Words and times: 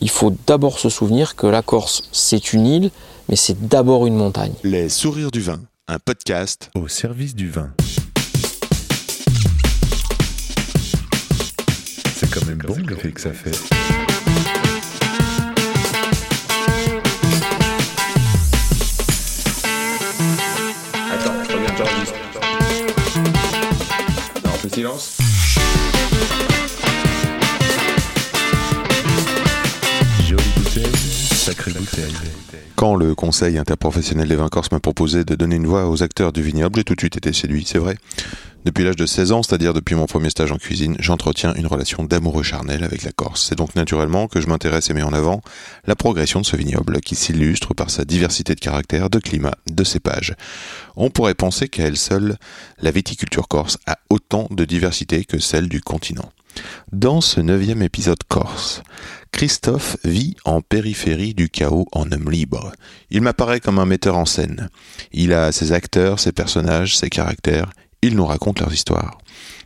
il 0.00 0.10
faut 0.10 0.34
d'abord 0.46 0.78
se 0.78 0.88
souvenir 0.88 1.36
que 1.36 1.46
la 1.46 1.62
Corse, 1.62 2.02
c'est 2.12 2.52
une 2.52 2.66
île, 2.66 2.90
mais 3.28 3.36
c'est 3.36 3.68
d'abord 3.68 4.06
une 4.06 4.16
montagne. 4.16 4.52
Les 4.62 4.88
sourires 4.88 5.30
du 5.30 5.40
vin, 5.40 5.60
un 5.88 5.98
podcast 5.98 6.70
au 6.74 6.88
service 6.88 7.34
du 7.34 7.50
vin. 7.50 7.70
C'est 12.16 12.30
quand 12.30 12.44
même 12.46 12.58
bon 12.58 12.76
l'effet 12.88 13.12
que 13.12 13.20
ça 13.20 13.32
fait. 13.32 13.56
Attends, 21.10 21.32
je 21.48 21.52
reviens, 21.52 21.76
j'enregistre. 21.76 22.14
Non, 24.44 24.50
on 24.54 24.58
fait 24.58 24.74
silence 24.74 25.27
sacrée 31.48 31.72
bouteille. 31.72 32.12
Quand 32.76 32.94
le 32.94 33.14
Conseil 33.14 33.56
interprofessionnel 33.56 34.28
des 34.28 34.36
vins 34.36 34.48
corses 34.48 34.70
m'a 34.70 34.80
proposé 34.80 35.24
de 35.24 35.34
donner 35.34 35.56
une 35.56 35.66
voix 35.66 35.88
aux 35.88 36.02
acteurs 36.02 36.32
du 36.32 36.42
vignoble, 36.42 36.78
j'ai 36.78 36.84
tout 36.84 36.94
de 36.94 37.00
suite 37.00 37.16
été 37.16 37.32
séduit, 37.32 37.64
c'est 37.66 37.78
vrai. 37.78 37.96
Depuis 38.64 38.84
l'âge 38.84 38.96
de 38.96 39.06
16 39.06 39.32
ans, 39.32 39.42
c'est-à-dire 39.42 39.72
depuis 39.72 39.94
mon 39.94 40.04
premier 40.04 40.28
stage 40.28 40.52
en 40.52 40.58
cuisine, 40.58 40.96
j'entretiens 40.98 41.54
une 41.54 41.66
relation 41.66 42.04
d'amoureux 42.04 42.42
charnel 42.42 42.84
avec 42.84 43.02
la 43.02 43.12
Corse. 43.12 43.46
C'est 43.48 43.56
donc 43.56 43.74
naturellement 43.76 44.26
que 44.26 44.42
je 44.42 44.46
m'intéresse 44.46 44.90
et 44.90 44.94
mets 44.94 45.02
en 45.02 45.14
avant 45.14 45.40
la 45.86 45.96
progression 45.96 46.40
de 46.40 46.46
ce 46.46 46.56
vignoble 46.56 47.00
qui 47.00 47.14
s'illustre 47.14 47.72
par 47.72 47.88
sa 47.88 48.04
diversité 48.04 48.54
de 48.54 48.60
caractère, 48.60 49.08
de 49.08 49.18
climat, 49.18 49.54
de 49.70 49.84
cépages. 49.84 50.34
On 50.96 51.08
pourrait 51.08 51.34
penser 51.34 51.68
qu'à 51.68 51.84
elle 51.84 51.96
seule, 51.96 52.36
la 52.82 52.90
viticulture 52.90 53.48
corse 53.48 53.78
a 53.86 53.98
autant 54.10 54.48
de 54.50 54.66
diversité 54.66 55.24
que 55.24 55.38
celle 55.38 55.68
du 55.68 55.80
continent. 55.80 56.30
Dans 56.92 57.20
ce 57.20 57.40
neuvième 57.40 57.82
épisode 57.82 58.22
corse, 58.28 58.82
Christophe 59.32 59.96
vit 60.04 60.36
en 60.44 60.60
périphérie 60.60 61.34
du 61.34 61.48
chaos 61.48 61.86
en 61.92 62.10
homme 62.10 62.30
libre. 62.30 62.72
Il 63.10 63.20
m'apparaît 63.20 63.60
comme 63.60 63.78
un 63.78 63.86
metteur 63.86 64.16
en 64.16 64.24
scène. 64.24 64.68
Il 65.12 65.32
a 65.32 65.52
ses 65.52 65.72
acteurs, 65.72 66.18
ses 66.18 66.32
personnages, 66.32 66.96
ses 66.96 67.10
caractères. 67.10 67.70
Il 68.02 68.16
nous 68.16 68.26
raconte 68.26 68.60
leurs 68.60 68.72
histoires. 68.72 69.18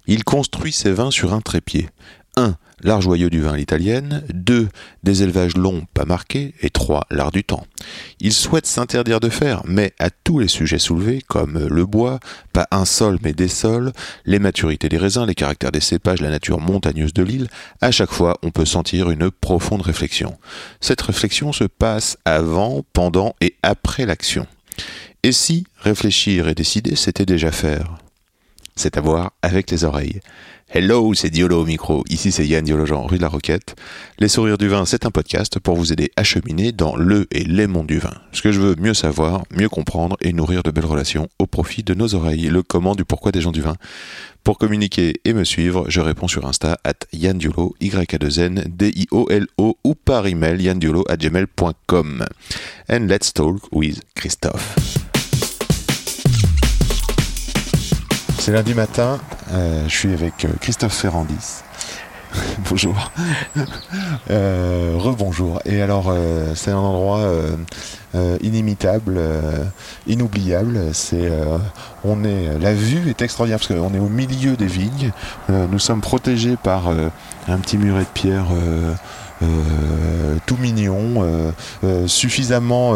Il 0.07 0.25
construit 0.25 0.73
ses 0.73 0.93
vins 0.93 1.11
sur 1.11 1.33
un 1.33 1.41
trépied. 1.41 1.89
1. 2.37 2.57
L'art 2.83 3.01
joyeux 3.01 3.31
du 3.31 3.41
vin 3.41 3.53
à 3.53 3.57
l'italienne. 3.57 4.25
2. 4.35 4.69
Des 5.03 5.23
élevages 5.23 5.57
longs 5.57 5.85
pas 5.95 6.05
marqués. 6.05 6.55
Et 6.61 6.71
3. 6.71 7.07
L'art 7.11 7.31
du 7.31 7.45
temps. 7.45 7.67
Il 8.21 8.33
souhaite 8.33 8.67
s'interdire 8.67 9.21
de 9.21 9.29
faire, 9.29 9.63
mais 9.65 9.93
à 9.99 10.11
tous 10.11 10.39
les 10.39 10.49
sujets 10.49 10.79
soulevés, 10.79 11.23
comme 11.27 11.67
le 11.69 11.87
bois, 11.87 12.19
pas 12.53 12.67
un 12.71 12.85
sol 12.85 13.19
mais 13.23 13.33
des 13.33 13.49
sols, 13.49 13.93
les 14.25 14.39
maturités 14.39 14.89
des 14.89 14.99
raisins, 14.99 15.27
les 15.27 15.35
caractères 15.35 15.73
des 15.73 15.81
cépages, 15.81 16.21
la 16.21 16.31
nature 16.31 16.61
montagneuse 16.61 17.15
de 17.15 17.23
l'île, 17.23 17.49
à 17.81 17.91
chaque 17.91 18.13
fois 18.13 18.37
on 18.43 18.51
peut 18.51 18.65
sentir 18.65 19.11
une 19.11 19.31
profonde 19.31 19.83
réflexion. 19.83 20.37
Cette 20.81 21.03
réflexion 21.03 21.53
se 21.53 21.65
passe 21.65 22.19
avant, 22.25 22.85
pendant 22.93 23.35
et 23.41 23.57
après 23.63 24.07
l'action. 24.07 24.47
Et 25.23 25.33
si 25.33 25.65
réfléchir 25.79 26.49
et 26.49 26.55
décider, 26.55 26.97
c'était 26.97 27.27
déjà 27.27 27.53
faire? 27.53 28.02
C'est 28.77 28.97
à 28.97 29.01
voir 29.01 29.33
avec 29.43 29.71
les 29.71 29.85
oreilles. 29.85 30.21
Hello, 30.75 31.13
c'est 31.13 31.29
Diolo 31.29 31.61
au 31.61 31.67
micro. 31.67 32.03
Ici, 32.09 32.33
c'est 32.33 32.47
Yann 32.47 32.65
Diologen, 32.65 33.05
rue 33.07 33.19
de 33.19 33.23
la 33.23 33.29
Roquette. 33.29 33.77
Les 34.19 34.29
sourires 34.29 34.57
du 34.57 34.69
vin, 34.69 34.87
c'est 34.87 35.05
un 35.05 35.11
podcast 35.11 35.59
pour 35.59 35.77
vous 35.77 35.93
aider 35.93 36.11
à 36.17 36.25
cheminer 36.25 36.73
dans 36.73 36.97
le 36.97 37.27
et 37.31 37.45
les 37.45 37.67
mondes 37.67 37.89
du 37.89 37.99
vin. 37.99 38.15
Ce 38.33 38.41
que 38.41 38.53
je 38.53 38.61
veux 38.61 38.75
mieux 38.77 38.95
savoir, 38.95 39.45
mieux 39.51 39.69
comprendre 39.69 40.17
et 40.23 40.33
nourrir 40.33 40.63
de 40.63 40.71
belles 40.71 40.87
relations 40.87 41.29
au 41.39 41.47
profit 41.47 41.83
de 41.83 41.93
nos 41.93 42.15
oreilles. 42.15 42.49
Le 42.49 42.63
comment 42.63 42.95
du 42.95 43.05
pourquoi 43.05 43.33
des 43.33 43.43
gens 43.43 43.53
du 43.53 43.61
vin. 43.61 43.75
Pour 44.45 44.57
communiquer 44.57 45.21
et 45.27 45.35
me 45.35 45.45
suivre, 45.45 45.85
je 45.89 46.01
réponds 46.01 46.27
sur 46.27 46.47
Insta 46.47 46.79
at 46.85 47.07
Yann 47.13 47.37
Diolo, 47.37 47.77
y 47.79 47.95
a 47.95 48.19
2 48.19 48.41
n 48.41 48.65
D-I-O-L-O, 48.67 49.77
ou 49.85 49.95
par 49.95 50.27
email 50.27 50.63
yandiolo 50.63 51.05
at 51.11 51.19
gmail.com. 51.19 52.25
And 52.89 53.09
let's 53.09 53.35
talk 53.35 53.61
with 53.73 54.01
Christophe. 54.15 55.02
C'est 58.45 58.51
lundi 58.51 58.75
matin, 58.75 59.21
euh, 59.53 59.85
je 59.87 59.97
suis 59.97 60.13
avec 60.13 60.45
euh, 60.45 60.49
Christophe 60.61 60.97
Ferrandis. 60.97 61.63
Bonjour. 62.69 63.13
Euh, 64.33 64.95
Rebonjour. 64.97 65.61
Et 65.65 65.81
alors, 65.81 66.13
c'est 66.57 66.73
un 66.73 66.77
endroit 66.77 67.25
inimitable, 68.43 69.21
inoubliable. 70.09 70.91
On 72.03 72.25
est, 72.25 72.59
la 72.59 72.75
vue 72.75 73.11
est 73.11 73.23
extraordinaire 73.23 73.61
parce 73.61 73.69
qu'on 73.69 73.95
est 73.95 74.01
au 74.01 74.09
milieu 74.09 74.57
des 74.57 74.67
vignes. 74.67 75.13
Nous 75.49 75.79
sommes 75.79 76.01
protégés 76.01 76.57
par 76.57 76.89
un 76.89 77.59
petit 77.59 77.79
muret 77.79 78.03
de 78.03 78.07
pierre. 78.13 78.47
Euh, 79.43 80.37
tout 80.47 80.57
mignon, 80.57 81.23
euh, 81.23 81.51
euh, 81.85 82.07
suffisamment 82.07 82.95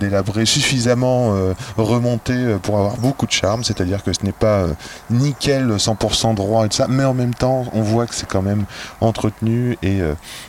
délabré, 0.00 0.46
suffisamment 0.46 1.34
remonté 1.76 2.56
pour 2.62 2.78
avoir 2.78 2.96
beaucoup 2.96 3.26
de 3.26 3.32
charme. 3.32 3.64
C'est-à-dire 3.64 4.02
que 4.02 4.12
ce 4.12 4.24
n'est 4.24 4.32
pas 4.32 4.66
nickel 5.10 5.76
100% 5.76 6.34
droit 6.34 6.66
et 6.66 6.68
tout 6.68 6.76
ça, 6.76 6.86
mais 6.88 7.04
en 7.04 7.14
même 7.14 7.34
temps, 7.34 7.64
on 7.72 7.82
voit 7.82 8.06
que 8.06 8.14
c'est 8.14 8.28
quand 8.28 8.42
même 8.42 8.64
entretenu 9.00 9.78
et 9.82 10.00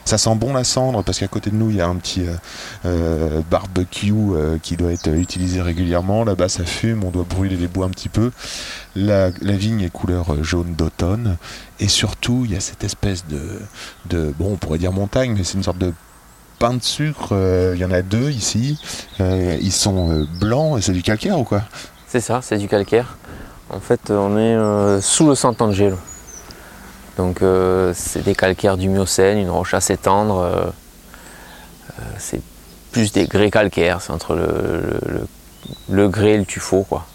ça 0.06 0.18
sent 0.18 0.36
bon 0.36 0.54
la 0.54 0.64
cendre 0.64 1.04
parce 1.04 1.20
qu'à 1.20 1.28
côté 1.28 1.50
de 1.50 1.56
nous, 1.56 1.70
il 1.70 1.78
y 1.78 1.82
a 1.82 1.88
un 1.88 1.96
petit 1.96 2.26
barbecue 3.50 4.14
qui 4.62 4.78
doit 4.78 4.92
être 4.92 5.10
utilisé 5.10 5.62
régulièrement. 5.62 6.24
Là-bas, 6.24 6.50
ça 6.50 6.66
fume, 6.66 7.04
on 7.04 7.10
doit 7.10 7.26
brûler 7.28 7.56
les 7.56 7.68
bois 7.68 7.86
un 7.86 7.92
petit 7.92 8.10
peu. 8.10 8.32
La, 8.96 9.30
vigne 9.30 9.82
est 9.82 9.92
couleur 9.92 10.34
euh, 10.34 10.44
jaune 10.44 10.74
d'automne 10.74 11.38
et 11.80 11.88
surtout, 11.88 12.42
il 12.46 12.54
y 12.54 12.56
a 12.56 12.60
cette 12.60 12.84
espèce 12.84 13.26
de, 13.28 14.34
bon, 14.38 14.54
on 14.54 14.56
pourrait 14.56 14.80
dire 14.80 14.92
montagne, 14.92 15.36
mais 15.38 15.44
c'est 15.44 15.56
une 15.56 15.64
sorte 15.64 15.78
de 15.78 15.94
pain 16.58 16.74
de 16.74 16.84
sucre. 16.84 17.30
euh, 17.32 17.74
Il 17.76 17.82
y 17.82 17.86
en 17.86 17.92
a 17.92 18.02
deux 18.02 18.32
ici. 18.32 18.80
Euh, 19.22 19.58
ils 19.62 19.72
sont 19.72 20.28
blancs 20.40 20.80
et 20.80 20.82
c'est 20.82 20.92
du 20.92 21.04
calcaire 21.04 21.40
ou 21.40 21.44
quoi? 21.44 21.62
C'est 22.08 22.20
ça, 22.20 22.42
c'est 22.42 22.58
du 22.58 22.68
calcaire. 22.68 23.18
En 23.70 23.80
fait, 23.80 24.10
on 24.10 24.38
est 24.38 25.02
sous 25.02 25.28
le 25.28 25.36
Sant'Angelo. 25.36 25.98
Donc, 27.18 27.42
c'est 27.94 28.24
des 28.24 28.34
calcaires 28.34 28.78
du 28.78 28.90
Miocène, 28.90 29.38
une 29.38 29.52
roche 29.52 29.76
assez 29.76 29.96
tendre. 29.96 30.74
c'est 32.18 32.42
plus 32.92 33.12
des 33.12 33.28
grès 33.28 33.52
calcaires, 33.52 34.02
c'est 34.02 34.12
entre 34.12 34.36
le, 35.90 36.08
grès 36.10 36.32
et 36.32 36.38
le 36.38 36.46
tuffeau. 36.46 36.84
Quoi. 36.84 37.06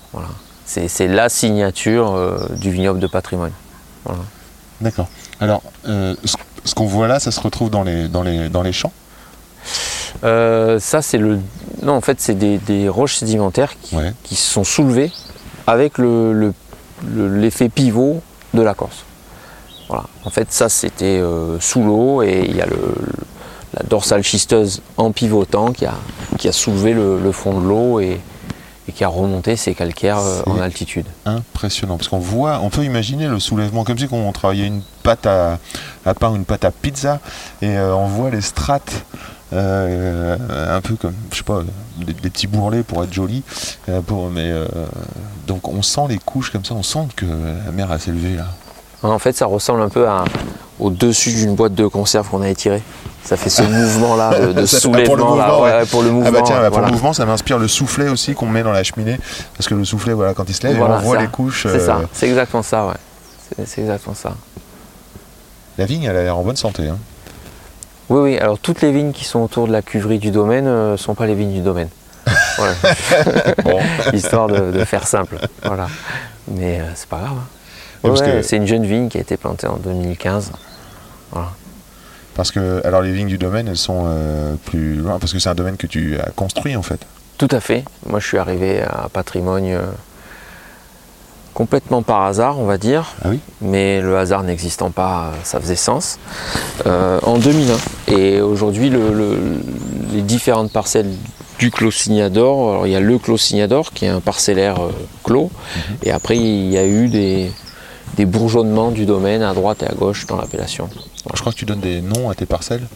C'est, 0.67 1.07
la 1.07 1.29
signature 1.29 2.13
euh, 2.15 2.49
du 2.57 2.71
vignoble 2.71 2.99
de 3.01 3.07
patrimoine. 3.07 3.53
Voilà. 4.05 4.23
D'accord. 4.81 5.09
Alors, 5.41 5.63
euh, 5.87 6.15
ce, 6.25 6.37
ce 6.65 6.75
qu'on 6.75 6.87
voit 6.87 7.07
là, 7.07 7.21
ça 7.21 7.31
se 7.31 7.41
retrouve 7.41 7.71
dans 7.71 7.83
les, 7.83 8.09
dans 8.09 8.23
les, 8.23 8.49
dans 8.49 8.63
les 8.63 8.73
champs? 8.73 8.93
Euh, 10.25 10.79
ça, 10.79 11.03
c'est 11.03 11.19
le. 11.19 11.39
Non, 11.83 11.95
en 11.95 12.01
fait, 12.01 12.21
c'est 12.21 12.35
des, 12.35 12.59
des 12.59 12.89
roches 12.89 13.17
sédimentaires 13.17 13.75
qui, 13.83 13.97
Ouais. 13.97 14.13
qui 14.23 14.37
se 14.37 14.51
sont 14.51 14.65
soulevées 14.65 15.13
avec 15.67 15.99
le- 15.99 16.33
le- 16.33 16.55
le- 17.07 17.29
l'effet 17.41 17.69
pivot 17.69 18.23
de 18.55 18.63
la 18.63 18.75
Corse. 18.75 19.05
Voilà. 19.89 20.05
En 20.25 20.31
fait, 20.31 20.51
ça, 20.53 20.69
c'était 20.69 21.21
sous 21.61 21.83
l'eau 21.83 22.23
et 22.23 22.47
il 22.49 22.57
y 22.57 22.63
a 22.63 22.67
la 22.67 23.83
dorsale 23.89 24.23
schisteuse 24.23 24.81
en 24.97 25.11
pivotant 25.13 25.73
qui 25.73 25.85
a, 25.85 25.95
qui 26.39 26.49
a 26.49 26.53
soulevé 26.53 26.95
le, 26.95 27.19
le 27.21 27.33
fond 27.33 27.61
de 27.61 27.67
l'eau 27.67 28.01
et, 28.01 28.21
et 28.89 28.93
qui 28.93 29.05
a 29.05 29.09
remonté 29.09 29.57
ces 29.57 29.75
calcaires 29.75 30.19
euh, 30.19 30.43
en 30.47 30.61
altitude. 30.61 31.07
Impressionnant, 31.25 31.97
parce 31.97 32.09
qu'on 32.09 32.19
voit, 32.19 32.61
on 32.61 32.71
peut 32.71 32.85
imaginer 32.85 33.27
le 33.27 33.41
soulèvement 33.41 33.85
comme 33.85 33.99
si 33.99 34.07
on 34.11 34.33
travaillait 34.33 34.67
une 34.67 34.83
pâte 35.03 35.27
à, 35.27 35.59
à 36.05 36.15
pain, 36.15 36.35
une 36.35 36.45
pâte 36.45 36.65
à 36.65 36.71
pizza, 36.71 37.21
et 37.63 37.77
euh, 37.77 37.95
on 37.95 38.07
voit 38.07 38.31
les 38.31 38.41
strates, 38.41 39.05
euh, 39.53 40.37
un 40.77 40.81
peu 40.81 40.97
comme, 40.97 41.15
je 41.31 41.39
sais 41.39 41.45
pas, 41.45 41.63
des, 41.99 42.13
des 42.13 42.31
petits 42.31 42.47
bourrelets 42.47 42.83
pour 42.83 43.03
être 43.05 43.13
joli, 43.13 43.43
pour, 44.07 44.31
mais 44.31 44.53
donc 45.47 45.69
on 45.69 45.83
sent 45.83 46.07
les 46.09 46.19
couches 46.19 46.51
comme 46.51 46.65
ça, 46.65 46.75
on 46.75 46.83
sent 46.83 47.07
que 47.15 47.27
la 47.27 47.71
mer 47.73 47.91
a 47.93 47.99
s'élevé 47.99 48.37
là. 48.37 48.47
En 49.13 49.19
fait, 49.19 49.37
ça 49.37 49.47
ressemble 49.47 49.83
un 49.83 49.89
peu 49.89 50.09
à, 50.09 50.25
au 50.81 50.91
dessus 50.91 51.33
d'une 51.35 51.55
boîte 51.55 51.75
de 51.75 51.87
conserve 51.87 52.29
qu'on 52.29 52.43
a 52.43 52.49
étirée. 52.49 52.83
Ça 53.23 53.37
fait 53.37 53.51
ce 53.51 53.63
mouvement-là 53.71 54.39
de, 54.41 54.53
de 54.53 54.67
soulèvement. 54.67 55.05
pour 55.07 55.17
le 55.17 55.25
mouvement, 55.25 55.37
là, 55.47 55.61
ouais. 55.61 55.71
ouais, 55.81 55.87
pour 55.87 56.03
le 56.03 56.11
mouvement. 56.11 56.29
ah 56.29 56.33
bah 56.33 56.43
tiens, 56.45 56.57
bah, 56.57 56.63
pour 56.69 56.73
voilà. 56.79 56.87
le 56.89 56.93
mouvement, 56.93 57.13
ça 57.13 57.25
m'inspire 57.27 57.59
le 57.59 57.69
soufflet 57.69 58.09
aussi 58.09 58.35
qu'on 58.35 58.47
met 58.47 58.63
dans 58.63 58.73
la 58.73 58.83
cheminée, 58.83 59.19
parce 59.57 59.69
que 59.69 59.75
le 59.75 59.85
soufflet, 59.85 60.13
voilà, 60.15 60.35
quand 60.35 60.49
il 60.49 60.55
se 60.55 60.67
lève, 60.67 60.77
Voilà, 60.77 60.97
on 60.97 61.01
voit 61.01 61.17
ça. 61.17 61.23
les 61.23 61.29
couches. 61.29 61.63
C'est 61.65 61.69
euh, 61.81 61.87
ça, 61.87 62.01
c'est 62.13 62.27
exactement 62.29 62.63
ça, 62.63 62.87
ouais. 62.87 62.95
C'est- 63.67 63.81
exactement 63.83 64.15
ça. 64.15 64.35
La 65.79 65.87
vigne, 65.87 66.05
elle 66.05 66.17
a 66.17 66.23
l'air 66.23 66.37
en 66.39 66.43
bonne 66.43 66.57
santé. 66.57 66.89
Hein. 66.89 66.97
Oui, 68.11 68.21
oui, 68.21 68.39
alors 68.39 68.59
toutes 68.59 68.81
les 68.83 68.93
vignes 68.93 69.13
qui 69.13 69.25
sont 69.25 69.41
autour 69.41 69.67
de 69.67 69.73
la 69.73 69.83
cuverie 69.83 70.19
du 70.19 70.31
domaine 70.31 70.67
ne 70.93 70.97
sont 70.97 71.15
pas 71.15 71.27
les 71.27 71.35
vignes 71.35 71.53
du 71.55 71.61
domaine. 71.61 71.89
Voilà. 72.59 72.75
Bon. 73.65 73.81
Histoire 74.13 74.49
de, 74.49 74.71
de 74.71 74.85
faire 74.85 75.07
simple. 75.07 75.39
Voilà. 75.65 75.89
Mais 76.49 76.81
euh, 76.81 76.85
c'est 76.95 77.09
pas 77.09 77.19
grave. 77.19 77.33
hein. 77.39 77.47
Ouais, 78.11 78.21
que- 78.21 78.43
C'est 78.43 78.57
une 78.57 78.67
jeune 78.67 78.85
vigne 78.87 79.09
qui 79.09 79.19
a 79.19 79.21
été 79.21 79.37
plantée 79.37 79.67
en 79.67 79.77
2015. 79.77 80.53
Voilà. 81.33 81.49
Parce 82.35 82.51
que, 82.51 82.81
alors 82.85 83.01
les 83.03 83.13
vignes 83.13 83.29
du 83.29 83.39
domaine, 83.39 83.69
elles 83.69 83.77
sont 83.77 84.05
euh, 84.09 84.55
plus 84.65 84.95
loin, 84.97 85.19
parce 85.19 85.33
que 85.33 85.39
c'est 85.39 85.49
un 85.49 85.55
domaine 85.55 85.77
que 85.77 85.87
tu 85.87 86.19
as 86.19 86.31
construit 86.31 86.75
en 86.77 86.83
fait. 86.83 87.01
Tout 87.39 87.49
à 87.51 87.61
fait. 87.61 87.85
Moi, 88.07 88.19
je 88.21 88.27
suis 88.27 88.39
arrivé 88.39 88.81
à 88.83 89.09
Patrimoine 89.13 89.65
euh, 89.67 89.83
complètement 91.53 92.03
par 92.03 92.23
hasard, 92.23 92.59
on 92.59 92.65
va 92.67 92.79
dire. 92.79 93.15
Ah 93.25 93.29
oui 93.31 93.39
Mais 93.61 94.01
le 94.01 94.17
hasard 94.19 94.43
n'existant 94.43 94.91
pas, 94.91 95.33
ça 95.45 95.61
faisait 95.61 95.77
sens. 95.77 96.19
Euh, 96.87 97.21
en 97.23 97.39
2001. 97.39 97.77
Et 98.13 98.41
aujourd'hui, 98.41 98.91
le- 98.91 99.13
le- 99.15 99.39
les 100.13 100.23
différentes 100.23 100.73
parcelles 100.73 101.11
du 101.61 101.71
Clos 101.71 101.93
Signador, 101.93 102.71
alors 102.71 102.87
il 102.89 102.93
y 102.93 102.97
a 102.97 103.01
le 103.01 103.19
Clos 103.19 103.37
Signador 103.39 103.93
qui 103.93 104.05
est 104.07 104.09
un 104.09 104.21
parcellaire 104.21 104.83
euh, 104.83 104.91
clos. 105.23 105.51
Et 106.03 106.11
après, 106.11 106.37
il 106.37 106.71
y 106.73 106.79
a 106.79 106.85
eu 106.85 107.07
des, 107.09 107.53
des 108.17 108.27
bourgeonnements 108.27 108.91
du 108.91 109.07
domaine 109.07 109.43
à 109.43 109.53
droite 109.55 109.83
et 109.83 109.87
à 109.87 109.95
gauche 109.95 110.27
dans 110.27 110.37
l'appellation. 110.37 110.89
Je 111.35 111.41
crois 111.41 111.53
que 111.53 111.59
tu 111.59 111.65
donnes 111.65 111.81
des 111.81 112.01
noms 112.01 112.31
à 112.31 112.35
tes 112.35 112.47
parcelles. 112.47 112.87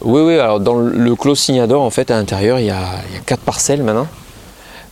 Oui, 0.00 0.22
oui, 0.22 0.34
alors 0.38 0.60
dans 0.60 0.76
le 0.76 1.14
Clos 1.16 1.34
Signador, 1.34 1.82
en 1.82 1.90
fait, 1.90 2.10
à 2.10 2.16
l'intérieur, 2.16 2.58
il 2.58 2.66
y 2.66 2.70
a, 2.70 2.82
il 3.10 3.14
y 3.14 3.18
a 3.18 3.20
quatre 3.24 3.42
parcelles 3.42 3.82
maintenant. 3.82 4.06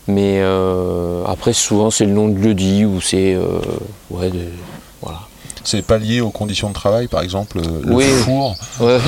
Mais 0.09 0.41
euh, 0.41 1.23
après, 1.27 1.53
souvent, 1.53 1.91
c'est 1.91 2.05
le 2.05 2.11
nom 2.13 2.29
de 2.29 2.39
lieu-dit 2.39 2.85
ou 2.85 3.01
c'est. 3.01 3.35
euh, 3.35 3.61
ouais, 4.11 4.31
voilà. 5.01 5.19
C'est 5.63 5.83
pas 5.83 5.99
lié 5.99 6.21
aux 6.21 6.31
conditions 6.31 6.69
de 6.69 6.75
travail, 6.75 7.07
par 7.07 7.23
exemple, 7.23 7.59
euh, 7.59 7.81
le 7.85 7.95
Oui. 7.95 8.05
four. 8.05 8.57
Ouais, 8.81 8.99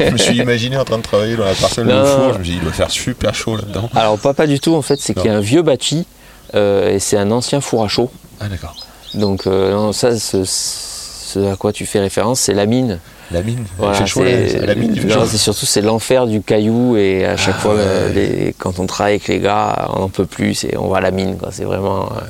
je 0.00 0.10
me 0.10 0.16
suis 0.16 0.36
imaginé 0.38 0.76
en 0.76 0.84
train 0.84 0.96
de 0.98 1.02
travailler 1.02 1.36
dans 1.36 1.44
la 1.44 1.54
parcelle 1.54 1.86
Non. 1.86 2.02
du 2.02 2.08
four. 2.08 2.32
Je 2.34 2.38
me 2.38 2.44
suis 2.44 2.52
dit, 2.54 2.58
il 2.58 2.64
doit 2.64 2.72
faire 2.72 2.90
super 2.90 3.34
chaud 3.34 3.56
là-dedans. 3.56 3.88
Alors, 3.94 4.18
pas, 4.18 4.34
pas 4.34 4.46
du 4.46 4.58
tout, 4.60 4.74
en 4.74 4.82
fait, 4.82 4.98
c'est 5.00 5.14
qu'il 5.14 5.26
y 5.26 5.28
a 5.28 5.34
un 5.36 5.40
vieux 5.40 5.62
bâti 5.62 6.06
euh, 6.54 6.90
et 6.90 6.98
c'est 6.98 7.16
un 7.18 7.30
ancien 7.30 7.60
four 7.60 7.84
à 7.84 7.88
chaud. 7.88 8.10
Ah, 8.40 8.48
d'accord. 8.48 8.74
Donc, 9.14 9.46
euh, 9.46 9.72
non, 9.72 9.92
ça, 9.92 10.18
ce, 10.18 10.44
ce 10.44 11.52
à 11.52 11.56
quoi 11.56 11.72
tu 11.72 11.86
fais 11.86 12.00
référence, 12.00 12.40
c'est 12.40 12.54
la 12.54 12.66
mine. 12.66 12.98
La 13.30 13.42
mine. 13.42 13.64
Voilà, 13.78 14.04
chaud, 14.04 14.22
c'est- 14.24 14.66
la, 14.66 14.74
mine, 14.74 14.94
c'est 15.26 15.38
surtout 15.38 15.64
c'est 15.66 15.80
l'enfer 15.80 16.26
du 16.26 16.42
caillou 16.42 16.96
et 16.96 17.24
à 17.24 17.36
chaque 17.36 17.54
Ah, 17.58 17.60
fois 17.60 17.74
ouais. 17.74 18.12
les- 18.14 18.54
quand 18.58 18.78
on 18.78 18.86
travaille 18.86 19.14
avec 19.14 19.28
les 19.28 19.40
gars 19.40 19.88
on 19.94 20.00
n'en 20.00 20.08
peut 20.10 20.26
plus 20.26 20.64
et 20.64 20.76
on 20.76 20.88
va 20.88 20.98
à 20.98 21.00
la 21.00 21.10
mine 21.10 21.38
c'est 21.50 21.64
vraiment 21.64 22.02
euh, 22.12 22.20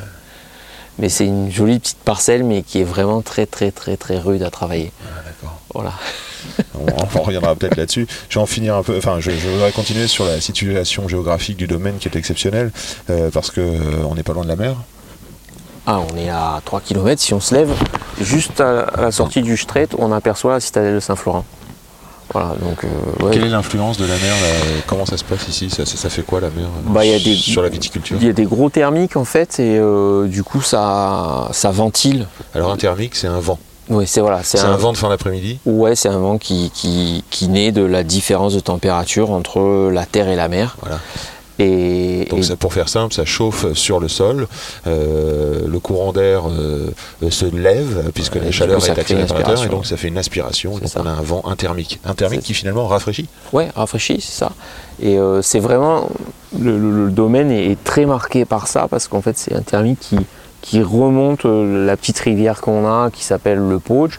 mais 1.01 1.09
c'est 1.09 1.27
une 1.27 1.51
jolie 1.51 1.81
petite 1.81 1.99
parcelle 1.99 2.45
mais 2.45 2.63
qui 2.63 2.81
est 2.81 2.85
vraiment 2.85 3.23
très 3.23 3.45
très 3.45 3.73
très 3.73 3.97
très 3.97 4.19
rude 4.19 4.45
à 4.45 4.51
travailler 4.51 4.93
Ah, 5.05 5.23
d'accord. 5.27 5.61
voilà 5.75 5.93
On, 6.79 6.87
on 7.19 7.23
reviendra 7.23 7.55
peut-être 7.57 7.77
là-dessus. 7.77 8.07
Je 8.29 8.39
vais 8.39 8.43
en 8.43 8.47
finir 8.47 8.75
un 8.77 8.83
peu. 8.83 8.99
Enfin, 8.99 9.17
je, 9.19 9.31
je 9.31 9.49
voudrais 9.49 9.73
continuer 9.73 10.07
sur 10.07 10.27
la 10.27 10.43
situation 10.43 11.09
géographique 11.09 11.57
du 11.57 11.67
domaine 11.67 11.97
qui 11.99 12.07
est 12.07 12.17
exceptionnelle 12.17 12.71
euh, 13.09 13.31
parce 13.33 13.51
que 13.51 13.63
euh, 13.63 13.81
on 14.09 14.15
n'est 14.15 14.23
pas 14.23 14.35
loin 14.35 14.43
de 14.45 14.49
la 14.49 14.57
mer. 14.57 14.75
Ah, 15.87 16.01
on 16.13 16.17
est 16.17 16.29
à 16.31 16.61
3 16.65 16.81
km 16.81 17.21
si 17.21 17.35
on 17.35 17.41
se 17.41 17.55
lève 17.55 17.71
juste 18.21 18.61
à, 18.61 18.87
la 19.01 19.13
sortie 19.13 19.43
du 19.43 19.57
Strait 19.57 19.89
on 19.99 20.13
aperçoit 20.13 20.53
la 20.53 20.61
citadelle 20.61 20.95
de 20.95 21.01
Saint-Florent 21.01 21.45
voilà 22.33 22.55
donc 22.61 22.83
euh, 22.85 23.25
ouais. 23.25 23.33
Quelle 23.33 23.45
est 23.45 23.49
l'influence 23.51 23.99
de 23.99 24.05
la 24.07 24.15
mer 24.15 24.33
là? 24.43 24.49
Comment 24.87 25.05
ça 25.05 25.19
se 25.19 25.25
passe 25.25 25.47
ici? 25.47 25.69
Ça, 25.69 25.85
ça- 25.85 25.97
ça 25.99 26.09
fait 26.09 26.23
quoi 26.23 26.41
la 26.41 26.49
mer 26.49 26.65
euh, 26.65 26.91
Bah, 26.93 27.05
il 27.05 27.11
y 27.11 27.15
a 27.15 27.19
des- 27.19 27.35
sur 27.35 27.61
la 27.63 27.69
viticulture? 27.69 28.17
il 28.19 28.27
y 28.27 28.31
a 28.31 28.33
des 28.33 28.45
gros 28.47 28.71
thermiques 28.71 29.17
en 29.17 29.27
fait 29.27 29.61
et 29.61 29.79
euh, 29.79 30.27
du 30.27 30.43
coup 30.43 30.63
ça 30.63 31.49
ça 31.53 31.71
ventile 31.71 32.27
Alors 32.55 32.73
un 32.73 32.77
thermique, 32.79 33.15
c'est 33.15 33.27
un 33.27 33.41
vent. 33.41 33.59
oui 33.91 34.07
c'est 34.07 34.21
voilà 34.23 34.43
C'est 34.43 34.59
un, 34.59 34.75
vent 34.77 34.93
de 34.93 34.97
fin 34.97 35.11
d'après-midi? 35.11 35.59
Ouais, 35.67 35.95
c'est 35.95 36.09
un 36.09 36.19
vent 36.19 36.39
qui, 36.39 36.71
qui, 36.73 37.23
qui 37.29 37.49
naît 37.49 37.73
de 37.73 37.83
la 37.85 38.03
différence 38.03 38.55
de 38.55 38.61
température 38.61 39.31
entre 39.31 39.91
la 39.93 40.07
terre 40.07 40.29
et 40.29 40.37
la 40.37 40.49
mer. 40.49 40.77
Voilà. 40.81 40.99
Et, 41.61 42.27
Donc 42.31 42.41
et- 42.41 42.43
ça, 42.43 42.57
pour 42.57 42.73
faire 42.73 42.89
simple, 42.89 43.15
ça 43.15 43.25
chauffe 43.25 43.73
sur 43.75 44.01
le 44.01 44.09
sol, 44.09 44.49
euh, 44.89 45.61
le 45.67 45.79
courant 45.79 46.13
d'air 46.13 46.43
euh, 46.51 46.89
se 47.31 47.47
lève 47.47 48.11
puisque 48.13 48.35
Ouais, 48.35 48.41
la 48.47 48.51
chaleur 48.51 48.85
est 48.85 48.95
terre 48.95 49.65
et 49.65 49.69
donc 49.69 49.87
ça 49.87 49.97
fait 49.97 50.09
une 50.09 50.19
aspiration. 50.19 50.73
Donc 50.79 50.89
ça. 50.89 51.01
on 51.03 51.07
a 51.07 51.11
un 51.11 51.23
vent 51.23 51.43
intermique. 51.47 52.01
Un 52.05 52.15
thermique 52.15 52.41
C'est- 52.41 52.47
qui 52.49 52.55
finalement 52.55 52.87
rafraîchit. 52.89 53.29
ouais, 53.53 53.69
rafraîchi, 53.77 54.21
c'est 54.21 54.37
ça. 54.39 54.51
Et 55.01 55.17
euh, 55.19 55.43
c'est 55.43 55.61
vraiment 55.61 56.09
le, 56.59 56.77
le- 56.79 57.05
le 57.07 57.11
domaine 57.13 57.51
est, 57.53 57.71
est 57.71 57.85
très 57.85 58.05
marqué 58.07 58.45
par 58.45 58.67
ça 58.67 58.89
parce 58.89 59.07
qu'en 59.07 59.21
fait 59.23 59.39
c'est 59.39 59.55
un 59.55 59.63
thermique 59.63 60.01
qui, 60.01 60.19
qui 60.61 60.83
remonte 60.83 61.45
la 61.45 61.97
petite 61.97 62.19
rivière 62.19 62.61
qu'on 62.61 62.85
a 62.87 63.11
qui 63.13 63.23
s'appelle 63.23 63.59
le 63.59 63.79
Pauge. 63.79 64.19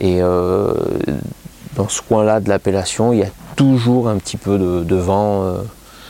Et 0.00 0.20
dans 0.20 1.88
ce 1.88 2.02
coin-là 2.02 2.40
de 2.40 2.48
l'appellation, 2.48 3.12
il 3.12 3.20
y 3.20 3.22
a 3.22 3.30
toujours 3.56 4.08
un 4.08 4.16
petit 4.16 4.36
peu 4.36 4.58
de, 4.58 4.82
de 4.84 4.96
vent. 4.96 5.44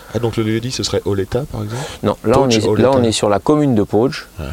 Euh. 0.08 0.12
Ah 0.14 0.19
donc 0.19 0.37
le 0.37 0.43
lieu 0.43 0.60
dit 0.60 0.70
ce 0.70 0.82
serait 0.82 1.02
Oleta 1.05 1.44
par 1.50 1.62
exemple 1.62 1.82
Non, 2.02 2.16
là 2.25 2.38
on, 2.40 2.49
est, 2.49 2.78
là 2.78 2.90
on 2.93 3.02
est 3.02 3.12
sur 3.12 3.28
la 3.28 3.38
commune 3.38 3.75
de 3.75 3.82
Pauge. 3.82 4.28
Ah 4.38 4.43
ouais. 4.43 4.49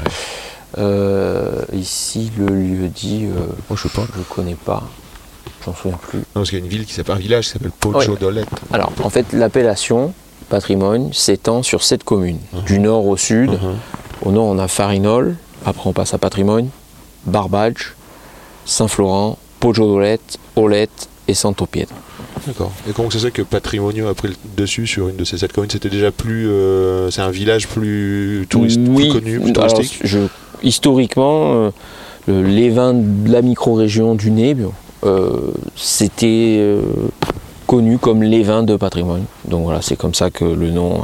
Euh, 0.78 1.62
ici, 1.74 2.32
le 2.38 2.48
lieu 2.48 2.88
dit, 2.90 3.26
euh, 3.26 3.46
Moi 3.70 3.78
je 3.82 3.88
je 3.88 4.22
connais 4.34 4.56
pas, 4.56 4.84
j'en 5.66 5.74
souviens 5.74 5.98
plus. 5.98 6.20
Non, 6.20 6.26
parce 6.34 6.50
qu'il 6.50 6.60
y 6.60 6.62
a 6.62 6.66
une 6.66 6.72
ville 6.72 6.86
qui 6.86 6.94
s'appelle 6.94 7.16
un 7.16 7.20
village 7.20 7.46
qui 7.46 7.52
s'appelle 7.52 7.72
Poggio 7.72 8.16
d'Olette. 8.18 8.50
Alors, 8.74 8.92
en 9.04 9.10
fait, 9.10 9.26
l'appellation 9.32 10.14
patrimoine 10.50 11.14
s'étend 11.14 11.64
sur 11.64 11.84
sept 11.84 12.04
communes, 12.04 12.40
du 12.66 12.80
nord 12.80 13.06
au 13.08 13.18
sud. 13.18 13.52
Mhm. 13.52 13.76
Au 14.24 14.32
nord, 14.32 14.46
on 14.48 14.60
a 14.60 14.68
Farinol, 14.68 15.36
après 15.66 15.90
on 15.90 15.94
passe 15.94 16.14
à 16.14 16.18
Patrimoine, 16.18 16.70
Barbadge, 17.26 17.94
Saint-Florent, 18.66 19.38
Poggio 19.60 19.88
d'Olette, 19.88 20.38
Olette 20.56 21.10
et 21.28 21.34
Santopiedre. 21.34 21.94
D'accord. 22.48 22.72
Et 22.88 22.92
comment 22.94 23.10
ça 23.10 23.20
se 23.20 23.26
fait 23.26 23.32
que 23.32 23.42
Patrimonio 23.42 24.08
a 24.08 24.14
pris 24.14 24.28
le 24.30 24.36
dessus 24.58 24.88
sur 24.88 25.10
une 25.10 25.16
de 25.16 25.24
ces 25.24 25.38
sept 25.38 25.52
communes? 25.54 25.72
C'était 25.72 25.90
déjà 25.90 26.12
plus. 26.12 26.48
euh, 26.50 27.10
c'est 27.12 27.22
un 27.22 27.32
village 27.32 27.68
plus 27.68 28.46
touriste, 28.50 28.80
oui, 28.88 29.10
plus 29.10 29.20
connu, 29.20 29.40
plus 29.40 29.52
alors, 29.52 29.74
touristique? 29.74 30.02
je- 30.04 30.20
historiquement, 30.64 31.54
euh, 31.56 31.70
le- 32.28 32.44
les 32.44 32.70
vins 32.70 32.94
de 32.94 33.32
la 33.32 33.42
micro-région 33.42 34.16
du 34.16 34.32
Nébio, 34.32 34.74
euh, 35.06 35.52
c'était 35.76 36.78
connu 37.68 37.98
comme 37.98 38.22
les 38.24 38.44
vins 38.44 38.64
de 38.64 38.76
patrimoine. 38.76 39.24
Donc 39.48 39.64
voilà, 39.64 39.82
c'est 39.82 39.96
comme 39.96 40.14
ça 40.14 40.30
que 40.30 40.46
le 40.46 40.70
nom 40.72 41.02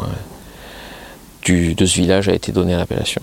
du- 1.43 1.73
de 1.75 1.85
ce 1.85 1.95
village 1.95 2.29
a 2.29 2.33
été 2.33 2.51
donné 2.51 2.73
à 2.73 2.77
l'appellation. 2.77 3.21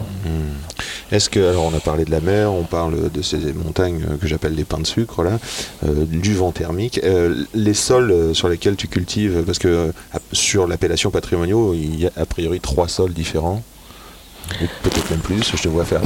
Est-ce 1.11 1.31
que, 1.31 1.41
alors 1.51 1.65
on 1.65 1.75
a 1.77 1.81
parlé 1.81 2.05
de 2.05 2.11
la 2.11 2.21
mer, 2.21 2.53
on 2.53 2.65
parle 2.65 3.11
de 3.11 3.23
ces 3.23 3.39
montagnes 3.55 4.05
que 4.21 4.27
j'appelle 4.27 4.55
les 4.55 4.65
pains 4.65 4.79
de 4.81 4.87
sucre, 4.87 5.23
là, 5.23 5.39
euh, 5.87 6.05
du 6.05 6.35
vent 6.35 6.53
thermique. 6.53 7.01
Euh, 7.05 7.35
les 7.55 7.73
sols 7.75 8.11
euh, 8.11 8.35
sur 8.35 8.49
lesquels 8.49 8.77
tu 8.77 8.89
cultives, 8.89 9.43
parce 9.47 9.59
que 9.59 9.69
euh, 9.69 9.93
sur 10.33 10.67
l'appellation 10.67 11.11
patrimoniaux, 11.11 11.73
il 11.75 11.99
y 12.01 12.07
a 12.07 12.11
a 12.17 12.27
priori 12.27 12.61
trois 12.61 12.89
sols 12.89 13.13
différents. 13.15 13.63
Peut-être 14.83 15.11
même 15.11 15.21
plus, 15.21 15.43
je 15.57 15.63
te 15.63 15.69
vois 15.69 15.85
faire. 15.85 16.01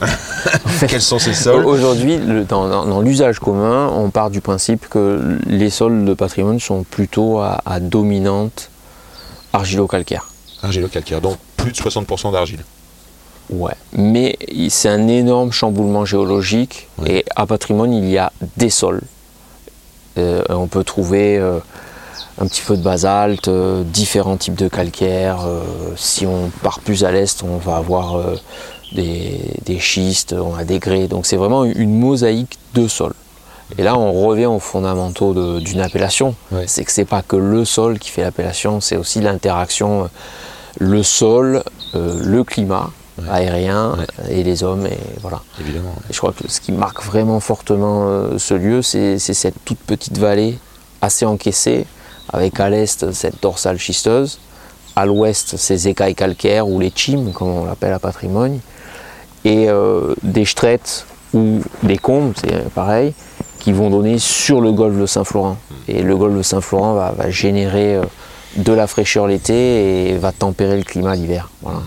Quels 0.88 1.00
sont 1.02 1.18
ces 1.18 1.34
sols? 1.34 1.64
Aujourd'hui, 1.64 2.16
le- 2.18 2.44
dans, 2.44 2.68
dans- 2.68 2.86
dans 2.86 3.00
l'usage 3.00 3.38
commun, 3.38 3.88
on 3.94 4.10
part 4.10 4.30
du 4.30 4.40
principe 4.40 4.88
que 4.88 5.38
les 5.46 5.70
sols 5.70 6.04
de 6.04 6.14
patrimoine 6.14 6.58
sont 6.60 6.84
plutôt 6.84 7.38
à, 7.38 7.60
à 7.66 7.80
dominante 7.80 8.70
argilo-calcaire. 9.52 10.28
Argilo-calcaire, 10.62 11.20
donc 11.20 11.36
plus 11.62 11.72
de 11.72 11.76
60% 11.76 12.32
d'argile. 12.32 12.64
Ouais, 13.50 13.74
mais 13.92 14.38
c'est 14.70 14.88
un 14.88 15.08
énorme 15.08 15.52
chamboulement 15.52 16.04
géologique 16.04 16.88
et 17.04 17.24
à 17.36 17.46
patrimoine 17.46 17.92
il 17.92 18.08
y 18.08 18.18
a 18.18 18.32
des 18.56 18.70
sols. 18.70 19.02
Euh, 20.18 20.42
on 20.48 20.68
peut 20.68 20.84
trouver 20.84 21.38
euh, 21.38 21.58
un 22.40 22.46
petit 22.46 22.62
peu 22.62 22.76
de 22.76 22.82
basalte, 22.82 23.48
euh, 23.48 23.82
différents 23.82 24.36
types 24.36 24.54
de 24.54 24.68
calcaire. 24.68 25.40
si 25.96 26.26
on 26.26 26.50
part 26.62 26.80
plus 26.80 27.04
à 27.04 27.12
l'est, 27.12 27.42
on 27.42 27.58
va 27.58 27.76
avoir 27.76 28.18
des, 28.92 29.40
des 29.64 29.78
schistes, 29.78 30.34
on 30.34 30.54
a 30.54 30.64
des 30.64 30.78
grès. 30.78 31.06
Donc 31.08 31.26
c'est 31.26 31.36
vraiment 31.36 31.64
une 31.64 31.98
mosaïque 31.98 32.58
de 32.74 32.88
sols. 32.88 33.14
Et 33.78 33.82
là, 33.82 33.96
on 33.96 34.26
revient 34.26 34.46
aux 34.46 34.58
fondamentaux 34.58 35.60
d'une 35.60 35.80
appellation. 35.80 36.34
C'est 36.66 36.84
que 36.84 36.92
c'est 36.92 37.06
pas 37.06 37.22
que 37.22 37.36
le 37.36 37.64
sol 37.64 37.98
qui 37.98 38.10
fait 38.10 38.22
l'appellation, 38.22 38.80
c'est 38.80 38.96
aussi 38.96 39.20
l'interaction, 39.20 40.10
le 40.78 41.02
sol, 41.02 41.62
euh, 41.94 42.20
le 42.24 42.44
climat 42.44 42.90
Ouais. 43.18 43.28
aérien 43.30 43.94
Ouais. 43.98 44.38
et 44.38 44.42
les 44.42 44.62
hommes. 44.64 44.86
Et 44.86 44.96
voilà. 45.20 45.42
Évidemment. 45.60 45.94
Et 46.08 46.12
je 46.14 46.18
crois 46.18 46.32
que 46.32 46.50
ce 46.50 46.60
qui 46.60 46.72
marque 46.72 47.02
vraiment 47.04 47.40
fortement 47.40 48.06
euh, 48.08 48.38
ce 48.38 48.54
lieu, 48.54 48.80
c'est 48.80 49.18
cette 49.18 49.62
toute 49.66 49.80
petite 49.80 50.16
vallée 50.16 50.58
assez 51.02 51.26
encaissée, 51.26 51.84
avec 52.32 52.58
à 52.58 52.70
l'est 52.70 53.12
cette 53.12 53.42
dorsale 53.42 53.78
schisteuse, 53.78 54.38
à 54.96 55.04
l'ouest 55.04 55.56
ces 55.58 55.88
écailles 55.88 56.14
calcaires 56.14 56.66
ou 56.66 56.80
les 56.80 56.90
chimes, 56.94 57.32
comme 57.32 57.48
on 57.48 57.64
l'appelle 57.66 57.92
à 57.92 57.98
patrimoine, 57.98 58.60
et 59.44 59.68
euh, 59.68 60.14
des 60.22 60.46
strettes 60.46 61.04
ou 61.34 61.60
des 61.82 61.98
combes, 61.98 62.32
c'est 62.40 62.70
pareil, 62.70 63.12
qui 63.58 63.72
vont 63.72 63.90
donner 63.90 64.18
sur 64.18 64.60
le 64.62 64.72
golfe 64.72 64.96
de 64.98 65.06
Saint-Florent. 65.06 65.58
Et 65.86 66.02
le 66.02 66.16
golfe 66.16 66.36
de 66.36 66.42
Saint-Florent 66.42 66.94
va, 66.94 67.12
va 67.12 67.28
générer 67.30 67.96
de 68.56 68.72
la 68.72 68.86
fraîcheur 68.86 69.26
l'été 69.26 70.08
et 70.10 70.18
va 70.18 70.32
tempérer 70.32 70.76
le 70.76 70.82
climat 70.82 71.14
l'hiver. 71.14 71.48
Voilà. 71.62 71.82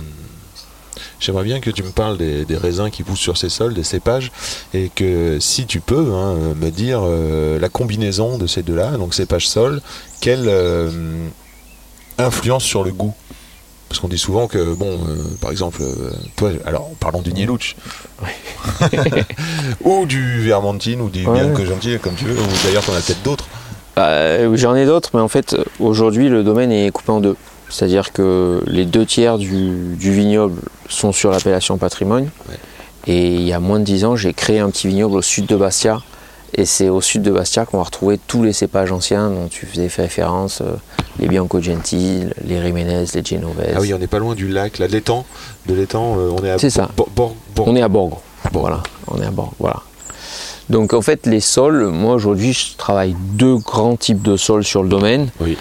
J'aimerais 1.20 1.44
bien 1.44 1.60
que 1.60 1.70
tu 1.70 1.82
me 1.82 1.90
parles 1.90 2.18
des, 2.18 2.46
des 2.46 2.58
raisins 2.58 2.90
qui 2.92 3.04
poussent 3.04 3.20
sur 3.20 3.38
ces 3.38 3.50
sols, 3.50 3.74
des 3.74 3.84
cépages, 3.84 4.32
et 4.74 4.92
que 4.94 5.40
si 5.40 5.66
tu 5.66 5.80
peux 5.80 6.12
hein, 6.14 6.36
me 6.60 6.70
dire 6.70 7.00
euh, 7.04 7.58
la 7.58 7.70
combinaison 7.70 8.38
de 8.38 8.48
ces 8.48 8.64
deux-là, 8.64 8.92
donc 8.98 9.14
cépage-sol, 9.14 9.82
quelle 10.22 10.46
euh, 10.48 10.90
influence 12.18 12.64
sur 12.64 12.84
le 12.84 12.92
goût? 12.92 13.14
Parce 13.88 14.00
qu'on 14.02 14.08
dit 14.08 14.18
souvent 14.18 14.48
que, 14.48 14.74
bon, 14.74 15.00
euh, 15.08 15.16
par 15.40 15.52
exemple, 15.52 15.82
euh, 15.82 16.12
toi, 16.36 16.52
alors 16.66 16.90
parlons 17.00 17.22
du 17.22 17.32
Nielouch, 17.34 17.76
ou 19.84 20.06
du 20.06 20.42
Vermentine, 20.42 21.02
ou 21.02 21.10
du 21.10 21.26
Ouais. 21.26 21.40
Bianco 21.40 21.66
Gentil, 21.66 21.98
comme 22.00 22.16
tu 22.16 22.26
veux, 22.26 22.40
ou 22.40 22.46
d'ailleurs 22.66 22.84
t'en 22.84 22.94
as 22.94 23.02
peut-être 23.02 23.24
d'autres. 23.24 23.46
Bah, 23.96 24.56
J'en 24.56 24.76
ai 24.76 24.86
d'autres, 24.86 25.12
mais 25.14 25.22
en 25.22 25.28
fait, 25.28 25.56
aujourd'hui, 25.80 26.30
le 26.30 26.44
domaine 26.44 26.72
est 26.72 26.92
coupé 26.92 27.12
en 27.12 27.20
deux. 27.22 27.36
C'est-à-dire 27.70 28.14
que 28.14 28.62
les 28.68 28.86
deux 28.86 29.06
tiers 29.06 29.38
du, 29.38 29.96
du 29.96 30.12
vignoble 30.14 30.62
sont 30.88 31.12
sur 31.12 31.32
l'appellation 31.32 31.78
patrimoine. 31.78 32.30
Ouais. 32.50 32.56
Et 33.08 33.36
il 33.36 33.44
y 33.44 33.54
a 33.54 33.60
moins 33.60 33.80
de 33.80 33.84
10 33.86 34.06
ans, 34.06 34.16
j'ai 34.16 34.34
créé 34.34 34.60
un 34.60 34.70
petit 34.70 34.88
vignoble 34.88 35.16
au 35.16 35.22
sud 35.22 35.46
de 35.46 35.56
Bastia. 35.56 36.02
Et 36.58 36.66
c'est 36.66 36.90
au 36.90 37.02
sud 37.02 37.22
de 37.22 37.32
Bastia 37.32 37.66
qu'on 37.66 37.78
va 37.78 37.84
retrouver 37.84 38.18
tous 38.28 38.42
les 38.42 38.54
cépages 38.54 38.92
anciens 38.92 39.30
dont 39.30 39.48
tu 39.50 39.66
faisais 39.66 39.90
référence, 39.98 40.62
euh, 40.62 40.76
les 41.20 41.28
Bianco 41.28 41.60
Gentil, 41.62 42.24
les 42.46 42.60
Riménez, 42.60 43.06
les 43.14 43.26
Genovese. 43.26 43.74
Ah 43.76 43.80
oui, 43.82 43.94
on 43.94 44.00
n'est 44.00 44.08
pas 44.08 44.20
loin 44.20 44.36
du 44.36 44.48
lac, 44.48 44.80
là, 44.80 44.88
de 44.88 44.94
l'étang. 44.94 45.26
De 45.68 45.74
l'étang, 45.74 46.16
euh, 46.18 46.32
on 46.32 46.44
est 46.46 46.52
à 46.52 46.58
C'est 46.58 46.70
ça. 46.70 46.90
On 47.60 47.76
est 47.76 47.82
à 47.82 47.90
Borgo. 47.90 48.20
Voilà, 48.54 48.84
on 49.08 49.22
est 49.22 49.26
à 49.26 49.32
Borgo. 49.32 49.54
Voilà. 49.60 49.82
Donc 50.70 50.94
en 50.94 51.02
fait, 51.02 51.26
les 51.28 51.40
sols, 51.42 51.88
moi 51.88 52.16
aujourd'hui, 52.16 52.54
je 52.54 52.76
travaille 52.78 53.16
deux 53.34 53.58
grands 53.58 53.96
types 53.96 54.22
de 54.22 54.36
sols 54.38 54.64
sur 54.64 54.82
le 54.84 54.90
domaine. 54.90 55.30
Oui. 55.40 55.58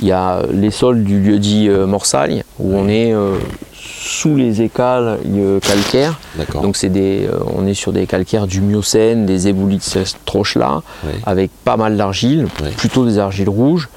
Il 0.00 0.06
y 0.06 0.12
a 0.12 0.42
les 0.52 0.70
sols 0.70 1.04
du 1.04 1.20
lieu 1.20 1.38
dit 1.38 1.68
euh, 1.68 1.86
Morsaille, 1.86 2.42
où 2.58 2.74
on 2.76 2.86
est 2.88 3.14
euh, 3.14 3.36
sous 3.74 4.36
les 4.36 4.60
écales 4.60 5.18
euh, 5.26 5.58
calcaires. 5.60 6.18
Donc 6.62 6.76
c'est 6.76 6.90
des, 6.90 7.26
euh, 7.26 7.38
on 7.56 7.66
est 7.66 7.72
sur 7.74 7.92
des 7.94 8.06
calcaires 8.06 8.46
du 8.46 8.60
Miocène, 8.60 9.24
des 9.24 9.48
éboulis 9.48 9.78
de 9.78 9.82
cette 9.82 10.16
roche-là, 10.28 10.82
Ouais. 11.04 11.12
avec 11.24 11.50
pas 11.64 11.76
mal 11.78 11.96
d'argile, 11.96 12.46
plutôt 12.76 13.06
des 13.06 13.18
argiles 13.18 13.48
rouges. 13.48 13.88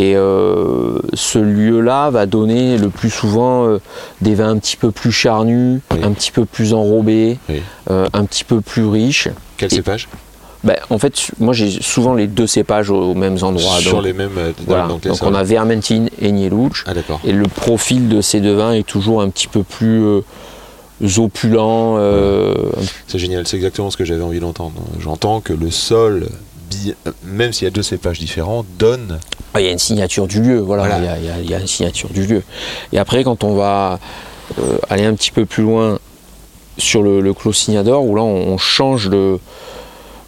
Et 0.00 0.14
euh, 0.16 0.98
ce 1.14 1.38
lieu-là 1.40 2.10
va 2.10 2.26
donner 2.26 2.78
le 2.78 2.88
plus 2.88 3.10
souvent 3.10 3.66
euh, 3.66 3.80
des 4.20 4.34
vins 4.36 4.50
un 4.50 4.58
petit 4.58 4.76
peu 4.76 4.92
plus 4.92 5.10
charnus, 5.10 5.80
Oui. 5.92 5.98
un 6.04 6.12
petit 6.12 6.30
peu 6.30 6.44
plus 6.44 6.72
enrobés, 6.72 7.38
Oui. 7.48 7.60
euh, 7.90 8.06
un 8.12 8.24
petit 8.24 8.44
peu 8.44 8.60
plus 8.60 8.86
riches. 8.86 9.28
Quel 9.56 9.72
et- 9.72 9.76
cépage? 9.76 10.08
Ben, 10.64 10.76
en 10.90 10.98
fait, 10.98 11.14
moi 11.38 11.52
j'ai 11.52 11.70
souvent 11.82 12.14
les 12.14 12.26
deux 12.26 12.46
cépages 12.48 12.90
aux, 12.90 13.10
aux 13.10 13.14
mêmes 13.14 13.38
endroits. 13.42 13.78
Sur 13.78 13.94
donc, 13.94 14.04
les 14.04 14.12
mêmes. 14.12 14.30
voilà. 14.66 14.88
donc 14.88 15.04
les 15.04 15.10
Donc 15.10 15.18
sols. 15.18 15.28
on 15.28 15.34
a 15.34 15.44
Vermentine 15.44 16.10
et 16.20 16.32
Nielouch. 16.32 16.84
Ah 16.86 16.94
d'accord. 16.94 17.20
Et 17.24 17.32
le 17.32 17.46
profil 17.48 18.08
de 18.08 18.20
ces 18.20 18.40
deux 18.40 18.54
vins 18.54 18.72
est 18.72 18.86
toujours 18.86 19.20
un 19.22 19.30
petit 19.30 19.46
peu 19.46 19.62
plus 19.62 20.02
opulent. 21.16 21.96
C'est 23.06 23.18
génial, 23.18 23.46
c'est 23.46 23.56
exactement 23.56 23.90
ce 23.90 23.96
que 23.96 24.04
j'avais 24.04 24.22
envie 24.22 24.40
d'entendre. 24.40 24.74
J'entends 25.00 25.40
que 25.40 25.52
le 25.52 25.70
sol, 25.70 26.26
même 27.24 27.52
s'il 27.52 27.64
y 27.64 27.68
a 27.68 27.70
deux 27.70 27.82
cépages 27.82 28.18
différents, 28.18 28.64
donne. 28.78 29.18
Ah, 29.54 29.60
Il 29.60 29.66
y 29.66 29.68
a 29.68 29.72
une 29.72 29.78
signature 29.78 30.26
du 30.26 30.42
lieu, 30.42 30.58
voilà, 30.58 30.86
Voilà. 30.86 30.98
Il, 30.98 31.04
y 31.04 31.08
a, 31.08 31.18
il 31.18 31.24
y 31.24 31.30
a- 31.30 31.38
il 31.42 31.50
y 31.50 31.54
a 31.54 31.58
une 31.60 31.66
signature 31.66 32.10
du 32.10 32.26
lieu. 32.26 32.42
Et 32.92 32.98
après, 32.98 33.24
quand 33.24 33.44
on 33.44 33.54
va 33.54 33.98
euh, 34.58 34.78
aller 34.88 35.04
un 35.04 35.14
petit 35.14 35.30
peu 35.30 35.44
plus 35.46 35.62
loin 35.62 35.98
sur 36.78 37.02
le, 37.02 37.20
le 37.20 37.34
Clos 37.34 37.52
Signador, 37.52 38.04
où 38.04 38.14
là 38.14 38.22
on, 38.22 38.52
on 38.52 38.58
change 38.58 39.08
de, 39.10 39.38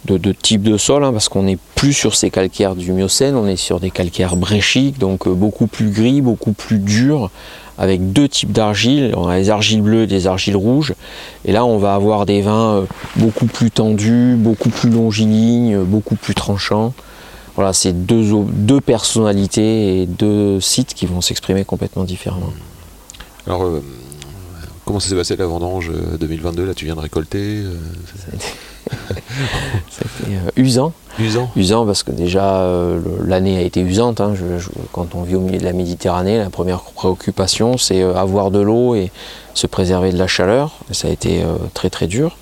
de, 0.05 0.17
de 0.17 0.31
type 0.31 0.63
de 0.63 0.77
sol, 0.77 1.03
hein, 1.03 1.11
parce 1.11 1.29
qu'on 1.29 1.43
n'est 1.43 1.57
plus 1.75 1.93
sur 1.93 2.15
ces 2.15 2.29
calcaires 2.29 2.75
du 2.75 2.91
Miocène, 2.91 3.35
on 3.35 3.47
est 3.47 3.55
sur 3.55 3.79
des 3.79 3.91
calcaires 3.91 4.35
bréchiques, 4.35 4.97
donc 4.97 5.27
euh, 5.27 5.33
beaucoup 5.33 5.67
plus 5.67 5.89
gris, 5.89 6.21
beaucoup 6.21 6.53
plus 6.53 6.79
durs, 6.79 7.29
avec 7.77 8.11
deux 8.11 8.27
types 8.27 8.51
d'argile. 8.51 9.13
On 9.15 9.27
a 9.27 9.37
les 9.37 9.49
argiles 9.49 9.81
bleues 9.81 10.03
et 10.03 10.07
des 10.07 10.27
argiles 10.27 10.55
rouges. 10.55 10.93
Et 11.45 11.51
là, 11.51 11.65
on 11.65 11.77
va 11.77 11.95
avoir 11.95 12.25
des 12.25 12.41
vins 12.41 12.75
euh, 12.75 12.85
beaucoup 13.15 13.45
plus 13.45 13.71
tendus, 13.71 14.35
beaucoup 14.37 14.69
plus 14.69 14.89
longilignes, 14.89 15.75
euh, 15.75 15.83
beaucoup 15.83 16.15
plus 16.15 16.35
tranchants. 16.35 16.93
Voilà, 17.55 17.73
c'est 17.73 17.93
deux, 17.93 18.23
deux 18.47 18.79
personnalités 18.79 20.01
et 20.01 20.05
deux 20.05 20.59
sites 20.61 20.93
qui 20.93 21.05
vont 21.05 21.21
s'exprimer 21.21 21.65
complètement 21.65 22.05
différemment. 22.05 22.53
Alors, 23.45 23.63
euh, 23.63 23.81
comment 24.85 24.99
ça 24.99 25.09
s'est 25.09 25.15
passé 25.15 25.35
la 25.35 25.47
vendange 25.47 25.89
euh, 25.89 26.17
2022 26.17 26.65
Là, 26.65 26.73
tu 26.73 26.85
viens 26.85 26.95
de 26.95 27.01
récolter 27.01 27.63
euh, 27.63 27.75
C'était 29.89 30.33
euh, 30.33 30.51
usant, 30.61 30.93
Usant 31.19 31.49
usant 31.55 31.85
parce 31.85 32.03
que 32.03 32.11
déjà 32.11 32.61
euh, 32.61 32.99
l'année 33.25 33.57
a 33.57 33.61
été 33.61 33.81
usante. 33.81 34.21
hein. 34.21 34.33
Je- 34.35 34.59
je- 34.59 34.69
quand 34.91 35.13
on 35.15 35.23
vit 35.23 35.35
au 35.35 35.41
milieu 35.41 35.59
de 35.59 35.63
la 35.65 35.73
Méditerranée, 35.73 36.37
la 36.37 36.49
première 36.49 36.81
préoccupation 36.81 37.77
c'est 37.77 38.01
euh, 38.01 38.15
avoir 38.15 38.51
de 38.51 38.59
l'eau 38.59 38.95
et 38.95 39.11
se 39.53 39.67
préserver 39.67 40.11
de 40.11 40.17
la 40.17 40.27
chaleur. 40.27 40.71
Et 40.89 40.93
ça 40.93 41.07
a 41.07 41.11
été 41.11 41.41
euh, 41.43 41.55
très 41.73 41.89
très 41.89 42.07
dur. 42.07 42.37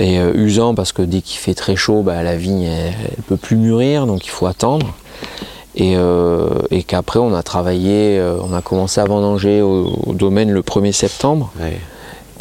Et 0.00 0.16
usant 0.34 0.74
parce 0.74 0.90
que 0.92 1.02
dès 1.02 1.20
qu'il 1.20 1.38
fait 1.38 1.52
très 1.54 1.76
chaud, 1.76 2.00
bah, 2.02 2.22
la 2.22 2.34
vigne 2.34 2.62
elle, 2.62 2.94
elle 3.18 3.22
peut 3.24 3.36
plus 3.36 3.56
mûrir, 3.56 4.06
donc 4.06 4.24
il 4.24 4.30
faut 4.30 4.46
attendre. 4.46 4.94
Et, 5.74 5.94
et 6.70 6.82
qu'après 6.82 7.18
on 7.18 7.34
a 7.34 7.42
travaillé, 7.42 8.22
on 8.42 8.54
a 8.54 8.62
commencé 8.62 9.00
à 9.02 9.04
vendanger 9.04 9.60
au, 9.60 9.92
au 10.06 10.14
domaine 10.14 10.50
le 10.50 10.62
1er 10.62 10.92
septembre. 10.92 11.52
Ouais, 11.60 11.78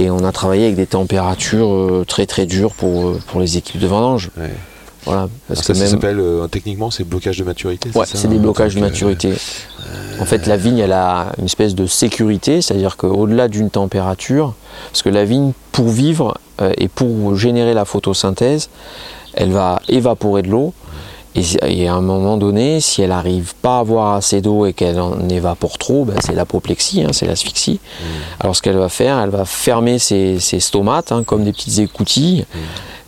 Et 0.01 0.09
on 0.09 0.23
a 0.25 0.31
travaillé 0.31 0.63
avec 0.65 0.75
des 0.75 0.87
températures 0.87 1.71
euh, 1.73 2.05
très 2.07 2.25
très 2.25 2.45
dures 2.45 2.73
pour, 2.73 3.07
euh, 3.09 3.19
pour 3.27 3.39
les 3.39 3.57
équipes 3.57 3.79
de 3.79 3.87
vendange. 3.87 4.31
ouais. 4.37 4.49
Voilà, 5.05 5.29
parce 5.47 5.61
ça, 5.61 5.73
que 5.73 5.79
ça 5.79 5.83
même. 5.83 5.91
s'appelle 5.93 6.19
euh, 6.19 6.47
techniquement 6.47 6.91
c'est 6.91 7.03
blocage 7.03 7.37
de 7.39 7.43
maturité. 7.43 7.89
Ouais, 7.95 8.05
c'est 8.05 8.27
des 8.27 8.37
hein, 8.37 8.39
blocages 8.39 8.75
de 8.75 8.79
euh, 8.79 8.83
maturité. 8.83 9.33
En 10.19 10.25
fait, 10.25 10.45
la 10.45 10.57
vigne, 10.57 10.77
elle 10.77 10.91
a 10.91 11.31
une 11.39 11.45
espèce 11.45 11.73
de 11.73 11.87
sécurité, 11.87 12.61
c'est-à-dire 12.61 12.97
qu'au-delà 12.97 13.47
d'une 13.47 13.71
température, 13.71 14.53
parce 14.91 15.01
que 15.01 15.09
la 15.09 15.25
vigne, 15.25 15.53
pour 15.71 15.89
vivre 15.89 16.37
euh, 16.61 16.71
et 16.77 16.87
pour 16.87 17.35
générer 17.35 17.73
la 17.73 17.83
photosynthèse, 17.85 18.69
elle 19.33 19.51
va 19.51 19.81
évaporer 19.89 20.43
de 20.43 20.49
l'eau. 20.49 20.73
Et, 21.33 21.87
à 21.87 21.93
un 21.93 22.01
moment 22.01 22.35
donné, 22.35 22.81
si 22.81 23.01
elle 23.01 23.09
n'arrive 23.09 23.53
pas 23.61 23.77
à 23.77 23.79
avoir 23.79 24.13
assez 24.15 24.41
d'eau 24.41 24.65
et 24.65 24.73
qu'elle 24.73 24.99
en 24.99 25.29
évapore 25.29 25.77
trop, 25.77 26.03
ben, 26.03 26.15
c'est 26.21 26.33
l'apoplexie, 26.33 27.03
hein, 27.03 27.11
c'est 27.13 27.25
l'asphyxie. 27.25 27.79
Alors 28.41 28.53
ce 28.55 28.61
qu'elle 28.61 28.75
va 28.77 28.89
faire, 28.89 29.17
elle 29.19 29.29
va 29.29 29.45
fermer 29.45 29.97
ses, 29.97 30.39
ses 30.41 30.59
stomates 30.59 31.11
hein, 31.13 31.23
comme 31.23 31.45
des 31.45 31.53
petites 31.53 31.79
écoutilles 31.79 32.45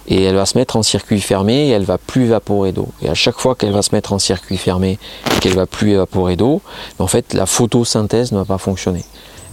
et 0.07 0.23
elle 0.23 0.35
va 0.35 0.45
se 0.45 0.57
mettre 0.57 0.75
en 0.77 0.83
circuit 0.83 1.19
fermé 1.19 1.67
et 1.67 1.69
elle 1.71 1.83
va 1.83 1.97
plus 1.97 2.23
évaporer 2.23 2.71
d'eau. 2.71 2.87
Et 3.01 3.09
à 3.09 3.13
chaque 3.13 3.39
fois 3.39 3.55
qu'elle 3.55 3.71
va 3.73 3.81
se 3.81 3.93
mettre 3.93 4.13
en 4.13 4.19
circuit 4.19 4.57
fermé 4.57 4.99
et 5.35 5.39
qu'elle 5.39 5.55
va 5.55 5.65
plus 5.65 5.91
évaporer 5.91 6.35
d'eau, 6.37 6.61
en 6.99 7.07
fait 7.07 7.33
la 7.33 7.45
photosynthèse 7.45 8.31
ne 8.31 8.37
va 8.37 8.45
pas 8.45 8.57
fonctionner. 8.57 9.03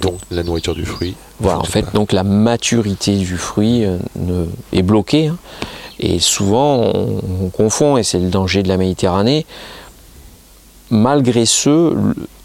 Donc 0.00 0.18
la 0.30 0.42
nourriture 0.44 0.74
du 0.74 0.86
fruit. 0.86 1.14
Voilà, 1.40 1.58
en 1.58 1.64
fait, 1.64 1.82
pas. 1.82 1.90
donc 1.92 2.12
la 2.12 2.22
maturité 2.24 3.16
du 3.16 3.36
fruit 3.36 3.84
euh, 3.84 3.98
ne- 4.16 4.46
est 4.72 4.82
bloquée. 4.82 5.26
hein. 5.28 5.36
Et 6.00 6.18
souvent, 6.18 6.76
on, 6.94 7.20
on 7.44 7.48
confond, 7.50 7.96
et 7.98 8.02
c'est 8.02 8.18
le 8.18 8.28
danger 8.30 8.62
de 8.62 8.68
la 8.68 8.76
Méditerranée, 8.78 9.44
malgré 10.90 11.46
ce, 11.46 11.94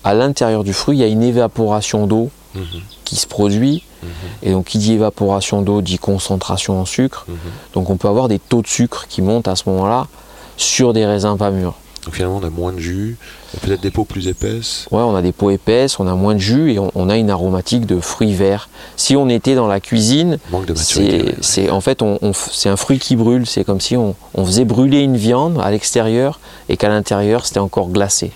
à 0.04 0.14
l'intérieur 0.14 0.64
du 0.64 0.74
fruit, 0.74 0.98
il 0.98 1.02
y 1.02 1.04
a 1.04 1.08
une 1.08 1.24
évaporation 1.24 2.08
d'eau 2.08 2.30
Mhm, 2.56 2.64
qui 3.04 3.18
se 3.18 3.28
produit. 3.28 3.84
mhm, 4.02 4.10
Et 4.44 4.52
donc, 4.52 4.64
qui 4.68 4.78
dit 4.78 4.94
évaporation 4.94 5.62
d'eau 5.62 5.82
dit 5.82 5.98
concentration 5.98 6.80
en 6.80 6.86
sucre. 6.86 7.26
mhm. 7.28 7.36
Donc, 7.74 7.90
on 7.90 7.98
peut 7.98 8.08
avoir 8.08 8.30
des 8.30 8.40
taux 8.40 8.62
de 8.62 8.68
sucre 8.68 9.08
qui 9.10 9.22
montent 9.22 9.50
à 9.50 9.58
ce 9.58 9.64
moment-là 9.68 10.08
sur 10.56 10.94
des 10.94 11.06
raisins 11.06 11.36
pas 11.38 11.52
mûrs. 11.52 11.74
Donc 12.06 12.14
finalement 12.14 12.38
on 12.42 12.46
a 12.46 12.52
moins 12.52 12.72
de 12.72 12.80
jus, 12.80 13.18
peut-être 13.62 13.82
des 13.82 13.90
peaux 13.90 14.06
plus 14.06 14.28
épaisses. 14.28 14.86
Ouais, 14.92 15.02
on 15.02 15.16
a 15.16 15.24
des 15.24 15.32
peaux 15.32 15.50
épaisses, 15.50 16.00
on 16.00 16.06
a 16.08 16.14
moins 16.14 16.36
de 16.36 16.40
jus 16.40 16.72
et 16.74 16.78
on, 16.80 16.92
on 16.94 17.10
a 17.10 17.18
une 17.18 17.32
aromatique 17.32 17.88
de 17.88 18.00
fruits 18.00 18.36
verts. 18.36 18.70
Si 18.96 19.16
on 19.16 19.28
était 19.28 19.56
dans 19.56 19.68
la 19.68 19.80
cuisine, 19.80 20.38
c'est 20.76 21.64
ouais, 21.64 21.70
en 21.72 21.82
fait 21.82 22.04
on, 22.04 22.20
on 22.22 22.30
f- 22.32 22.50
c'est 22.52 22.70
un 22.70 22.76
fruit 22.78 23.00
qui 23.00 23.16
brûle. 23.16 23.48
C'est 23.48 23.64
comme 23.64 23.82
si 23.82 23.98
on, 23.98 24.16
faisait 24.46 24.66
brûler 24.66 25.00
une 25.02 25.18
viande 25.18 25.60
à 25.64 25.72
l'extérieur 25.72 26.40
et 26.70 26.78
qu'à 26.78 26.90
l'intérieur 26.90 27.46
c'était 27.48 27.60
encore 27.60 27.90
glacé. 27.90 28.32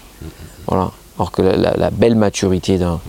Voilà. 0.67 0.89
Alors 1.17 1.31
que 1.31 1.43
la, 1.43 1.55
la- 1.55 1.77
la 1.77 1.91
belle 1.91 2.15
maturité 2.15 2.77
d'un 2.79 2.99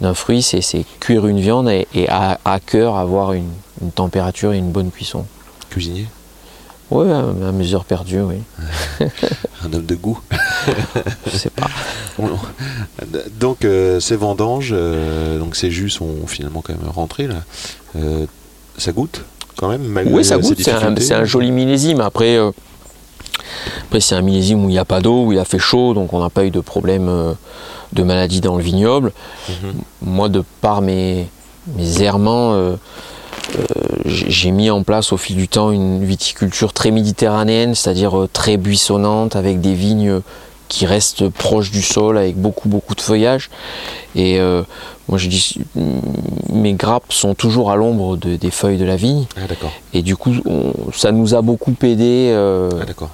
d'un 0.00 0.14
fruit, 0.14 0.42
c'est 0.42 0.62
c'est 0.62 0.84
cuire 0.98 1.28
une 1.28 1.38
viande 1.38 1.68
et, 1.68 1.86
et 1.94 2.08
à, 2.08 2.40
à 2.44 2.58
cœur 2.58 2.96
avoir 2.96 3.34
une, 3.34 3.50
une 3.80 3.92
température 3.92 4.52
et 4.52 4.58
une 4.58 4.72
bonne 4.72 4.90
cuisson. 4.90 5.26
Cuisinier, 5.70 6.06
Oui, 6.92 7.10
à 7.10 7.52
mesure 7.52 7.84
perdue, 7.84 8.20
oui. 8.20 8.36
un 9.64 9.72
homme 9.72 9.86
de 9.86 9.94
goût. 9.94 10.20
Je 11.32 11.36
sais 11.36 11.50
pas. 11.50 11.66
On- 12.18 12.28
Donc 13.40 13.64
euh, 13.64 13.98
ces 14.00 14.16
vendanges, 14.16 14.70
euh, 14.72 15.38
donc 15.38 15.56
ces 15.56 15.70
jus 15.70 15.88
sont 15.88 16.26
finalement 16.26 16.60
quand 16.60 16.74
même 16.74 16.90
rentrés 16.90 17.26
là. 17.26 17.36
Euh, 17.96 18.26
ça 18.76 18.92
goûte 18.92 19.24
quand 19.56 19.68
même 19.68 19.82
malgré 19.82 20.14
Oui, 20.14 20.24
ça 20.24 20.36
goûte, 20.36 20.58
c'est 20.60 21.14
un, 21.14 21.24
joli 21.24 21.50
millésime. 21.50 22.00
Après, 22.00 22.36
après 23.86 24.00
c'est 24.00 24.14
un 24.14 24.22
millésime 24.22 24.64
où 24.64 24.68
il 24.68 24.72
n'y 24.72 24.78
a 24.78 24.84
pas 24.84 25.00
d'eau, 25.00 25.24
où 25.26 25.32
il 25.32 25.38
a 25.38 25.44
fait 25.46 25.58
chaud, 25.58 25.94
donc 25.94 26.12
on 26.12 26.20
n'a 26.20 26.30
pas 26.30 26.44
eu 26.44 26.50
de 26.50 26.60
problème 26.60 27.34
de 27.92 28.02
maladie 28.02 28.40
dans 28.42 28.56
le 28.56 28.62
vignoble. 28.62 29.12
Mhm. 29.48 29.72
Moi, 30.02 30.28
de 30.28 30.42
par 30.60 30.82
mes, 30.82 31.28
mes 31.76 32.02
errements, 32.02 32.76
j'ai 34.04 34.30
j'ai 34.30 34.50
mis 34.50 34.70
en 34.70 34.82
place 34.82 35.12
au 35.12 35.16
fil 35.16 35.36
du 35.36 35.48
temps 35.48 35.70
une 35.70 36.04
viticulture 36.04 36.72
très 36.72 36.90
méditerranéenne, 36.90 37.74
c'est-à-dire 37.74 38.18
euh, 38.18 38.28
très 38.32 38.56
buissonnante, 38.56 39.36
avec 39.36 39.60
des 39.60 39.74
vignes 39.74 40.20
qui 40.68 40.86
restent 40.86 41.28
proches 41.28 41.70
du 41.70 41.82
sol, 41.82 42.16
avec 42.16 42.36
beaucoup, 42.36 42.68
beaucoup 42.68 42.94
de 42.94 43.00
feuillage. 43.00 43.50
Et 44.14 44.40
euh, 44.40 44.62
moi, 45.08 45.18
je 45.18 45.28
dis, 45.28 45.56
mes 46.50 46.72
grappes 46.72 47.12
sont 47.12 47.34
toujours 47.34 47.70
à 47.70 47.76
l'ombre 47.76 48.16
de- 48.16 48.36
des 48.36 48.50
feuilles 48.50 48.78
de 48.78 48.84
la 48.86 48.96
vigne. 48.96 49.26
Ah 49.36 49.40
Et 49.92 50.00
du 50.02 50.16
coup, 50.16 50.32
on- 50.46 50.72
ça 50.94 51.12
nous 51.12 51.34
a 51.34 51.42
beaucoup 51.42 51.74
aidé. 51.82 52.30
euh, 52.32 52.70
ah, 52.80 53.04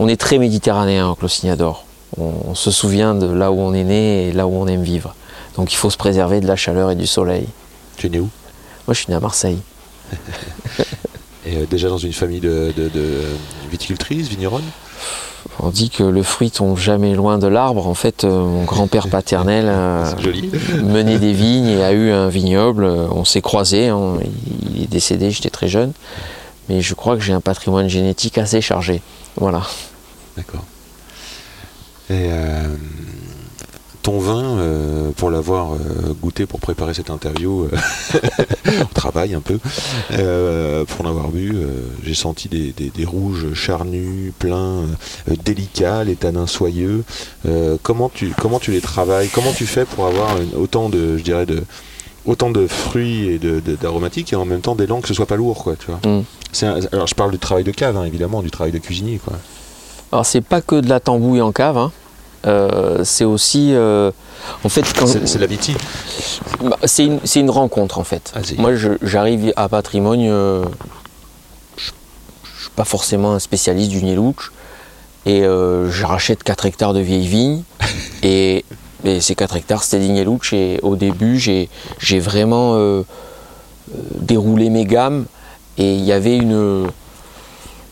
on 0.00 0.08
est 0.08 0.16
très 0.16 0.38
méditerranéen 0.38 1.08
au 1.08 1.14
Clos-Signador. 1.14 1.84
On, 2.18 2.32
on 2.48 2.54
se 2.56 2.70
souvient 2.72 3.14
de 3.14 3.26
là 3.26 3.52
où 3.52 3.60
on 3.60 3.72
est 3.74 3.84
né 3.84 4.28
et 4.28 4.32
là 4.32 4.46
où 4.48 4.54
on 4.56 4.66
aime 4.66 4.82
vivre. 4.82 5.14
Donc 5.56 5.72
il 5.72 5.76
faut 5.76 5.90
se 5.90 5.96
préserver 5.96 6.40
de 6.40 6.48
la 6.48 6.56
chaleur 6.56 6.90
et 6.90 6.96
du 6.96 7.06
soleil. 7.06 7.46
Tu 7.96 8.08
es 8.08 8.10
né 8.10 8.18
où? 8.18 8.28
Moi, 8.88 8.94
je 8.94 8.94
suis 8.94 9.06
né 9.10 9.14
à 9.14 9.20
Marseille. 9.20 9.58
Et 11.46 11.56
euh, 11.56 11.66
déjà 11.70 11.88
dans 11.88 11.98
une 11.98 12.12
famille 12.12 12.40
de, 12.40 12.72
de, 12.76 12.88
de 12.88 13.20
viticultrices, 13.70 14.28
vigneronnes 14.28 14.62
on 15.60 15.68
dit 15.68 15.90
que 15.90 16.02
le 16.02 16.22
fruit 16.22 16.50
tombe 16.50 16.76
jamais 16.78 17.14
loin 17.14 17.38
de 17.38 17.46
l'arbre. 17.46 17.86
En 17.86 17.94
fait, 17.94 18.24
euh, 18.24 18.44
mon 18.44 18.64
grand-père 18.64 19.08
paternel 19.08 19.66
euh, 19.68 20.16
joli. 20.22 20.50
menait 20.82 21.18
des 21.18 21.32
vignes 21.32 21.66
et 21.68 21.84
a 21.84 21.92
eu 21.92 22.10
un 22.10 22.28
vignoble. 22.28 22.84
On 22.84 23.24
s'est 23.24 23.42
croisés. 23.42 23.88
hein. 23.88 24.18
Il 24.74 24.82
est 24.82 24.86
décédé, 24.90 25.30
j'étais 25.30 25.50
très 25.50 25.68
jeune. 25.68 25.92
Mais 26.68 26.80
je 26.80 26.94
crois 26.94 27.16
que 27.16 27.22
j'ai 27.22 27.34
un 27.34 27.40
patrimoine 27.42 27.88
génétique 27.88 28.38
assez 28.38 28.60
chargé. 28.62 29.02
Voilà. 29.36 29.62
D'accord. 30.36 30.64
Et 32.10 32.28
euh, 32.30 32.74
ton 34.04 34.18
vin, 34.18 34.58
euh, 34.58 35.10
pour 35.16 35.30
l'avoir 35.30 35.72
euh, 35.72 36.12
goûté 36.20 36.44
pour 36.44 36.60
préparer 36.60 36.92
cette 36.92 37.08
interview, 37.08 37.64
euh, 37.64 38.20
on 38.82 38.84
travaille 38.94 39.34
un 39.34 39.40
peu, 39.40 39.58
euh, 40.12 40.84
pour 40.84 41.06
en 41.06 41.08
avoir 41.08 41.28
bu, 41.28 41.52
euh, 41.54 41.68
j'ai 42.04 42.12
senti 42.14 42.48
des, 42.50 42.72
des- 42.72 42.90
des 42.90 43.04
rouges 43.06 43.54
charnus, 43.54 44.32
pleins, 44.38 44.82
euh, 45.30 45.34
délicats, 45.42 46.04
les 46.04 46.16
tanins 46.16 46.46
soyeux. 46.46 47.02
Euh, 47.48 47.78
comment, 47.82 48.10
tu, 48.10 48.34
comment 48.38 48.58
tu 48.58 48.72
les 48.72 48.82
travailles? 48.82 49.28
Comment 49.30 49.52
tu 49.52 49.64
fais 49.66 49.86
pour 49.86 50.04
avoir 50.06 50.36
une- 50.40 50.54
autant 50.54 50.90
de, 50.90 51.16
je 51.16 51.22
dirais, 51.22 51.46
de 51.46 51.64
autant 52.26 52.50
de 52.50 52.66
fruits 52.66 53.26
et 53.28 53.38
d'aromatiques 53.38 54.32
et 54.34 54.36
en 54.36 54.44
même 54.44 54.60
temps 54.60 54.74
des 54.74 54.86
langues 54.86 55.02
que 55.02 55.08
ce 55.08 55.14
soit 55.14 55.26
pas 55.26 55.36
lourd, 55.36 55.64
quoi, 55.64 55.76
tu 55.76 55.86
vois? 55.90 56.00
Mm. 56.04 56.24
Un- 56.62 56.80
alors 56.92 57.06
je 57.06 57.14
parle 57.14 57.30
du 57.30 57.38
travail 57.38 57.64
de 57.64 57.70
cave, 57.72 57.96
hein, 57.96 58.04
évidemment, 58.04 58.42
du 58.42 58.50
travail 58.50 58.72
de 58.72 58.78
cuisinier, 58.78 59.18
quoi. 59.24 59.34
Alors 60.12 60.26
c'est 60.26 60.42
pas 60.42 60.60
que 60.60 60.76
de 60.76 60.88
la 60.90 61.00
tambouille 61.00 61.40
en 61.40 61.52
cave. 61.52 61.78
hein. 61.78 61.90
Euh, 62.46 63.02
c'est 63.04 63.24
aussi, 63.24 63.70
euh, 63.74 64.10
en 64.64 64.68
fait, 64.68 64.84
C'est 65.06 65.38
la 65.38 65.46
vitie. 65.46 65.74
Bah, 66.62 66.76
c'est 66.84 67.06
une, 67.40 67.50
rencontre 67.50 67.98
en 67.98 68.04
fait. 68.04 68.32
Moi 68.58 68.74
je- 68.74 68.98
j'arrive 69.02 69.52
à 69.56 69.68
Patrimoine, 69.68 70.20
euh, 70.22 70.64
je 71.76 71.90
ne 71.90 72.60
suis 72.60 72.70
pas 72.76 72.84
forcément 72.84 73.32
un 73.32 73.38
spécialiste 73.38 73.90
du 73.90 74.02
Nielouch 74.02 74.52
et 75.26 75.42
je 75.42 76.04
rachète 76.04 76.42
4 76.42 76.66
hectares 76.66 76.92
de 76.92 77.00
vieilles 77.00 77.26
vignes. 77.26 77.62
Et, 78.22 78.64
et 79.04 79.20
ces 79.20 79.34
4 79.34 79.56
hectares 79.56 79.82
c'était 79.84 79.98
des 80.06 80.08
Nielouch 80.12 80.54
et 80.54 80.80
au 80.82 80.96
début 80.96 81.38
j'ai 81.38 81.68
vraiment 82.20 83.04
déroulé 84.18 84.70
mes 84.70 84.84
gammes. 84.86 85.26
Et 85.78 85.94
il 85.94 86.04
y 86.04 86.12
avait 86.12 86.36
une, 86.36 86.86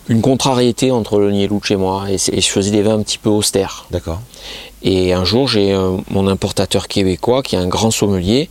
une 0.09 0.21
contrariété 0.21 0.90
entre 0.90 1.18
le 1.18 1.30
Nielouch 1.30 1.71
et 1.71 1.76
moi 1.76 2.06
et, 2.11 2.18
je 2.18 2.49
faisais 2.49 2.71
des 2.71 2.82
vins 2.82 2.94
un 2.94 3.02
petit 3.02 3.18
peu 3.18 3.30
austères. 3.30 3.87
D'accord. 3.90 4.21
Et 4.82 5.12
un 5.12 5.25
jour, 5.25 5.47
j'ai 5.47 5.73
euh, 5.73 5.97
mon 6.11 6.26
importateur 6.26 6.88
québécois, 6.88 7.42
qui 7.42 7.54
est 7.54 7.59
un 7.59 7.68
grand 7.68 7.92
sommelier, 7.92 8.50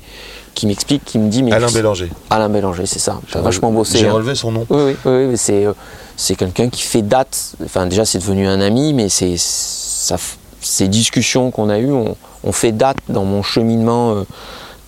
qui 0.56 0.66
m'explique, 0.66 1.04
qui 1.04 1.20
me 1.20 1.30
dit... 1.30 1.44
Mais 1.44 1.52
Alain 1.52 1.70
Bélanger. 1.72 2.10
Alain 2.30 2.48
Bélanger, 2.48 2.86
c'est 2.86 3.00
ça. 3.00 3.20
T'as 3.32 3.42
vachement 3.42 3.72
bossé. 3.72 3.98
J'ai 3.98 4.08
hein. 4.08 4.14
relevé 4.14 4.36
son 4.36 4.52
nom. 4.54 4.66
Oui, 4.70 4.80
oui, 4.80 4.96
oui, 5.06 5.26
mais 5.28 5.38
c'est, 5.38 5.66
euh, 5.66 5.74
c'est 6.16 6.36
quelqu'un 6.36 6.70
qui 6.70 6.84
fait 6.84 7.02
date. 7.02 7.56
Enfin, 7.64 7.86
déjà, 7.86 8.06
c'est 8.06 8.20
devenu 8.20 8.48
un 8.48 8.62
ami, 8.62 8.94
mais 8.94 9.10
c'est, 9.10 9.36
ça, 9.38 10.16
ces 10.62 10.88
discussions 10.88 11.52
qu'on 11.52 11.70
a 11.70 11.80
eues 11.80 11.92
ont, 11.92 12.16
ont 12.44 12.52
fait 12.54 12.72
date 12.72 12.98
dans 13.10 13.26
mon 13.26 13.44
cheminement 13.44 14.14
euh, 14.14 14.24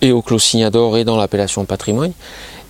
et 0.00 0.12
au 0.12 0.22
Clos 0.22 0.38
Signador 0.38 0.96
et 0.96 1.04
dans 1.04 1.16
l'appellation 1.16 1.64
patrimoine. 1.64 2.12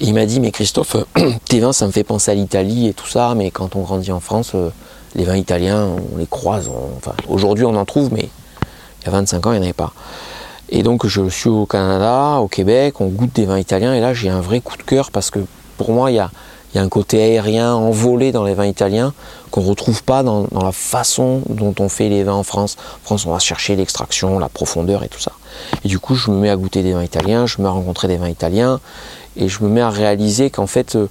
Et 0.00 0.06
il 0.06 0.14
m'a 0.14 0.26
dit, 0.26 0.40
mais 0.40 0.50
Christophe, 0.50 0.96
euh, 0.96 1.30
tes 1.48 1.60
vins, 1.60 1.72
ça 1.72 1.86
me 1.86 1.92
fait 1.92 2.04
penser 2.04 2.30
à 2.30 2.34
l'Italie 2.34 2.88
et 2.88 2.94
tout 2.94 3.06
ça, 3.06 3.34
mais 3.36 3.50
quand 3.50 3.76
on 3.76 3.82
grandit 3.82 4.12
en 4.12 4.20
France, 4.20 4.52
euh, 4.54 4.70
les 5.14 5.24
vins 5.24 5.36
italiens, 5.36 5.88
on 6.12 6.18
les 6.18 6.26
croise. 6.26 6.68
enfin, 6.96 7.14
aujourd'hui, 7.28 7.64
on 7.64 7.76
en 7.76 7.84
trouve, 7.84 8.12
mais 8.12 8.28
il 9.02 9.04
y 9.04 9.08
a 9.08 9.12
25 9.12 9.46
ans, 9.46 9.52
il 9.52 9.54
n'y 9.54 9.60
en 9.60 9.64
avait 9.64 9.72
pas. 9.72 9.92
Et 10.70 10.82
donc, 10.82 11.06
je 11.06 11.28
suis 11.28 11.50
au 11.50 11.66
Canada, 11.66 12.40
au 12.40 12.48
Québec, 12.48 13.00
on 13.00 13.06
goûte 13.06 13.34
des 13.34 13.44
vins 13.44 13.58
italiens, 13.58 13.94
et 13.94 14.00
là, 14.00 14.14
j'ai 14.14 14.30
un 14.30 14.40
vrai 14.40 14.60
coup 14.60 14.76
de 14.76 14.82
cœur 14.82 15.10
parce 15.10 15.30
que 15.30 15.40
pour 15.76 15.92
moi, 15.92 16.10
il 16.10 16.14
y 16.14 16.18
a, 16.18 16.30
il 16.74 16.78
y 16.78 16.80
a 16.80 16.82
un 16.82 16.88
côté 16.88 17.22
aérien, 17.22 17.72
envolé 17.72 18.32
dans 18.32 18.42
les 18.42 18.54
vins 18.54 18.66
italiens 18.66 19.14
qu'on 19.52 19.62
ne 19.62 19.68
retrouve 19.68 20.02
pas 20.02 20.24
dans, 20.24 20.48
la 20.52 20.72
façon 20.72 21.42
dont 21.48 21.72
on 21.78 21.88
fait 21.88 22.08
les 22.08 22.24
vins 22.24 22.32
en 22.32 22.42
France. 22.42 22.76
En 23.02 23.06
France, 23.06 23.26
on 23.26 23.32
va 23.32 23.38
chercher 23.38 23.76
l'extraction, 23.76 24.40
la 24.40 24.48
profondeur 24.48 25.04
et 25.04 25.08
tout 25.08 25.20
ça. 25.20 25.30
Et 25.84 25.88
du 25.88 26.00
coup, 26.00 26.16
je 26.16 26.32
me 26.32 26.36
mets 26.36 26.50
à 26.50 26.56
goûter 26.56 26.82
des 26.82 26.92
vins 26.92 27.04
italiens, 27.04 27.46
je 27.46 27.58
me 27.58 27.62
mets 27.62 27.68
à 27.68 27.72
rencontrer 27.72 28.08
des 28.08 28.16
vins 28.16 28.28
italiens, 28.28 28.80
et 29.36 29.48
je 29.48 29.62
me 29.62 29.68
mets 29.68 29.82
à 29.82 29.90
réaliser 29.90 30.50
qu'en 30.50 30.66
fait, 30.66 30.96
euh, 30.96 31.06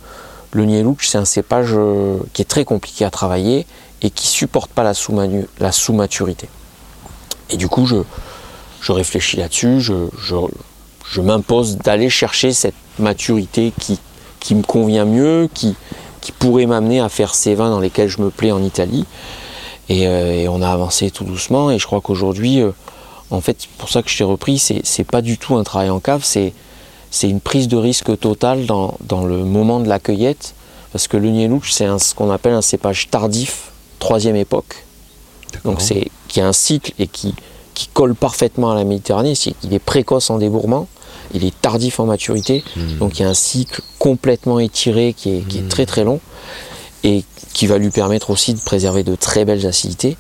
le 0.52 0.66
Nielouch, 0.66 1.08
c'est 1.08 1.18
un 1.18 1.24
cépage 1.24 1.70
euh, 1.72 2.18
qui 2.34 2.42
est 2.42 2.46
très 2.46 2.66
compliqué 2.66 3.06
à 3.06 3.10
travailler 3.10 3.66
et 4.02 4.10
qui 4.10 4.28
supporte 4.28 4.70
pas 4.70 4.84
la 4.84 5.72
sous-maturité. 5.72 6.50
Et 7.50 7.56
du 7.56 7.70
coup, 7.70 7.86
je, 7.86 7.96
je 8.82 8.92
réfléchis 8.92 9.38
là-dessus, 9.38 9.80
je, 9.80 9.94
je 11.10 11.22
m'impose 11.22 11.78
d'aller 11.78 12.10
chercher 12.10 12.52
cette 12.52 12.76
maturité 13.00 13.72
qui, 13.80 13.98
qui 14.44 14.56
me 14.56 14.62
convient 14.62 15.06
mieux, 15.06 15.50
qui, 15.52 15.76
qui 16.22 16.32
pourrait 16.32 16.66
m'amener 16.66 17.00
à 17.00 17.10
faire 17.10 17.34
ces 17.34 17.56
vins 17.56 17.70
dans 17.70 17.80
lesquels 17.80 18.10
je 18.10 18.22
me 18.22 18.30
plais 18.30 18.52
en 18.52 18.62
Italie. 18.62 19.06
Et, 19.90 20.08
euh, 20.08 20.34
et 20.34 20.48
on 20.50 20.62
a 20.62 20.70
avancé 20.70 21.10
tout 21.10 21.24
doucement. 21.24 21.72
Et 21.72 21.80
je 21.80 21.88
crois 21.88 22.02
qu'aujourd'hui, 22.02 22.62
euh, 22.62 22.72
en 23.32 23.42
fait, 23.42 23.68
pour 23.78 23.90
ça 23.90 24.04
que 24.04 24.10
je 24.10 24.18
t'ai 24.18 24.24
repris, 24.24 24.60
c'est, 24.60 25.04
pas 25.06 25.22
du 25.22 25.38
tout 25.38 25.56
un 25.56 25.64
travail 25.64 25.90
en 25.90 26.00
cave, 26.00 26.24
c'est, 26.24 26.54
une 27.24 27.40
prise 27.40 27.70
de 27.70 27.78
risque 27.78 28.20
totale 28.20 28.66
dans, 28.66 28.98
dans 29.02 29.24
le 29.24 29.38
moment 29.38 29.80
de 29.80 29.88
la 29.88 30.00
cueillette. 30.00 30.54
Parce 30.92 31.08
que 31.08 31.18
le 31.18 31.30
Nielouch, 31.30 31.72
c'est 31.72 31.88
ce 31.98 32.14
qu'on 32.14 32.30
appelle 32.30 32.54
un 32.54 32.62
cépage 32.62 33.10
tardif, 33.10 33.72
troisième 33.98 34.36
époque. 34.36 34.86
Donc 35.64 35.82
c'est 35.82 36.10
qui 36.28 36.42
a 36.42 36.48
un 36.48 36.54
cycle 36.54 36.92
et 37.00 37.08
qui, 37.08 37.34
qui 37.74 37.88
colle 37.88 38.14
parfaitement 38.14 38.72
à 38.72 38.76
la 38.76 38.84
Méditerranée. 38.84 39.36
C'est 39.36 39.54
qu'il 39.54 39.74
est 39.74 39.80
précoce 39.80 40.30
en 40.30 40.38
débourrement, 40.38 40.88
il 41.34 41.44
est 41.46 41.54
tardif 41.62 42.00
en 42.00 42.06
maturité. 42.06 42.64
Donc 43.00 43.20
il 43.20 43.24
y 43.24 43.26
a 43.26 43.30
un 43.30 43.34
cycle 43.34 43.82
complètement 44.00 44.60
étiré 44.60 45.14
qui 45.14 45.38
est, 45.38 45.48
qui 45.48 45.58
est 45.60 45.68
très 45.70 45.86
très 45.86 46.04
long 46.04 46.20
et 47.04 47.24
qui 47.54 47.68
va 47.68 47.78
lui 47.78 47.90
permettre 47.90 48.30
aussi 48.30 48.54
de 48.54 48.60
préserver 48.60 49.04
de 49.04 49.16
très 49.16 49.46
belles 49.46 49.66
acidités. 49.66 50.18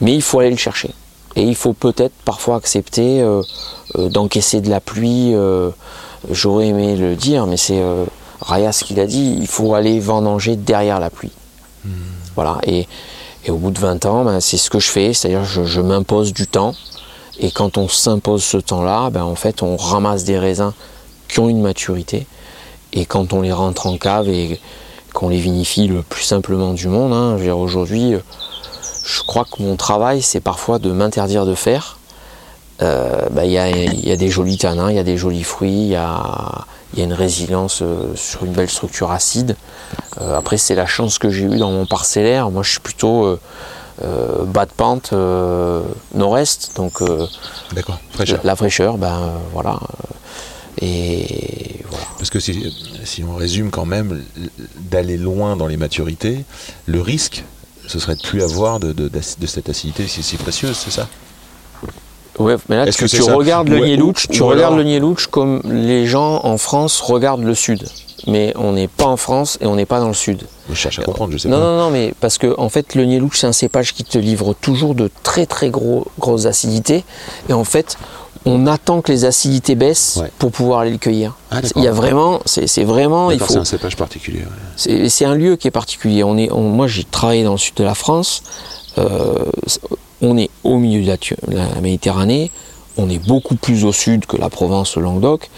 Mais 0.00 0.14
il 0.14 0.22
faut 0.22 0.40
aller 0.40 0.50
le 0.50 0.56
chercher. 0.56 0.90
Et 1.36 1.42
il 1.42 1.54
faut 1.54 1.72
peut-être 1.72 2.12
parfois 2.24 2.56
accepter 2.56 3.20
euh, 3.22 3.42
euh, 3.96 4.08
d'encaisser 4.10 4.60
de 4.60 4.68
la 4.68 4.80
pluie. 4.80 5.32
euh, 5.34 5.70
J'aurais 6.30 6.68
aimé 6.68 6.94
le 6.96 7.16
dire, 7.16 7.46
mais 7.46 7.56
c'est 7.56 7.82
Rayas 8.40 8.82
qui 8.84 8.94
l'a 8.94 9.06
dit, 9.06 9.36
il 9.40 9.46
faut 9.48 9.74
aller 9.74 9.98
vendanger 9.98 10.54
derrière 10.56 11.00
la 11.00 11.10
pluie. 11.10 11.32
Voilà. 12.36 12.58
Et, 12.64 12.86
et 13.44 13.50
au 13.50 13.56
bout 13.56 13.70
de 13.72 13.78
20 13.80 14.06
ans, 14.06 14.24
ben, 14.24 14.38
c'est 14.40 14.56
ce 14.56 14.70
que 14.70 14.78
je 14.78 14.88
fais, 14.88 15.12
c'est-à-dire 15.14 15.44
je, 15.44 15.64
je 15.64 15.80
m'impose 15.80 16.32
du 16.32 16.46
temps. 16.46 16.74
Et 17.38 17.50
quand 17.50 17.78
on 17.78 17.88
s'impose 17.88 18.44
ce 18.44 18.58
temps-là, 18.58 19.10
ben, 19.10 19.24
en 19.24 19.34
fait, 19.34 19.62
on 19.62 19.76
ramasse 19.76 20.24
des 20.24 20.38
raisins 20.38 20.72
qui 21.28 21.40
ont 21.40 21.48
une 21.48 21.62
maturité. 21.62 22.26
Et 22.92 23.06
quand 23.06 23.32
on 23.32 23.40
les 23.40 23.52
rentre 23.52 23.86
en 23.86 23.96
cave 23.96 24.28
et 24.28 24.60
qu'on 25.14 25.28
les 25.28 25.40
vinifie 25.40 25.88
le 25.88 26.02
plus 26.02 26.22
simplement 26.22 26.74
du 26.74 26.88
monde, 26.88 27.12
hein, 27.12 27.36
aujourd'hui, 27.54 28.14
euh, 28.14 28.20
je 29.04 29.22
crois 29.22 29.44
que 29.44 29.62
mon 29.62 29.76
travail, 29.76 30.22
c'est 30.22 30.40
parfois 30.40 30.78
de 30.78 30.90
m'interdire 30.90 31.46
de 31.46 31.54
faire. 31.54 31.98
Euh, 32.82 33.28
ben, 33.30 33.44
Il 33.44 33.52
y, 33.52 34.12
a, 34.12 34.16
des 34.16 34.28
jolis 34.28 34.58
tanins, 34.58 34.90
il 34.90 34.96
y 34.96 34.98
a 34.98 35.04
des 35.04 35.16
jolis 35.16 35.44
fruits, 35.44 35.70
il 35.70 35.88
y 35.88 35.96
a, 35.96 36.66
une 36.96 37.12
résilience 37.14 37.80
euh, 37.80 38.14
sur 38.14 38.44
une 38.44 38.52
belle 38.52 38.70
structure 38.70 39.10
acide. 39.10 39.56
Après, 40.20 40.58
c'est 40.58 40.74
la 40.74 40.86
chance 40.86 41.18
que 41.18 41.30
j'ai 41.30 41.44
eue 41.44 41.58
dans 41.58 41.70
mon 41.70 41.86
parcellaire. 41.86 42.50
Moi, 42.50 42.62
je 42.62 42.72
suis 42.72 42.80
plutôt 42.80 43.38
euh, 44.04 44.44
bas 44.44 44.66
de 44.66 44.72
pente 44.72 45.10
euh, 45.12 45.82
nord-est, 46.14 46.72
donc 46.76 47.00
euh, 47.02 47.26
D'accord. 47.72 47.98
Fraîcheur. 48.12 48.40
la 48.44 48.56
fraîcheur, 48.56 48.98
ben 48.98 49.32
voilà. 49.52 49.78
Et 50.80 51.80
voilà. 51.88 52.06
Parce 52.18 52.30
que 52.30 52.40
si, 52.40 52.72
si 53.04 53.22
on 53.24 53.36
résume 53.36 53.70
quand 53.70 53.84
même, 53.84 54.22
d'aller 54.90 55.16
loin 55.16 55.56
dans 55.56 55.66
les 55.66 55.76
maturités, 55.76 56.44
le 56.86 57.00
risque, 57.00 57.44
ce 57.86 57.98
serait 57.98 58.16
de 58.16 58.22
plus 58.22 58.42
avoir 58.42 58.80
de, 58.80 58.92
de, 58.92 59.10
cette 59.46 59.68
acidité 59.68 60.06
si, 60.08 60.22
si 60.22 60.36
précieuse, 60.36 60.76
c'est 60.76 60.90
ça? 60.90 61.08
Ouais, 62.38 62.56
mais 62.68 62.76
là, 62.76 62.86
tu, 62.90 62.98
que 63.04 63.04
tu 63.06 63.20
regardes 63.22 63.68
le 63.68 63.80
Ou- 63.80 63.84
Nielouch, 63.84 64.24
ou- 64.24 64.32
tu 64.32 64.42
ou 64.42 64.46
regardes 64.46 64.72
alors- 64.72 64.78
le 64.78 64.84
Nielouch 64.84 65.26
comme 65.26 65.60
les 65.66 66.06
gens 66.06 66.40
en 66.44 66.56
France 66.56 67.00
regardent 67.00 67.44
le 67.44 67.54
Sud. 67.54 67.86
Mais 68.26 68.52
on 68.56 68.72
n'est 68.72 68.88
pas 68.88 69.06
en 69.06 69.16
France 69.16 69.58
et 69.60 69.66
on 69.66 69.74
n'est 69.74 69.86
pas 69.86 69.98
dans 69.98 70.08
le 70.08 70.14
Sud. 70.14 70.42
Je 70.70 70.74
cherche 70.74 70.98
à 71.00 71.02
comprendre, 71.02 71.32
je 71.32 71.38
sais 71.38 71.48
Non, 71.48 71.56
pas. 71.58 71.62
non, 71.64 71.76
non, 71.78 71.90
mais 71.90 72.14
parce 72.20 72.38
que 72.38 72.54
en 72.58 72.68
fait, 72.68 72.94
le 72.94 73.04
Nielouch, 73.04 73.36
c'est 73.36 73.46
un 73.48 73.52
cépage 73.52 73.94
qui 73.94 74.04
te 74.04 74.16
livre 74.18 74.54
toujours 74.60 74.94
de 74.94 75.10
très 75.24 75.46
très 75.46 75.70
gros, 75.70 76.06
grosses 76.20 76.46
acidités. 76.46 77.04
Et 77.48 77.52
en 77.52 77.64
fait, 77.64 77.96
on 78.44 78.66
attend 78.66 79.00
que 79.02 79.10
les 79.10 79.24
acidités 79.24 79.74
baissent 79.74 80.18
Ouais. 80.22 80.30
pour 80.38 80.52
pouvoir 80.52 80.80
aller 80.80 80.92
le 80.92 80.98
cueillir. 80.98 81.34
Ah, 81.50 81.60
il 81.76 81.82
y 81.82 81.88
a 81.88 81.92
vraiment, 81.92 82.40
c'est 82.44 82.84
vraiment, 82.84 83.30
il 83.32 83.40
faut, 83.40 83.46
c'est 83.52 83.58
un 83.58 83.64
cépage 83.64 83.96
particulier. 83.96 84.40
ouais. 84.86 85.08
c'est 85.08 85.24
un 85.24 85.34
lieu 85.34 85.56
qui 85.56 85.66
est 85.68 85.72
particulier. 85.72 86.22
On 86.22 86.36
est, 86.38 86.50
on- 86.52 86.62
moi, 86.68 86.86
j'ai 86.86 87.04
travaillé 87.04 87.42
dans 87.44 87.52
le 87.52 87.58
sud 87.58 87.74
de 87.74 87.84
la 87.84 87.94
France. 87.94 88.42
Euh, 88.98 89.44
on 90.20 90.36
est 90.38 90.50
au 90.62 90.78
milieu 90.78 91.02
de 91.02 91.08
la, 91.08 91.16
la 91.74 91.80
Méditerranée. 91.80 92.50
On 92.96 93.08
est 93.10 93.18
beaucoup 93.18 93.56
plus 93.56 93.84
au 93.84 93.92
sud 93.92 94.26
que 94.26 94.36
la 94.36 94.48
Provence, 94.50 94.96
le 94.96 95.02
Languedoc. 95.02 95.50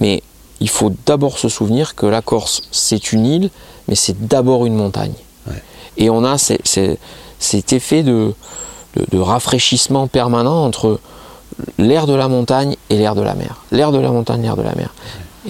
Mais 0.00 0.22
il 0.60 0.68
faut 0.68 0.92
d'abord 1.06 1.38
se 1.38 1.48
souvenir 1.48 1.94
que 1.94 2.06
la 2.06 2.22
Corse, 2.22 2.62
c'est 2.70 3.12
une 3.12 3.26
île, 3.26 3.50
mais 3.88 3.94
c'est 3.94 4.26
d'abord 4.28 4.66
une 4.66 4.74
montagne. 4.74 5.14
Ouais. 5.46 5.62
Et 5.96 6.10
on 6.10 6.24
a 6.24 6.38
ces- 6.38 6.60
ces- 6.64 6.98
cet 7.38 7.72
effet 7.72 8.02
de, 8.02 8.34
de- 8.96 9.06
de 9.10 9.18
rafraîchissement 9.18 10.06
permanent 10.06 10.64
entre 10.64 11.00
l'air 11.78 12.06
de 12.06 12.14
la 12.14 12.28
montagne 12.28 12.76
et 12.90 12.96
l'air 12.96 13.14
de 13.14 13.22
la 13.22 13.34
mer. 13.34 13.56
L'air 13.72 13.92
de 13.92 13.98
la 13.98 14.10
montagne, 14.10 14.42
l'air 14.42 14.56
de 14.56 14.62
la 14.62 14.74
mer. 14.74 14.92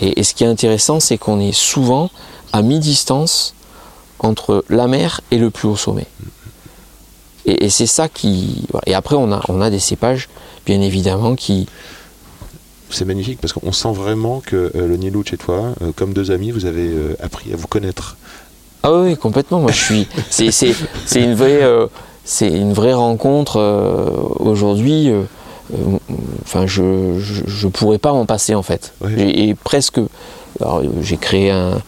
Et, 0.01 0.21
et 0.21 0.23
ce 0.23 0.35
qui 0.35 0.45
est 0.45 0.49
intéressant, 0.49 1.01
c'est 1.01 1.19
qu'on 1.19 1.41
est 1.41 1.53
souvent 1.53 2.11
à 2.53 2.63
mi-distance 2.63 3.55
entre 4.21 4.65
la 4.69 4.87
mer 4.87 5.21
et 5.31 5.39
le 5.39 5.51
plus 5.51 5.69
haut 5.69 5.77
sommet. 5.77 6.07
Et, 7.47 7.65
et 7.65 7.71
c'est 7.71 7.87
ça 7.87 8.09
qui. 8.09 8.67
Et 8.87 8.95
après, 8.95 9.17
on 9.17 9.33
a, 9.33 9.41
on 9.49 9.61
a 9.61 9.71
des 9.71 9.79
cépages, 9.81 10.29
bien 10.67 10.81
évidemment, 10.81 11.35
qui. 11.35 11.67
C'est 12.91 13.05
magnifique 13.05 13.41
parce 13.41 13.53
qu'on 13.53 13.73
sent 13.73 13.93
vraiment 13.93 14.41
que 14.45 14.57
euh, 14.75 14.87
le 14.89 14.97
Nielouch 14.97 15.33
et 15.33 15.37
toi, 15.37 15.75
euh, 15.83 15.93
comme 15.95 16.13
deux 16.13 16.31
amis, 16.31 16.51
vous 16.51 16.65
avez 16.67 16.89
euh, 16.89 17.17
appris 17.23 17.53
à 17.53 17.57
vous 17.57 17.67
connaître. 17.69 18.17
Ah 18.83 18.93
oui, 18.93 19.17
complètement. 19.17 19.61
Moi, 19.61 19.71
je 19.73 19.81
suis. 19.85 20.09
C'est, 20.31 21.23
une 21.23 21.35
vraie. 21.35 21.63
c'est 22.25 22.49
une 22.49 22.73
vraie 22.73 22.95
rencontre 22.95 23.59
aujourd'hui. 24.39 25.13
Enfin, 26.43 26.67
je, 26.67 27.19
je, 27.21 27.43
je 27.47 27.69
pourrais 27.69 27.99
pas 27.99 28.13
m'en 28.13 28.27
passer 28.27 28.55
en 28.55 28.63
fait. 28.63 28.93
Et, 29.17 29.49
et 29.51 29.55
presque. 29.55 30.01
alors, 30.61 30.83
j'ai 31.03 31.17
créé 31.17 31.51
un- 31.51 31.81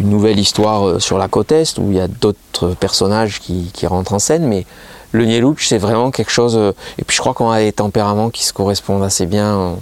une 0.00 0.10
nouvelle 0.10 0.38
histoire 0.38 1.00
sur 1.02 1.18
la 1.18 1.26
côte 1.28 1.50
est 1.52 1.76
où 1.78 1.90
il 1.90 1.96
y 1.96 2.00
a 2.00 2.06
d'autres 2.08 2.68
personnages 2.78 3.40
qui, 3.40 3.70
qui 3.74 3.84
rentrent 3.86 4.14
en 4.14 4.20
scène, 4.20 4.46
mais 4.46 4.64
le 5.10 5.24
Nielouch, 5.26 5.66
c'est 5.66 5.78
vraiment 5.78 6.10
quelque 6.12 6.30
chose. 6.30 6.56
et 6.98 7.04
puis, 7.04 7.16
je 7.16 7.20
crois 7.20 7.34
qu'on 7.34 7.50
a 7.50 7.60
des 7.60 7.72
tempéraments 7.72 8.30
qui 8.30 8.44
se 8.44 8.52
correspondent 8.52 9.02
assez 9.02 9.26
bien. 9.26 9.56
On, 9.56 9.78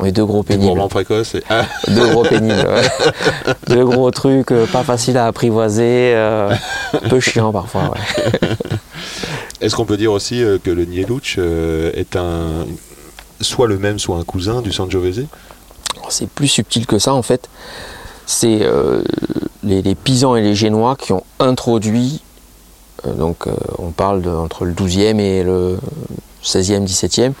on 0.00 0.04
est 0.06 0.12
deux 0.12 0.24
gros 0.24 0.42
Des 0.42 0.54
pénibles. 0.54 0.70
et- 1.34 1.42
Ah, 1.50 1.64
Deux 1.88 2.08
gros 2.10 2.22
pénibles, 2.22 2.54
ouais. 2.68 3.54
Deux 3.68 3.84
gros 3.84 4.10
trucs, 4.10 4.50
euh, 4.52 4.66
pas 4.66 4.82
faciles 4.82 5.16
à 5.18 5.26
apprivoiser, 5.26 6.12
euh, 6.14 6.52
un 6.94 7.08
peu 7.08 7.20
chiant 7.20 7.52
parfois, 7.52 7.90
ouais. 7.92 8.40
Est-ce 9.60 9.76
qu'on 9.76 9.84
peut 9.84 9.96
dire 9.98 10.12
aussi 10.12 10.42
euh, 10.42 10.58
que 10.62 10.70
le 10.70 10.84
Nielouch 10.86 11.36
euh, 11.38 11.90
est 11.94 12.16
un 12.16 12.66
soit 13.42 13.66
le 13.68 13.78
même, 13.78 13.98
soit 13.98 14.16
un 14.16 14.24
cousin 14.24 14.62
du 14.62 14.72
Sangiovese 14.72 15.26
Alors, 15.96 16.10
C'est 16.12 16.28
plus 16.28 16.48
subtil 16.48 16.86
que 16.86 16.98
ça 16.98 17.12
en 17.14 17.22
fait. 17.22 17.48
C'est 18.26 18.60
euh, 18.62 19.02
les, 19.62 19.82
les 19.82 19.94
Pisans 19.94 20.36
et 20.36 20.40
les 20.40 20.54
Génois 20.54 20.96
qui 20.96 21.12
ont 21.12 21.24
introduit, 21.40 22.20
euh, 23.06 23.12
donc 23.12 23.46
on 23.78 23.90
parle 23.90 24.22
de, 24.22 24.30
entre 24.30 24.64
le 24.64 24.72
12e 24.72 25.18
et 25.20 25.42
le 25.42 25.78
16e, 26.44 26.86
17e, 26.86 27.32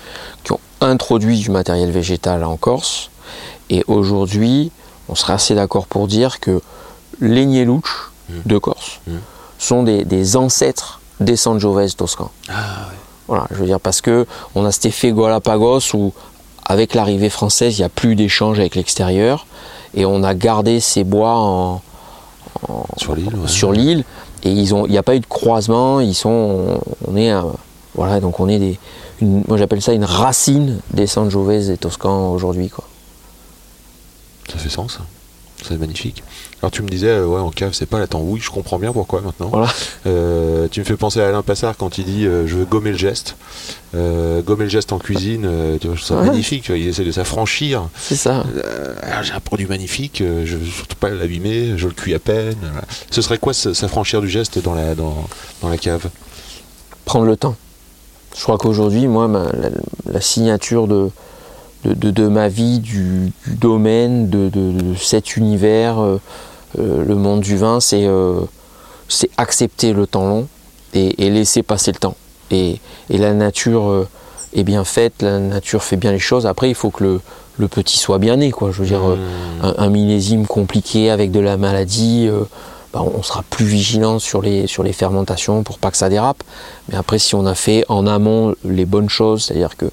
qui 0.44 0.52
ont 0.52 0.60
introduit 0.80 1.38
du 1.38 1.50
matériel 1.50 1.90
végétal 1.90 2.44
en 2.44 2.56
Corse. 2.56 3.10
Et 3.68 3.84
aujourd'hui, 3.86 4.70
on 5.08 5.14
serait 5.14 5.34
assez 5.34 5.54
d'accord 5.54 5.86
pour 5.86 6.06
dire 6.08 6.40
que 6.40 6.60
les 7.20 7.46
Nielouch 7.46 8.10
de 8.46 8.58
Corse 8.58 9.00
Mm. 9.06 9.12
sont 9.58 9.82
des, 9.82 10.04
des 10.04 10.36
ancêtres 10.36 11.00
des 11.20 11.36
Sangiovese 11.36 11.96
toscans. 11.96 12.30
Ah 12.48 12.52
ouais. 12.90 12.96
Voilà, 13.28 13.46
je 13.50 13.56
veux 13.56 13.66
dire, 13.66 13.78
parce 13.80 14.00
que 14.00 14.26
on 14.54 14.64
a 14.64 14.72
cet 14.72 14.86
effet 14.86 15.12
Galapagos 15.12 15.94
où, 15.94 16.12
avec 16.64 16.94
l'arrivée 16.94 17.28
française, 17.30 17.76
il 17.78 17.82
n'y 17.82 17.84
a 17.84 17.88
plus 17.90 18.14
d'échange 18.16 18.58
avec 18.58 18.74
l'extérieur 18.74 19.46
et 19.94 20.04
on 20.06 20.22
a 20.22 20.34
gardé 20.34 20.80
ces 20.80 21.04
bois 21.04 21.34
en- 21.36 21.82
Sur 22.96 23.14
l'île. 23.14 23.34
ouais. 23.34 23.48
sur 23.48 23.72
l'île 23.72 24.04
et 24.42 24.50
ils 24.50 24.74
ont, 24.74 24.86
il 24.86 24.92
n'y 24.92 24.98
a 24.98 25.02
pas 25.02 25.14
eu 25.14 25.20
de 25.20 25.26
croisement. 25.26 26.00
Ils 26.00 26.14
sont, 26.14 26.80
on 27.06 27.16
est, 27.16 27.30
un- 27.30 27.52
voilà, 27.94 28.18
donc 28.20 28.40
on 28.40 28.48
est 28.48 28.58
des, 28.58 28.78
une- 29.20 29.44
moi 29.48 29.56
j'appelle 29.58 29.82
ça 29.82 29.92
une 29.92 30.04
racine 30.04 30.80
des 30.92 31.06
Sangiovese 31.06 31.70
et 31.70 31.76
Toscans 31.76 32.32
aujourd'hui, 32.32 32.68
quoi. 32.68 32.84
Ça 34.50 34.58
fait 34.58 34.68
sens. 34.70 34.98
hein. 35.00 35.04
C'est 35.62 35.76
magnifique. 35.78 36.22
Alors 36.62 36.70
tu 36.70 36.80
me 36.82 36.88
disais, 36.88 37.08
euh, 37.10 37.26
ouais, 37.26 37.38
en 37.38 37.50
cave, 37.50 37.74
c'est 37.74 37.84
pas 37.84 37.98
la 37.98 38.06
tambouille. 38.06 38.40
Je 38.40 38.48
comprends 38.50 38.78
bien 38.78 38.94
pourquoi 38.94 39.20
maintenant. 39.20 39.48
Voilà. 39.48 39.68
Euh, 40.06 40.68
tu 40.70 40.80
me 40.80 40.86
fais 40.86 40.96
penser 40.96 41.20
à 41.20 41.28
Alain 41.28 41.42
Passard 41.42 41.76
quand 41.76 41.98
il 41.98 42.06
dit 42.06 42.24
euh, 42.24 42.46
je 42.46 42.56
veux 42.56 42.64
gommer 42.64 42.92
le 42.92 42.96
geste. 42.96 43.36
Gommer 43.92 44.64
le 44.64 44.68
geste 44.70 44.92
en 44.92 44.98
cuisine, 44.98 45.46
tu 45.80 45.86
vois, 45.88 45.96
je 45.96 46.02
trouve 46.02 46.16
ça 46.16 46.22
Ouais. 46.22 46.28
magnifique. 46.28 46.62
tu 46.62 46.72
vois, 46.72 46.78
il 46.78 46.88
essaie 46.88 47.04
de 47.04 47.12
s'affranchir. 47.12 47.88
C'est 48.00 48.16
ça. 48.16 48.44
J'ai 49.22 49.32
un 49.32 49.40
produit 49.40 49.66
magnifique, 49.66 50.18
je 50.20 50.56
veux 50.56 50.64
surtout 50.66 50.96
pas 50.96 51.10
l'abîmer, 51.10 51.74
je 51.76 51.86
le 51.88 51.92
cuis 51.92 52.14
à 52.14 52.18
peine. 52.18 52.56
voilà. 52.62 52.86
Ce 53.10 53.20
serait 53.20 53.36
quoi 53.38 53.52
s'affranchir 53.52 54.22
du 54.22 54.28
geste 54.30 54.58
dans 54.62 54.74
la, 54.74 54.94
dans, 54.94 55.28
dans 55.60 55.68
la 55.68 55.76
cave? 55.76 56.08
Prendre 57.04 57.26
le 57.26 57.36
temps. 57.36 57.54
Je 58.36 58.42
crois 58.42 58.58
qu'aujourd'hui, 58.58 59.06
moi, 59.08 59.28
ma- 59.28 59.50
la, 59.52 59.68
la 60.12 60.20
signature 60.20 60.86
de, 60.86 61.10
de, 61.84 61.94
de- 61.94 62.10
de 62.10 62.28
ma 62.28 62.48
vie, 62.48 62.78
du, 62.78 63.32
du 63.46 63.54
domaine, 63.54 64.28
de, 64.30 64.50
cet 64.96 65.36
univers, 65.36 66.00
euh, 66.00 66.20
euh, 66.78 67.04
le 67.04 67.14
monde 67.16 67.40
du 67.40 67.56
vin, 67.56 67.80
c'est 67.80 68.06
euh, 68.06 68.40
c'est 69.08 69.30
accepter 69.36 69.92
le 69.92 70.06
temps 70.06 70.26
long 70.28 70.46
et, 70.94 71.26
et 71.26 71.30
laisser 71.30 71.62
passer 71.64 71.90
le 71.92 71.98
temps. 71.98 72.14
Et, 72.52 72.80
et 73.10 73.18
la 73.18 73.34
nature 73.34 74.06
est 74.54 74.62
bien 74.64 74.84
faite, 74.84 75.22
la 75.22 75.38
nature 75.40 75.82
fait 75.82 75.96
bien 75.96 76.12
les 76.12 76.18
choses. 76.20 76.46
Après, 76.46 76.68
il 76.68 76.74
faut 76.76 76.90
que 76.90 77.02
le, 77.04 77.20
le 77.58 77.66
petit 77.68 77.98
soit 77.98 78.18
bien 78.18 78.36
né. 78.36 78.50
Quoi. 78.52 78.70
Je 78.70 78.80
veux 78.82 78.86
dire, 78.88 79.00
Mmh. 79.00 79.18
un, 79.64 79.74
un 79.78 79.88
millésime 79.90 80.46
compliqué 80.46 81.10
avec 81.10 81.30
de 81.32 81.40
la 81.40 81.56
maladie, 81.56 82.28
bah, 82.92 83.02
on 83.02 83.22
sera 83.22 83.42
plus 83.48 83.64
vigilant 83.64 84.18
sur 84.18 84.42
les, 84.42 84.66
sur 84.66 84.82
les 84.82 84.92
fermentations 84.92 85.62
pour 85.62 85.78
pas 85.78 85.90
que 85.90 85.96
ça 85.96 86.08
dérape. 86.08 86.42
Mais 86.88 86.96
après, 86.96 87.18
si 87.18 87.34
on 87.34 87.46
a 87.46 87.54
fait 87.54 87.84
en 87.88 88.06
amont 88.06 88.54
les 88.64 88.84
bonnes 88.84 89.08
choses, 89.08 89.44
c'est-à-dire 89.44 89.76
que 89.76 89.86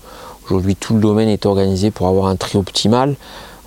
aujourd'hui 0.46 0.76
tout 0.76 0.96
le 0.96 1.00
domaine 1.00 1.30
est 1.30 1.46
organisé 1.46 1.92
pour 1.92 2.08
avoir 2.08 2.28
un 2.28 2.36
tri 2.36 2.58
optimal. 2.58 3.16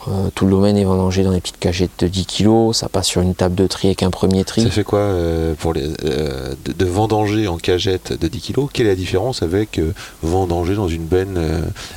Euh, 0.08 0.30
tout 0.34 0.46
le 0.46 0.52
domaine 0.52 0.76
est 0.78 0.84
vendangé 0.84 1.22
dans 1.24 1.32
des 1.32 1.40
petites 1.40 1.58
cagettes 1.58 1.90
de 1.98 2.06
10 2.06 2.26
kg, 2.26 2.72
ça 2.72 2.88
passe 2.88 3.06
sur 3.06 3.20
une 3.20 3.34
table 3.34 3.54
de 3.54 3.66
tri 3.66 3.88
avec 3.88 4.02
un 4.02 4.10
premier 4.10 4.44
tri. 4.44 4.62
Ça 4.62 4.70
fait 4.70 4.84
quoi 4.84 5.00
euh, 5.00 5.54
pour 5.58 5.72
les, 5.74 5.88
euh, 6.04 6.54
de, 6.64 6.72
de 6.72 6.84
vendanger 6.86 7.48
en 7.48 7.56
cagette 7.58 8.12
de 8.18 8.28
10 8.28 8.40
kg 8.52 8.66
Quelle 8.72 8.86
est 8.86 8.90
la 8.90 8.96
différence 8.96 9.42
avec 9.42 9.80
vendanger 10.22 10.74
dans 10.74 10.88
une 10.88 11.04
benne 11.04 11.38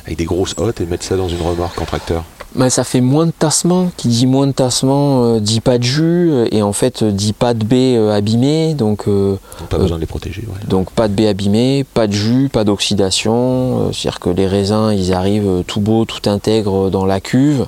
avec 0.04 0.18
des 0.18 0.24
grosses 0.26 0.54
hottes 0.58 0.80
et 0.80 0.86
mettre 0.86 1.04
ça 1.04 1.16
dans 1.16 1.28
une 1.28 1.40
remorque 1.42 1.80
en 1.80 1.84
tracteur? 1.86 2.24
Mais 2.56 2.70
ça 2.70 2.84
fait 2.84 3.00
moins 3.00 3.26
de 3.26 3.32
tassement. 3.36 3.90
Qui 3.96 4.06
dit 4.06 4.26
moins 4.28 4.46
de 4.46 4.52
tassement 4.52 5.40
dit 5.40 5.60
pas 5.60 5.78
de 5.78 5.82
jus 5.82 6.30
et 6.52 6.62
en 6.62 6.72
fait 6.72 7.02
dit 7.02 7.32
pas 7.32 7.52
de 7.52 7.64
baie 7.64 7.96
euh, 7.96 8.14
abîmée. 8.14 8.74
Donc 8.74 9.06
Donc 9.06 9.38
pas 9.70 9.78
besoin 9.78 9.96
de 9.96 10.02
les 10.02 10.06
protéger. 10.06 10.42
ouais. 10.42 10.68
Donc 10.68 10.90
pas 10.92 11.08
de 11.08 11.14
baie 11.14 11.26
abîmée, 11.26 11.84
pas 11.94 12.06
de 12.06 12.12
jus, 12.12 12.48
pas 12.52 12.62
d'oxydation. 12.64 13.92
C'est-à-dire 13.92 14.20
que 14.20 14.30
les 14.30 14.46
raisins, 14.46 14.92
ils 14.96 15.12
arrivent 15.12 15.64
tout 15.66 15.80
beau, 15.80 16.04
tout 16.04 16.28
intègre 16.30 16.90
dans 16.90 17.06
la 17.06 17.20
cuve. 17.20 17.66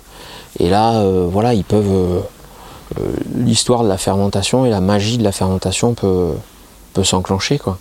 Et 0.58 0.68
là, 0.68 1.00
euh, 1.00 1.26
voilà, 1.30 1.54
ils 1.54 1.64
peuvent. 1.64 1.84
euh, 1.90 2.20
euh, 3.00 3.02
L'histoire 3.36 3.82
de 3.82 3.88
la 3.88 3.98
fermentation 3.98 4.64
et 4.64 4.70
la 4.70 4.80
magie 4.80 5.18
de 5.18 5.24
la 5.24 5.32
fermentation 5.32 5.94
peut, 5.94 6.30
peut 6.94 7.04
s'enclencher, 7.04 7.58
quoi. 7.58 7.78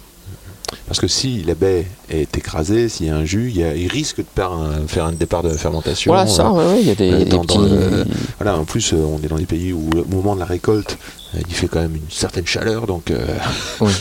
Parce 0.88 1.00
que 1.00 1.08
si 1.08 1.44
la 1.44 1.54
baie 1.56 1.86
est 2.10 2.36
écrasée, 2.38 2.90
s'il 2.90 3.06
y 3.06 3.10
a 3.10 3.16
un 3.16 3.24
jus, 3.24 3.50
il, 3.54 3.58
y 3.60 3.64
a- 3.64 3.76
il 3.76 3.88
risque 3.88 4.18
de 4.18 4.26
faire 4.36 4.52
un, 4.52 4.88
faire 4.88 5.06
un 5.06 5.12
départ 5.14 5.42
de 5.44 5.50
fermentation. 5.50 6.12
Voilà, 6.12 6.28
ça, 6.28 6.48
euh, 6.48 6.52
ouais, 6.52 6.66
ouais, 6.74 6.82
il 6.82 6.88
y 6.88 6.92
a 6.92 6.96
des, 6.96 7.12
euh, 7.12 7.18
des 7.20 7.26
dans- 7.26 7.38
dans 7.38 7.44
petits. 7.46 8.10
Voilà, 8.40 8.58
en 8.60 8.66
plus, 8.66 8.94
on 8.94 9.24
est 9.24 9.28
dans 9.28 9.38
des 9.38 9.46
pays 9.46 9.74
où, 9.74 9.90
au 9.96 10.16
moment 10.16 10.34
de 10.36 10.40
la 10.40 10.46
récolte, 10.46 10.98
il 11.48 11.54
fait 11.56 11.68
quand 11.68 11.80
même 11.82 11.96
une 11.96 12.10
certaine 12.10 12.46
chaleur. 12.46 12.88
Donc, 12.88 13.12
euh, 13.12 13.18
Oui. 13.82 13.92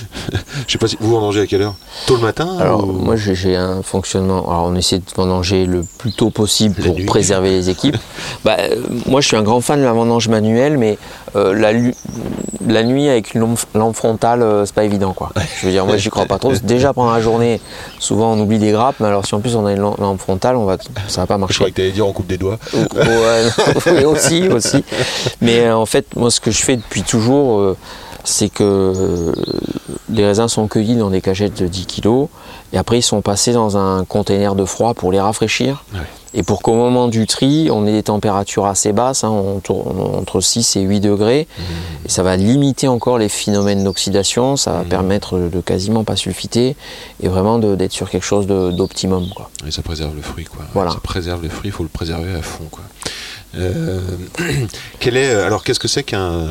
je 0.66 0.73
sais 0.73 0.79
pas 0.79 0.88
si 0.88 0.97
vous 1.01 1.11
vendangez 1.11 1.40
à 1.42 1.47
quelle 1.47 1.62
heure? 1.62 1.75
Tôt 2.07 2.16
le 2.16 2.23
matin 2.23 2.57
Alors, 2.61 2.85
ou- 2.88 2.92
moi, 2.92 3.16
j'ai 3.16 3.57
un 3.57 3.83
fonctionnement. 3.83 4.49
Alors, 4.51 4.64
on 4.64 4.75
essaie 4.75 4.99
de 4.99 5.05
vendanger 5.16 5.66
le 5.66 5.85
plus 5.99 6.12
tôt 6.12 6.31
possible 6.31 6.77
La 6.79 6.87
pour 6.87 6.94
nuit. 6.97 7.05
préserver 7.05 7.51
les 7.51 7.70
équipes. 7.70 7.97
bah, 8.44 8.57
euh, 8.61 8.77
moi, 9.07 9.20
je 9.20 9.29
suis 9.29 9.37
un 9.37 9.42
grand 9.42 9.61
fan 9.61 9.79
de 9.81 9.85
la 9.85 9.92
vendange 9.92 10.29
manuelle, 10.29 10.79
mais 10.79 10.99
euh, 11.37 11.55
la, 11.55 11.73
nuit 12.83 13.09
avec 13.09 13.35
une 13.35 13.40
lampe, 13.42 13.59
lampe 13.75 13.97
frontale, 13.97 14.42
euh, 14.42 14.64
c'est 14.66 14.75
pas 14.75 14.85
évident, 14.85 15.12
quoi. 15.12 15.31
Je 15.61 15.66
veux 15.66 15.73
dire, 15.73 15.85
moi, 15.87 15.97
j'y 15.97 16.11
crois 16.11 16.27
pas 16.27 16.38
trop. 16.38 16.53
Déjà 16.62 16.92
pendant 16.92 17.12
la 17.12 17.20
journée, 17.20 17.61
souvent, 17.99 18.33
on 18.33 18.40
oublie 18.40 18.59
des 18.59 18.70
grappes, 18.73 18.97
mais 19.01 19.07
alors 19.09 19.27
si 19.27 19.35
en 19.35 19.40
plus 19.40 19.55
on 19.57 19.66
a 19.66 19.73
une 19.73 19.81
lam- 19.81 19.94
lampe 19.99 20.20
frontale, 20.20 20.57
on 20.57 20.64
va, 20.64 20.77
ça 21.09 21.23
va 21.23 21.27
pas 21.27 21.35
Je 21.35 21.40
marcher. 21.40 21.55
croyais 21.57 21.70
que 21.73 21.77
tu 21.77 21.83
allais 21.83 21.90
dire 21.92 22.07
on 22.07 22.12
coupe 22.12 22.27
des 22.27 22.38
doigts. 22.38 22.59
Ouais, 22.94 24.05
aussi, 24.05 24.49
aussi. 24.49 24.85
Mais 25.40 25.61
euh, 25.66 25.77
en 25.77 25.87
fait, 25.87 26.07
moi, 26.16 26.31
ce 26.31 26.40
que 26.40 26.51
je 26.51 26.62
fais 26.62 26.77
depuis 26.77 27.03
toujours, 27.03 27.24
euh, 27.33 27.77
c'est 28.25 28.49
que 28.49 28.63
euh, 28.65 29.33
les 30.11 30.25
raisins 30.27 30.49
sont 30.49 30.67
cueillis 30.69 30.97
dans 30.97 31.11
des 31.11 31.21
cagettes 31.21 31.61
de 31.63 31.67
10 31.69 31.87
kg 31.87 32.27
et 32.73 32.79
après 32.79 32.99
ils 32.99 33.03
sont 33.03 33.21
passés 33.23 33.53
dans 33.53 33.77
un 33.77 34.05
container 34.05 34.55
de 34.55 34.65
froid 34.65 34.95
pour 34.95 35.13
les 35.13 35.21
rafraîchir. 35.21 35.85
Et 36.37 36.43
pour 36.43 36.63
qu'au 36.63 36.75
moment 36.75 37.07
du 37.07 37.29
tri, 37.29 37.69
on 37.71 37.87
ait 37.87 37.93
des 37.93 38.03
températures 38.03 38.67
assez 38.67 38.93
basses, 38.93 39.23
hein, 39.23 39.29
on 39.31 39.61
tourne 39.61 40.01
entre 40.01 40.41
6 40.41 40.75
et 40.75 40.81
8 40.81 40.99
degrés, 40.99 41.47
et 42.05 42.09
ça 42.09 42.25
va 42.25 42.37
limiter 42.37 42.89
encore 42.89 43.19
les 43.19 43.29
phénomènes 43.29 43.85
d'oxydation, 43.85 44.57
ça 44.57 44.73
va 44.73 44.79
Mhm. 44.81 44.89
permettre 44.89 45.39
de 45.39 45.61
quasiment 45.61 46.03
pas 46.03 46.17
sulfiter 46.17 46.75
et 47.23 47.29
vraiment 47.29 47.61
d'être 47.61 47.93
sur 47.93 48.11
quelque 48.11 48.25
chose 48.27 48.49
d'optimum. 48.49 49.27
Et 49.65 49.71
ça 49.71 49.83
préserve 49.83 50.17
le 50.17 50.23
fruit, 50.23 50.45
quoi. 50.45 50.65
Voilà. 50.75 50.91
Ça 50.91 50.99
préserve 51.01 51.41
le 51.41 51.49
fruit, 51.51 51.69
il 51.69 51.73
faut 51.73 51.85
le 51.85 51.89
préserver 51.89 52.35
à 52.35 52.43
fond, 52.43 52.65
quoi. 52.69 52.83
Euh, 53.57 54.01
quel 55.01 55.17
est, 55.17 55.31
alors, 55.31 55.62
qu'est-ce 55.64 55.79
que 55.81 55.88
c'est 55.88 56.03
qu'un 56.03 56.49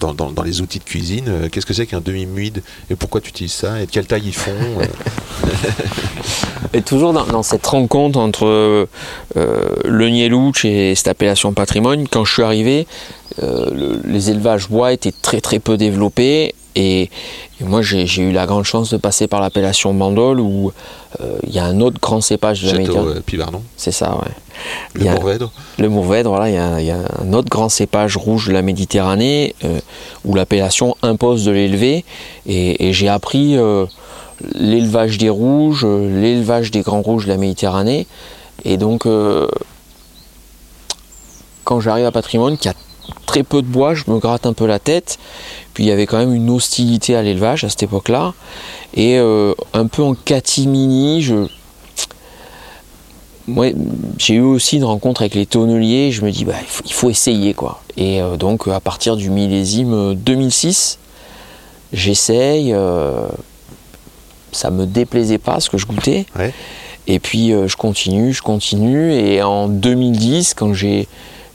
dans, 0.00 0.12
dans- 0.14 0.42
les 0.42 0.60
outils 0.60 0.78
de 0.78 0.84
cuisine 0.84 1.24
euh, 1.28 1.48
Qu'est-ce 1.50 1.66
que 1.66 1.72
c'est 1.74 1.86
qu'un 1.86 2.00
demi-muide 2.00 2.62
et 2.90 2.94
pourquoi 2.96 3.20
tu 3.20 3.30
utilises 3.30 3.52
ça 3.52 3.80
et 3.80 3.86
de 3.86 3.90
quelle 3.90 4.06
taille 4.06 4.22
ils 4.26 4.34
font 4.34 4.50
euh, 4.80 4.84
Et 6.74 6.82
toujours 6.82 7.12
dans, 7.12 7.42
cette 7.42 7.66
rencontre 7.66 8.18
entre 8.18 8.46
euh, 8.46 8.86
le 9.84 10.08
Nielouch 10.08 10.64
et 10.64 10.94
cette 10.94 11.08
appellation 11.08 11.52
patrimoine, 11.52 12.06
quand 12.08 12.24
je 12.24 12.32
suis 12.34 12.42
arrivé, 12.42 12.86
euh, 13.42 13.70
le- 13.72 14.00
les 14.04 14.30
élevages 14.30 14.68
bois 14.68 14.92
étaient 14.92 15.14
très 15.22 15.40
très 15.40 15.58
peu 15.58 15.76
développés 15.76 16.54
et, 16.76 17.02
et 17.60 17.64
moi 17.64 17.82
j'ai 17.82 18.06
eu 18.22 18.30
la 18.30 18.46
grande 18.46 18.64
chance 18.64 18.90
de 18.90 18.96
passer 18.98 19.26
par 19.26 19.40
l'appellation 19.40 19.92
Bandol 19.94 20.38
où 20.38 20.70
euh, 21.20 21.38
il 21.46 21.52
y 21.54 21.58
a 21.58 21.64
un 21.64 21.80
autre 21.80 21.98
grand 22.00 22.20
cépage 22.20 22.62
de 22.62 22.66
la 22.66 22.72
Château 22.72 22.82
Méditerranée. 22.92 23.16
euh, 23.18 23.22
Pivardon, 23.26 23.62
C'est 23.76 23.90
ça, 23.90 24.14
ouais. 24.14 24.32
Le 24.94 25.04
Mourvèdre 25.14 25.50
le 25.78 25.88
Mourvèdre, 25.88 26.30
voilà, 26.30 26.48
il 26.48 26.54
y, 26.54 26.58
a- 26.58 26.80
il 26.80 26.86
y 26.86 26.90
a 26.90 27.00
un 27.22 27.32
autre 27.32 27.48
grand 27.48 27.68
cépage 27.68 28.16
rouge 28.16 28.46
de 28.48 28.52
la 28.52 28.62
Méditerranée 28.62 29.54
euh, 29.64 29.80
où 30.24 30.34
l'appellation 30.34 30.96
impose 31.02 31.44
de 31.44 31.50
l'élever 31.50 32.04
et, 32.46 32.86
et 32.88 32.92
j'ai 32.92 33.08
appris 33.08 33.56
euh, 33.56 33.86
l'élevage 34.54 35.18
des 35.18 35.30
rouges, 35.30 35.84
euh, 35.84 36.20
l'élevage 36.20 36.70
des 36.70 36.82
grands 36.82 37.02
rouges 37.02 37.24
de 37.24 37.30
la 37.30 37.38
Méditerranée. 37.38 38.06
Et 38.64 38.76
donc, 38.78 39.06
quand 41.64 41.80
j'arrive 41.80 42.06
à 42.06 42.12
Patrimoine, 42.12 42.56
qui 42.56 42.68
a 42.68 42.74
très 43.26 43.42
peu 43.42 43.62
de 43.62 43.66
bois, 43.66 43.94
je 43.94 44.04
me 44.08 44.18
gratte 44.18 44.46
un 44.46 44.52
peu 44.52 44.66
la 44.66 44.78
tête. 44.78 45.18
Puis 45.74 45.84
il 45.84 45.86
y 45.88 45.92
avait 45.92 46.06
quand 46.06 46.18
même 46.18 46.34
une 46.34 46.50
hostilité 46.50 47.16
à 47.16 47.22
l'élevage 47.22 47.64
à 47.64 47.68
cette 47.68 47.82
époque-là. 47.82 48.34
Et 48.94 49.18
euh, 49.18 49.52
un 49.72 49.86
peu 49.86 50.02
en 50.02 50.14
catimini, 50.14 51.22
je... 51.22 51.46
Ouais, 53.48 53.74
j'ai 54.18 54.34
eu 54.34 54.40
aussi 54.40 54.76
une 54.76 54.84
rencontre 54.84 55.22
avec 55.22 55.34
les 55.34 55.46
tonneliers. 55.46 56.10
Je 56.10 56.22
me 56.24 56.30
dis, 56.32 56.44
bah, 56.44 56.54
il, 56.60 56.66
faut, 56.66 56.82
il 56.84 56.92
faut 56.92 57.10
essayer 57.10 57.54
quoi. 57.54 57.80
Et 57.96 58.20
euh, 58.20 58.36
donc 58.36 58.66
à 58.66 58.80
partir 58.80 59.16
du 59.16 59.30
millésime 59.30 59.92
euh, 59.94 60.14
2006, 60.14 60.98
j'essaye. 61.92 62.72
euh, 62.72 63.26
ça 64.52 64.70
me 64.70 64.86
déplaisait 64.86 65.38
pas 65.38 65.60
ce 65.60 65.68
que 65.70 65.78
je 65.78 65.86
goûtais. 65.86 66.26
Ouais. 66.38 66.52
Et 67.06 67.18
puis 67.20 67.52
euh, 67.52 67.68
je 67.68 67.76
continue, 67.76 68.32
je 68.32 68.42
continue. 68.42 69.12
Et 69.12 69.42
en 69.42 69.68
2010, 69.68 70.54
quand 70.54 70.72
j'ai 70.72 71.06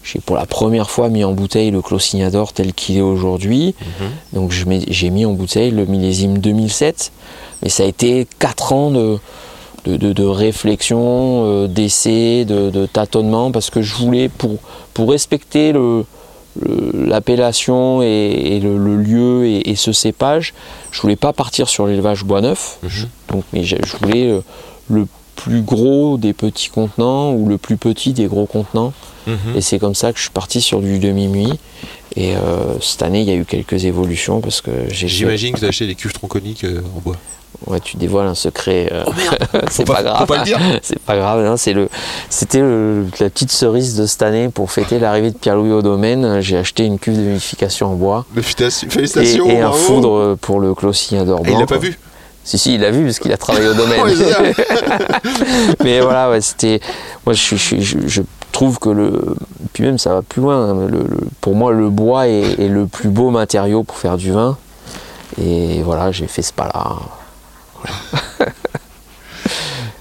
j'ai 0.04 0.20
pour 0.20 0.36
la 0.36 0.46
première 0.46 0.90
fois 0.90 1.10
mis 1.10 1.24
en 1.24 1.34
bouteille 1.34 1.72
le 1.72 1.82
Clos 1.82 2.00
Signador 2.00 2.54
tel 2.54 2.74
qu'il 2.74 2.98
est 2.98 3.02
aujourd'hui, 3.02 3.76
donc 4.34 4.52
je 4.52 4.66
mets- 4.66 4.86
j'ai 4.90 5.10
mis 5.10 5.26
en 5.26 5.34
bouteille 5.34 5.72
le 5.72 5.86
millésime 5.86 6.38
2007. 6.40 7.12
Mais 7.64 7.70
ça 7.70 7.84
a 7.84 7.86
été 7.86 8.28
4 8.40 8.74
ans 8.74 8.90
de, 8.90 9.20
de, 9.86 9.98
de- 9.98 10.14
de 10.14 10.24
réflexion, 10.26 11.44
euh, 11.46 11.68
d'essai, 11.68 12.46
de, 12.46 12.70
de 12.72 12.86
tâtonnement, 12.88 13.52
parce 13.52 13.70
que 13.70 13.82
je 13.84 13.94
voulais, 13.96 14.30
pour, 14.30 14.58
pour 14.96 15.12
respecter 15.12 15.72
le, 15.72 16.04
le- 16.60 17.06
l'appellation 17.06 18.02
et, 18.02 18.08
et 18.08 18.60
le, 18.60 18.78
le 18.78 18.96
lieu 18.96 19.46
et, 19.46 19.70
et 19.70 19.76
ce 19.76 19.92
cépage, 19.92 20.54
je 20.92 21.00
voulais 21.02 21.16
pas 21.16 21.34
partir 21.34 21.70
sur 21.70 21.86
l'élevage 21.86 22.24
bois 22.24 22.42
neuf. 22.42 22.80
Je- 22.88 23.06
donc, 23.30 23.44
mais 23.54 23.64
je, 23.64 23.76
je 23.86 23.98
voulais 23.98 24.26
le, 24.28 24.44
le 24.90 25.08
plus 25.36 25.62
gros 25.62 26.18
des 26.18 26.34
petits 26.34 26.70
contenants 26.70 27.34
ou 27.34 27.48
le 27.48 27.58
plus 27.58 27.78
petit 27.78 28.14
des 28.14 28.26
gros 28.26 28.46
contenants. 28.46 28.94
Mhm. 29.28 29.56
Et 29.56 29.62
c'est 29.62 29.80
comme 29.80 29.96
ça 29.96 30.12
que 30.12 30.18
je 30.18 30.24
suis 30.24 30.32
parti 30.32 30.62
sur 30.62 30.80
du 30.82 31.00
demi-muit. 31.00 31.54
Et 32.16 32.36
euh, 32.36 32.40
cette 32.82 33.04
année, 33.04 33.22
il 33.22 33.28
y 33.28 33.32
a 33.32 33.36
eu 33.36 33.46
quelques 33.46 33.86
évolutions 33.86 34.42
parce 34.42 34.62
que 34.62 34.72
j'ai. 34.90 35.08
J'imagine 35.08 35.54
que 35.54 35.60
tu 35.60 35.66
as 35.66 35.70
acheté 35.70 35.88
des 35.88 35.96
cuves 35.96 36.14
tronconiques 36.14 36.64
euh, 36.66 36.82
en 36.98 37.00
bois. 37.00 37.16
Ouais, 37.68 37.80
tu 37.80 37.96
dévoiles 37.96 38.26
un 38.28 38.34
secret. 38.36 38.90
euh, 38.92 39.04
c'est 39.70 39.86
pas, 39.86 39.96
pas- 39.96 40.04
grave. 40.04 40.18
faut 40.20 40.26
pas 40.26 40.38
le 40.40 40.44
dire. 40.46 40.60
c'est 40.82 41.00
pas 41.00 41.16
grave. 41.16 41.54
c'est 41.58 41.74
le, 41.74 41.90
c'était 42.30 42.60
le- 42.60 43.06
la 43.20 43.30
petite 43.30 43.52
cerise 43.52 43.96
de 43.96 44.06
cette 44.08 44.24
année 44.24 44.50
pour 44.50 44.72
fêter 44.72 44.98
l'arrivée 45.00 45.30
de 45.32 45.38
Pierre-Louis 45.38 45.72
au 45.72 45.82
domaine. 45.84 46.42
J'ai 46.42 46.58
acheté 46.58 46.86
une 46.86 46.98
cuve 46.98 47.16
de 47.18 47.22
vinification 47.22 47.88
en 47.92 47.94
bois 47.94 48.26
Félicitations, 48.36 49.50
et, 49.50 49.54
et 49.54 49.62
un 49.62 49.72
foudre 49.72 50.36
pour 50.42 50.60
le 50.60 50.74
Clos 50.74 50.94
Signador 50.94 51.42
Et 51.46 51.52
il 51.52 51.60
l'a 51.60 51.66
pas 51.68 51.78
quoi. 51.78 51.78
vu 51.78 52.00
Si, 52.44 52.58
si, 52.58 52.76
il 52.76 52.82
l'a 52.82 52.90
vu 52.92 53.04
parce 53.06 53.20
qu'il 53.20 53.32
a 53.32 53.38
travaillé 53.38 53.68
au 53.68 53.74
domaine. 53.74 54.02
Mais 55.84 56.00
voilà, 56.02 56.30
ouais, 56.32 56.42
c'était. 56.42 56.80
Moi, 57.26 57.34
je, 57.34 57.56
je- 57.56 57.80
je- 57.80 58.08
je 58.08 58.22
trouve 58.52 58.80
que 58.80 58.90
le. 58.90 59.36
Puis 59.74 59.84
même, 59.84 59.98
ça 60.00 60.14
va 60.16 60.22
plus 60.22 60.42
loin. 60.42 60.70
hein, 60.72 60.88
le- 60.88 61.00
le- 61.04 61.28
pour 61.40 61.56
moi, 61.56 61.72
le 61.72 61.90
bois 61.90 62.28
est, 62.28 62.60
est 62.60 62.68
le 62.68 62.88
plus 62.88 63.10
beau 63.10 63.30
matériau 63.30 63.84
pour 63.84 63.98
faire 63.98 64.18
du 64.18 64.32
vin. 64.32 64.58
Et 65.42 65.82
voilà, 65.84 66.12
j'ai 66.12 66.28
fait 66.28 66.42
ce 66.42 66.52
pas-là. 66.54 66.96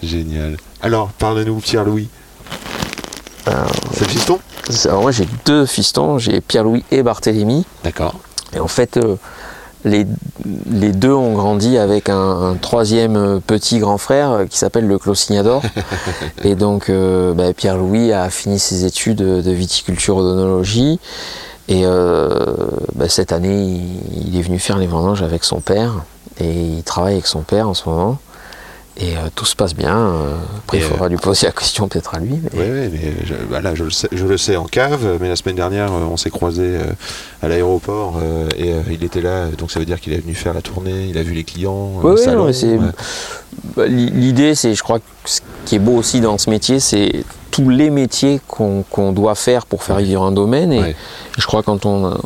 Génial. 0.03 0.57
Alors, 0.83 1.09
parle-nous, 1.11 1.61
Pierre-Louis. 1.61 2.09
C'est 3.93 4.01
le 4.05 4.09
fiston? 4.09 4.39
Alors, 4.85 5.03
moi, 5.03 5.11
j'ai 5.11 5.29
deux 5.45 5.67
fistons. 5.67 6.19
J'ai 6.19 6.41
Pierre-Louis 6.41 6.85
et 6.91 7.03
Barthélemy. 7.03 7.67
D'accord. 7.85 8.15
Et 8.55 8.61
en 8.61 8.69
fait, 8.69 8.97
euh, 8.97 9.17
les, 9.85 10.07
les 10.71 10.93
deux 10.93 11.13
ont 11.13 11.35
grandi 11.35 11.79
avec 11.79 12.09
un, 12.09 12.51
un 12.51 12.55
troisième 12.55 13.17
euh, 13.17 13.41
petit 13.45 13.79
grand 13.79 13.99
frère 13.99 14.31
euh, 14.31 14.45
qui 14.47 14.59
s'appelle 14.59 14.87
le 14.87 14.99
Clos 14.99 15.15
Signador. 15.15 15.63
et 16.45 16.55
donc, 16.55 16.91
euh, 16.91 17.33
bah, 17.33 17.53
Pierre-Louis 17.53 18.13
a 18.13 18.29
fini 18.31 18.59
ses 18.59 18.85
études 18.85 19.23
de 19.23 19.51
viticulture 19.51 20.17
odonologie. 20.17 20.99
Et 21.69 21.83
euh, 21.85 22.29
bah, 22.95 23.09
cette 23.09 23.33
année, 23.33 23.63
il, 23.63 24.29
il 24.29 24.39
est 24.39 24.43
venu 24.43 24.59
faire 24.59 24.77
les 24.77 24.87
vendanges 24.87 25.23
avec 25.23 25.45
son 25.45 25.61
père. 25.61 26.05
Et 26.41 26.51
il 26.51 26.83
travaille 26.83 27.15
avec 27.15 27.27
son 27.27 27.41
père 27.41 27.69
en 27.69 27.75
ce 27.75 27.89
moment. 27.89 28.19
Et 29.03 29.17
euh, 29.17 29.21
tout 29.35 29.47
se 29.47 29.57
passe 29.57 29.75
bien. 29.75 29.97
euh, 29.97 30.35
après, 30.59 30.77
il 30.79 30.83
faudra 30.91 31.09
lui 31.09 31.17
poser 31.17 31.47
la 31.47 31.53
question 31.53 31.89
peut-être 31.89 32.15
à 32.15 32.19
lui. 32.19 32.39
mais- 32.43 32.51
Oui, 32.53 32.67
oui, 32.71 32.89
mais 32.93 33.15
je, 33.27 33.35
bah 33.51 33.61
là, 33.63 33.75
je, 33.75 33.85
le 33.85 33.91
sais, 33.91 34.09
je 34.13 34.27
le 34.27 34.37
sais 34.37 34.57
en 34.57 34.65
cave, 34.67 35.17
mais 35.21 35.29
la 35.29 35.37
semaine 35.37 35.57
dernière, 35.57 35.91
euh, 35.93 36.05
on 36.11 36.17
s'est 36.19 36.29
croisés 36.31 36.77
euh, 36.77 36.85
à 37.43 37.49
l'aéroport 37.49 38.19
euh, 38.23 38.47
et 38.59 38.73
euh, 38.75 38.81
il 38.91 39.03
était 39.03 39.23
là, 39.23 39.47
donc 39.57 39.71
ça 39.71 39.81
veut 39.81 39.87
dire 39.87 40.01
qu'il 40.01 40.13
est 40.13 40.19
venu 40.21 40.35
faire 40.35 40.53
la 40.53 40.61
tournée, 40.61 41.07
il 41.09 41.17
a 41.17 41.23
vu 41.23 41.33
les 41.33 41.45
clients. 41.45 41.93
euh, 42.05 42.17
salon, 42.19 42.41
non, 42.41 42.47
mais 42.47 42.53
c'est-. 42.53 42.79
Bah, 43.77 43.87
l'i- 43.87 44.11
L'idée, 44.11 44.55
c'est, 44.55 44.75
je 44.75 44.83
crois, 44.83 44.99
que 44.99 45.05
ce 45.25 45.41
qui 45.65 45.77
est 45.77 45.81
beau 45.81 45.97
aussi 45.97 46.21
dans 46.21 46.37
ce 46.37 46.51
métier, 46.51 46.79
c'est 46.79 47.25
tous 47.51 47.69
les 47.69 47.91
métiers 47.91 48.41
qu'on 48.49 49.13
doit 49.13 49.35
faire 49.35 49.67
pour 49.67 49.83
faire 49.83 49.97
vivre 49.99 50.23
un 50.23 50.33
domaine. 50.33 50.73
Et 50.73 50.81
Ouais. 50.81 50.97
je 51.39 51.47
crois 51.47 51.63
quand 51.63 51.85
on, 51.87 52.07
a- 52.07 52.19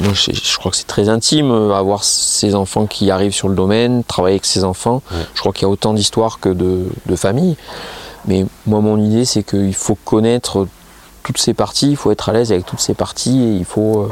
moi, 0.00 0.12
je, 0.12 0.30
je 0.32 0.56
crois 0.56 0.70
que 0.70 0.76
c'est 0.76 0.86
très 0.86 1.08
intime 1.08 1.50
euh, 1.50 1.72
avoir 1.74 2.04
ses 2.04 2.54
enfants 2.54 2.86
qui 2.86 3.10
arrivent 3.10 3.34
sur 3.34 3.48
le 3.48 3.54
domaine, 3.54 4.04
travailler 4.04 4.34
avec 4.34 4.44
ses 4.46 4.64
enfants. 4.64 5.02
Ouais. 5.10 5.18
Je 5.34 5.40
crois 5.40 5.52
qu'il 5.52 5.62
y 5.62 5.66
a 5.66 5.68
autant 5.68 5.92
d'histoires 5.94 6.38
que 6.40 6.48
de, 6.48 6.86
de 7.06 7.16
familles. 7.16 7.56
Mais 8.26 8.46
moi, 8.66 8.80
mon 8.80 8.98
idée, 8.98 9.24
c'est 9.24 9.42
qu'il 9.42 9.74
faut 9.74 9.96
connaître 9.96 10.66
toutes 11.22 11.38
ces 11.38 11.52
parties, 11.54 11.90
il 11.90 11.96
faut 11.96 12.10
être 12.10 12.28
à 12.28 12.32
l'aise 12.32 12.52
avec 12.52 12.64
toutes 12.66 12.80
ces 12.80 12.94
parties 12.94 13.42
et 13.42 13.52
il 13.56 13.64
faut, 13.64 14.02
euh, 14.02 14.08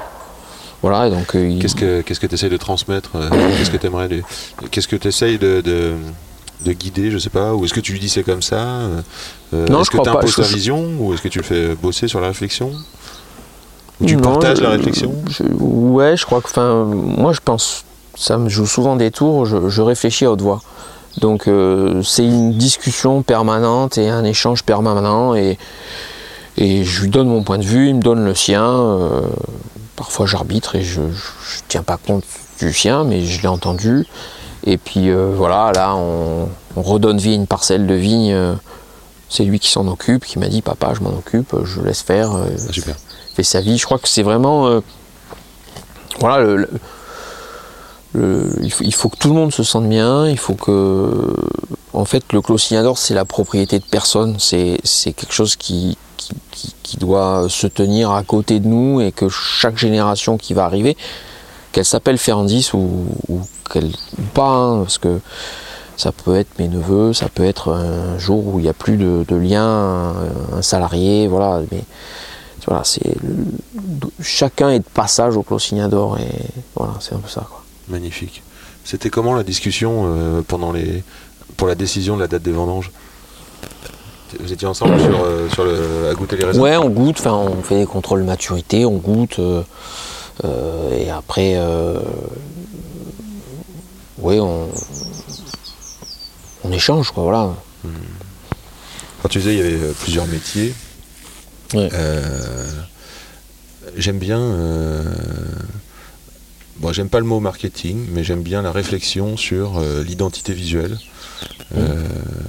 voilà. 0.82 1.08
Donc, 1.10 1.34
euh, 1.34 1.48
il- 1.48 1.58
Qu'est-ce 1.60 1.74
que 1.76 2.00
qu'est-ce 2.02 2.20
que 2.20 2.26
tu 2.26 2.34
essayes 2.34 2.50
de 2.50 2.56
transmettre 2.56 3.10
Qu'est-ce 3.58 3.70
que 3.70 3.76
tu 3.76 3.86
aimerais 3.86 4.08
Qu'est-ce 4.70 4.88
que 4.88 4.96
tu 4.96 5.08
essayes 5.08 5.38
de, 5.38 5.60
de, 5.62 5.94
de 6.62 6.72
guider, 6.72 7.10
je 7.10 7.18
sais 7.18 7.30
pas 7.30 7.54
Ou 7.54 7.64
est-ce 7.64 7.74
que 7.74 7.80
tu 7.80 7.92
lui 7.92 8.00
dis 8.00 8.08
c'est 8.08 8.22
comme 8.22 8.42
ça 8.42 8.56
euh, 9.54 9.66
Est-ce 9.80 9.90
que 9.90 9.98
tu 10.02 10.08
imposes 10.08 10.36
ta 10.36 10.42
vision 10.42 10.84
Ou 11.00 11.14
est-ce 11.14 11.22
que 11.22 11.28
tu 11.28 11.38
le 11.38 11.44
fais 11.44 11.74
bosser 11.74 12.08
sur 12.08 12.20
la 12.20 12.28
réflexion 12.28 12.72
Ou 14.00 14.06
tu 14.06 14.16
Non, 14.16 14.22
partages 14.22 14.58
je- 14.58 14.62
la 14.62 14.70
réflexion 14.70 15.12
je- 15.28 15.42
Ouais, 15.60 16.16
je 16.16 16.24
crois 16.24 16.40
que, 16.40 16.46
enfin, 16.48 16.84
moi 16.84 17.32
je 17.32 17.40
pense, 17.44 17.84
ça 18.14 18.38
me 18.38 18.48
joue 18.48 18.66
souvent 18.66 18.96
des 18.96 19.10
tours, 19.10 19.46
je, 19.46 19.68
je 19.68 19.82
réfléchis 19.82 20.24
à 20.24 20.32
haute 20.32 20.42
voix. 20.42 20.60
Donc 21.20 21.46
euh, 21.46 22.02
c'est 22.02 22.24
une 22.24 22.54
discussion 22.56 23.22
permanente 23.22 23.98
et 23.98 24.08
un 24.08 24.24
échange 24.24 24.62
permanent 24.62 25.34
et, 25.34 25.58
et 26.56 26.84
je 26.84 27.02
lui 27.02 27.10
donne 27.10 27.28
mon 27.28 27.42
point 27.42 27.58
de 27.58 27.64
vue, 27.64 27.88
il 27.88 27.96
me 27.96 28.02
donne 28.02 28.24
le 28.24 28.34
sien. 28.34 28.64
euh, 28.64 29.20
parfois 29.94 30.26
j'arbitre 30.26 30.74
et 30.74 30.82
je 30.82 31.02
ne 31.02 31.10
tiens 31.68 31.82
pas 31.82 31.98
compte 31.98 32.24
du 32.58 32.72
sien, 32.72 33.04
mais 33.04 33.24
je 33.26 33.42
l'ai 33.42 33.48
entendu. 33.48 34.06
Et 34.64 34.76
puis 34.78 35.10
euh, 35.10 35.32
voilà, 35.36 35.72
là 35.74 35.94
on, 35.96 36.48
on 36.76 36.82
redonne 36.82 37.18
vie 37.18 37.32
à 37.32 37.34
une 37.34 37.46
parcelle 37.46 37.86
de 37.86 37.94
vigne. 37.94 38.32
euh, 38.32 38.54
c'est 39.28 39.44
lui 39.44 39.58
qui 39.58 39.68
s'en 39.68 39.86
occupe, 39.88 40.24
qui 40.24 40.38
m'a 40.38 40.48
dit 40.48 40.62
papa 40.62 40.92
je 40.94 41.00
m'en 41.00 41.10
occupe, 41.10 41.54
je 41.64 41.80
laisse 41.80 42.02
faire. 42.02 42.32
euh, 42.34 42.44
Ah, 42.68 42.72
Super. 42.72 42.96
fait 43.34 43.42
sa 43.42 43.60
vie. 43.60 43.78
Je 43.78 43.84
crois 43.86 43.98
que 43.98 44.08
c'est 44.08 44.22
vraiment. 44.22 44.80
voilà, 46.20 46.38
le- 46.44 46.56
le- 46.56 46.68
le- 48.14 48.52
il, 48.62 48.70
faut, 48.72 48.84
il 48.84 48.94
faut 48.94 49.08
que 49.08 49.16
tout 49.16 49.28
le 49.28 49.34
monde 49.34 49.52
se 49.52 49.62
sente 49.62 49.88
bien. 49.88 50.28
Il 50.28 50.38
faut 50.38 50.54
que. 50.54 51.34
En 51.94 52.04
fait, 52.04 52.22
le 52.32 52.40
Clos 52.40 52.58
Signador, 52.58 52.98
c'est 52.98 53.14
la 53.14 53.24
propriété 53.24 53.78
de 53.78 53.84
personne. 53.84 54.36
C'est 54.38 54.78
quelque 55.12 55.32
chose 55.32 55.56
qui, 55.56 55.96
qui, 56.16 56.32
qui- 56.50 56.74
qui 56.82 56.96
doit 56.98 57.46
se 57.48 57.66
tenir 57.66 58.10
à 58.12 58.22
côté 58.22 58.60
de 58.60 58.68
nous 58.68 59.00
et 59.00 59.12
que 59.12 59.28
chaque 59.28 59.78
génération 59.78 60.36
qui 60.38 60.52
va 60.54 60.64
arriver, 60.64 60.96
qu'elle 61.72 61.84
s'appelle 61.84 62.18
Ferrandis 62.18 62.70
ou, 62.74 63.06
ou 63.28 63.40
qu'elle 63.72 63.86
ou 63.86 64.22
pas, 64.34 64.48
hein, 64.48 64.82
parce 64.82 64.98
que 64.98 65.18
ça 65.96 66.12
peut 66.12 66.36
être 66.36 66.58
mes 66.58 66.68
neveux, 66.68 67.12
ça 67.12 67.28
peut 67.28 67.44
être 67.44 67.72
un 67.72 68.18
jour 68.18 68.46
où 68.46 68.58
il 68.58 68.62
n'y 68.62 68.68
a 68.68 68.74
plus 68.74 68.96
de, 68.96 69.24
de 69.26 69.36
lien, 69.36 69.64
un, 69.64 70.14
un 70.58 70.62
salarié, 70.62 71.28
voilà. 71.28 71.60
Mais 71.70 71.82
voilà, 72.66 72.84
c'est 72.84 73.14
chacun 74.20 74.70
est 74.70 74.78
de 74.80 74.84
passage 74.84 75.36
au 75.36 75.42
Clos 75.42 75.58
Signador 75.58 76.18
et 76.18 76.28
voilà, 76.76 76.94
c'est 77.00 77.14
un 77.14 77.18
peu 77.18 77.28
ça. 77.28 77.46
Quoi. 77.48 77.62
Magnifique. 77.88 78.42
C'était 78.84 79.10
comment 79.10 79.34
la 79.34 79.42
discussion 79.42 80.04
euh, 80.06 80.42
pendant 80.46 80.72
les 80.72 81.02
pour 81.56 81.68
la 81.68 81.74
décision 81.74 82.16
de 82.16 82.22
la 82.22 82.28
date 82.28 82.42
des 82.42 82.52
vendanges? 82.52 82.90
Vous 84.40 84.52
étiez 84.52 84.66
ensemble 84.66 84.98
sur, 84.98 85.22
euh, 85.22 85.48
sur 85.50 85.62
le, 85.64 86.08
à 86.10 86.14
goûter 86.14 86.36
les 86.36 86.44
raisins 86.44 86.60
Ouais, 86.60 86.76
on 86.78 86.88
goûte, 86.88 87.16
enfin, 87.18 87.34
on 87.34 87.62
fait 87.62 87.80
des 87.80 87.86
contrôles 87.86 88.20
de 88.20 88.26
maturité, 88.26 88.86
on 88.86 88.96
goûte, 88.96 89.38
euh, 89.38 89.62
et 90.44 91.10
après, 91.10 91.54
euh, 91.56 92.00
ouais, 94.18 94.40
on, 94.40 94.68
on 96.64 96.72
échange, 96.72 97.10
quoi, 97.10 97.22
voilà. 97.24 97.54
Quand 99.22 99.28
tu 99.28 99.38
disais 99.38 99.54
il 99.54 99.58
y 99.58 99.60
avait 99.60 99.74
euh, 99.74 99.92
plusieurs 100.00 100.26
métiers, 100.26 100.74
Ouais. 101.74 101.88
euh, 101.92 102.68
j'aime 103.96 104.18
bien. 104.18 104.38
euh, 104.40 105.04
bon, 106.76 106.92
j'aime 106.92 107.08
pas 107.08 107.18
le 107.20 107.24
mot 107.26 107.40
marketing, 107.40 108.06
mais 108.12 108.24
j'aime 108.24 108.42
bien 108.42 108.62
la 108.62 108.72
réflexion 108.72 109.36
sur 109.36 109.78
euh, 109.78 110.02
l'identité 110.02 110.52
visuelle. 110.52 110.98
Euh, 111.76 112.06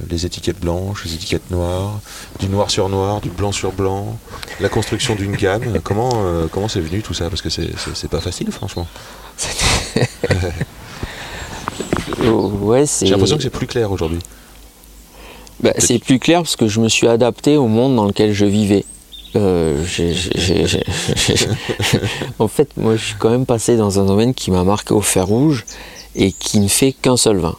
les 0.10 0.26
étiquettes 0.26 0.60
blanches, 0.60 1.06
les 1.06 1.14
étiquettes 1.14 1.50
noires, 1.50 2.00
du 2.40 2.48
noir 2.48 2.70
sur 2.70 2.90
noir, 2.90 3.22
du 3.22 3.30
blanc 3.30 3.52
sur 3.52 3.72
blanc, 3.72 4.18
la 4.60 4.70
construction 4.70 5.16
d'une 5.16 5.36
gamme. 5.36 5.80
Comment 5.84 6.10
euh, 6.16 6.48
comment 6.52 6.68
c'est 6.68 6.82
venu 6.82 7.02
tout 7.02 7.14
ça? 7.14 7.30
Parce 7.30 7.42
que 7.42 7.50
c'est- 7.50 8.08
pas 8.10 8.20
facile, 8.22 8.52
franchement. 8.52 8.88
Ouais, 12.24 12.86
c'est. 12.86 13.06
J'ai 13.06 13.12
l'impression 13.12 13.38
que 13.38 13.44
c'est 13.44 13.50
plus 13.50 13.68
clair 13.68 13.92
aujourd'hui. 13.92 14.20
Bah, 15.62 15.72
c'est 15.78 16.00
plus 16.00 16.20
clair 16.20 16.42
parce 16.42 16.56
que 16.56 16.68
je 16.68 16.80
me 16.80 16.90
suis 16.90 17.08
adapté 17.08 17.58
au 17.58 17.68
monde 17.68 17.96
dans 17.96 18.06
lequel 18.06 18.34
je 18.34 18.46
vivais. 18.46 18.86
Euh, 19.36 19.84
en 22.40 22.48
fait, 22.48 22.70
moi, 22.78 22.96
je 22.96 23.06
suis 23.06 23.16
quand 23.18 23.30
même 23.30 23.46
passé 23.46 23.78
dans 23.78 24.00
un 24.00 24.06
domaine 24.06 24.34
qui 24.34 24.52
m'a 24.52 24.64
marqué 24.64 24.94
au 24.94 25.02
fer 25.02 25.26
rouge 25.26 25.66
et 26.16 26.32
qui 26.32 26.60
ne 26.60 26.68
fait 26.68 26.92
qu'un 26.94 27.18
seul 27.18 27.38
vin. 27.38 27.56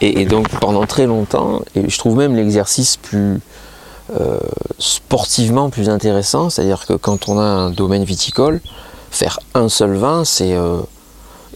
Et, 0.00 0.22
et 0.22 0.24
donc 0.24 0.48
pendant 0.60 0.86
très 0.86 1.06
longtemps, 1.06 1.62
et 1.74 1.88
je 1.88 1.98
trouve 1.98 2.16
même 2.16 2.36
l'exercice 2.36 2.96
plus 2.96 3.40
euh, 4.18 4.38
sportivement 4.78 5.68
plus 5.70 5.88
intéressant, 5.88 6.48
c'est-à-dire 6.50 6.86
que 6.86 6.94
quand 6.94 7.28
on 7.28 7.38
a 7.38 7.42
un 7.42 7.70
domaine 7.70 8.04
viticole, 8.04 8.60
faire 9.10 9.40
un 9.54 9.68
seul 9.68 9.94
vin, 9.94 10.24
c'est 10.24 10.54
euh, 10.54 10.78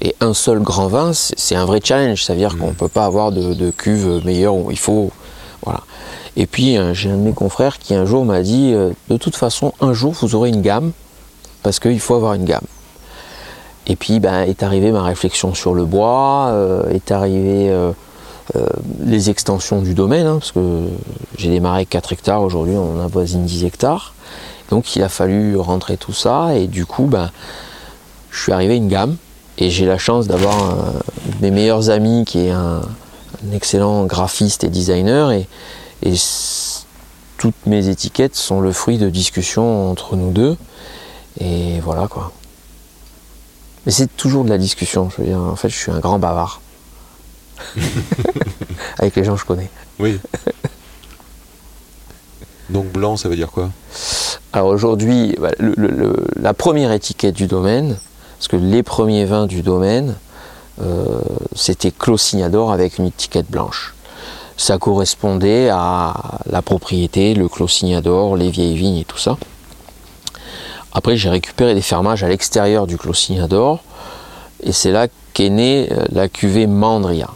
et 0.00 0.14
un 0.20 0.34
seul 0.34 0.60
grand 0.60 0.88
vin, 0.88 1.12
c'est 1.12 1.54
un 1.54 1.64
vrai 1.64 1.80
challenge. 1.82 2.24
C'est-à-dire 2.24 2.56
qu'on 2.56 2.68
ne 2.68 2.74
peut 2.74 2.88
pas 2.88 3.04
avoir 3.04 3.32
de, 3.32 3.54
de 3.54 3.70
cuve 3.70 4.22
meilleure. 4.24 4.54
où 4.54 4.70
Il 4.70 4.78
faut 4.78 5.10
voilà. 5.62 5.80
Et 6.36 6.46
puis 6.46 6.78
euh, 6.78 6.94
j'ai 6.94 7.10
un 7.10 7.16
de 7.16 7.22
mes 7.22 7.32
confrères 7.32 7.78
qui 7.78 7.94
un 7.94 8.06
jour 8.06 8.24
m'a 8.24 8.42
dit, 8.42 8.72
euh, 8.74 8.90
de 9.08 9.16
toute 9.16 9.36
façon, 9.36 9.74
un 9.80 9.92
jour 9.92 10.12
vous 10.20 10.34
aurez 10.34 10.48
une 10.48 10.62
gamme 10.62 10.92
parce 11.62 11.78
qu'il 11.78 12.00
faut 12.00 12.14
avoir 12.14 12.34
une 12.34 12.44
gamme. 12.44 12.64
Et 13.86 13.96
puis 13.96 14.20
ben, 14.20 14.42
est 14.42 14.62
arrivée 14.62 14.92
ma 14.92 15.02
réflexion 15.02 15.54
sur 15.54 15.74
le 15.74 15.84
bois, 15.84 16.48
euh, 16.50 16.90
est 16.90 17.10
arrivé 17.10 17.70
euh, 17.70 17.92
euh, 18.56 18.66
les 19.00 19.30
extensions 19.30 19.80
du 19.80 19.94
domaine, 19.94 20.26
hein, 20.26 20.38
parce 20.38 20.52
que 20.52 20.84
j'ai 21.38 21.50
démarré 21.50 21.86
4 21.86 22.12
hectares, 22.12 22.42
aujourd'hui 22.42 22.76
on 22.76 23.00
avoisine 23.00 23.44
10 23.44 23.64
hectares. 23.64 24.14
Donc 24.70 24.94
il 24.94 25.02
a 25.02 25.08
fallu 25.08 25.56
rentrer 25.56 25.96
tout 25.96 26.12
ça 26.12 26.54
et 26.54 26.66
du 26.66 26.86
coup 26.86 27.06
ben, 27.06 27.30
je 28.30 28.40
suis 28.40 28.52
arrivé 28.52 28.74
à 28.74 28.76
une 28.76 28.88
gamme 28.88 29.16
et 29.58 29.70
j'ai 29.70 29.86
la 29.86 29.98
chance 29.98 30.28
d'avoir 30.28 30.76
mes 31.40 31.50
meilleurs 31.50 31.90
amis 31.90 32.24
qui 32.24 32.46
est 32.46 32.50
un, 32.50 32.82
excellent 33.52 34.04
graphiste 34.04 34.62
et 34.62 34.68
designer 34.68 35.32
et, 35.32 35.48
et 36.04 36.14
toutes 37.38 37.66
mes 37.66 37.88
étiquettes 37.88 38.36
sont 38.36 38.60
le 38.60 38.70
fruit 38.70 38.98
de 38.98 39.08
discussions 39.08 39.90
entre 39.90 40.14
nous 40.14 40.30
deux 40.30 40.56
et 41.40 41.80
voilà 41.80 42.06
quoi. 42.06 42.32
Mais 43.86 43.92
c'est 43.92 44.14
toujours 44.16 44.44
de 44.44 44.50
la 44.50 44.58
discussion, 44.58 45.08
je 45.10 45.22
veux 45.22 45.28
dire, 45.28 45.38
en 45.38 45.56
fait 45.56 45.68
je 45.68 45.76
suis 45.76 45.90
un 45.90 46.00
grand 46.00 46.18
bavard. 46.18 46.60
Avec 48.98 49.16
les 49.16 49.24
gens 49.24 49.34
que 49.34 49.40
je 49.40 49.46
connais. 49.46 49.70
Oui. 49.98 50.18
Donc 52.70 52.86
blanc, 52.92 53.16
ça 53.16 53.28
veut 53.28 53.36
dire 53.36 53.50
quoi? 53.50 53.70
Alors 54.52 54.68
aujourd'hui, 54.68 55.34
bah, 55.40 55.50
le- 55.58 55.74
le- 55.76 55.88
le- 55.88 56.26
la 56.40 56.54
première 56.54 56.92
étiquette 56.92 57.34
du 57.34 57.46
domaine, 57.46 57.98
parce 58.38 58.48
que 58.48 58.56
les 58.56 58.82
premiers 58.82 59.24
vins 59.24 59.46
du 59.46 59.62
domaine, 59.62 60.16
euh, 60.80 61.04
c'était 61.54 61.90
Clos 61.90 62.18
Signador 62.18 62.72
avec 62.72 62.98
une 62.98 63.06
étiquette 63.06 63.50
blanche. 63.50 63.94
Ça 64.56 64.78
correspondait 64.78 65.68
à 65.70 66.14
la 66.46 66.62
propriété, 66.62 67.34
le 67.34 67.48
Clos 67.48 67.68
Signador, 67.68 68.36
les 68.36 68.50
vieilles 68.50 68.76
vignes 68.76 68.98
et 68.98 69.04
tout 69.04 69.18
ça. 69.18 69.36
Après, 70.92 71.16
j'ai 71.16 71.28
récupéré 71.28 71.74
des 71.74 71.82
fermages 71.82 72.24
à 72.24 72.28
l'extérieur 72.28 72.86
du 72.86 72.96
Clos 72.96 73.14
Signador, 73.14 73.82
et 74.62 74.72
c'est 74.72 74.90
là 74.90 75.06
qu'est 75.32 75.50
née 75.50 75.88
euh, 75.90 76.04
la 76.10 76.28
cuvée 76.28 76.66
Mandria, 76.66 77.30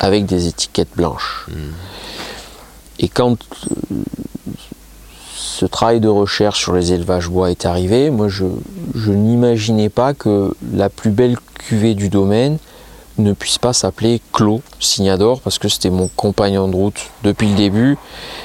avec 0.00 0.26
des 0.26 0.46
étiquettes 0.46 0.96
blanches. 0.96 1.46
Et 2.98 3.08
quand 3.08 3.32
euh, 3.32 3.96
ce 5.36 5.66
travail 5.66 6.00
de 6.00 6.08
recherche 6.08 6.58
sur 6.58 6.72
les 6.72 6.92
élevages 6.92 7.28
bois 7.28 7.50
est 7.50 7.66
arrivé, 7.66 8.10
moi 8.10 8.28
je, 8.28 8.44
je 8.94 9.12
n'imaginais 9.12 9.90
pas 9.90 10.14
que 10.14 10.54
la 10.72 10.88
plus 10.88 11.10
belle 11.10 11.36
cuvée 11.54 11.94
du 11.94 12.08
domaine 12.08 12.58
ne 13.22 13.32
puisse 13.32 13.58
pas 13.58 13.72
s'appeler 13.72 14.20
Clos 14.32 14.62
Signador 14.80 15.40
parce 15.40 15.58
que 15.58 15.68
c'était 15.68 15.90
mon 15.90 16.08
compagnon 16.08 16.68
de 16.68 16.76
route 16.76 17.10
depuis 17.22 17.48
le 17.48 17.54
début 17.54 17.96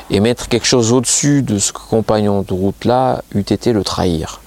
et 0.10 0.20
mettre 0.20 0.48
quelque 0.48 0.68
chose 0.68 0.92
au-dessus 0.92 1.42
de 1.42 1.60
ce 1.60 1.72
compagnon 1.74 2.44
de 2.44 2.54
route 2.54 2.86
là 2.86 3.24
eût 3.34 3.42
été 3.42 3.74
le 3.74 3.84
trahir. 3.84 4.42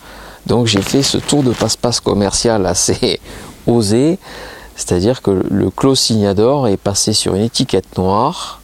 Donc 0.47 0.67
j'ai 0.67 0.83
fait 0.83 1.03
ce 1.03 1.19
tour 1.19 1.43
de 1.43 1.53
passe-passe 1.53 2.01
commercial 2.01 2.67
assez 2.67 3.21
osé, 3.67 4.19
c'est-à-dire 4.77 5.23
que 5.23 5.31
le 5.31 5.71
Clos 5.71 5.95
Signador 5.95 6.69
est 6.69 6.77
passé 6.77 7.13
sur 7.13 7.35
une 7.35 7.43
étiquette 7.43 7.99
noire 7.99 8.61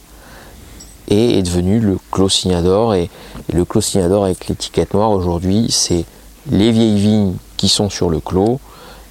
et 1.07 1.37
est 1.37 1.43
devenu 1.43 1.79
le 1.79 1.97
Clos 2.11 2.29
Signador. 2.29 2.95
Et, 2.95 3.09
et 3.49 3.55
le 3.55 3.65
Clos 3.65 3.81
Signador 3.81 4.25
avec 4.25 4.47
l'étiquette 4.47 4.93
noire 4.93 5.11
aujourd'hui, 5.11 5.67
c'est 5.69 6.05
les 6.49 6.71
vieilles 6.71 6.99
vignes 6.99 7.35
qui 7.57 7.69
sont 7.69 7.89
sur 7.89 8.09
le 8.09 8.19
clos 8.19 8.59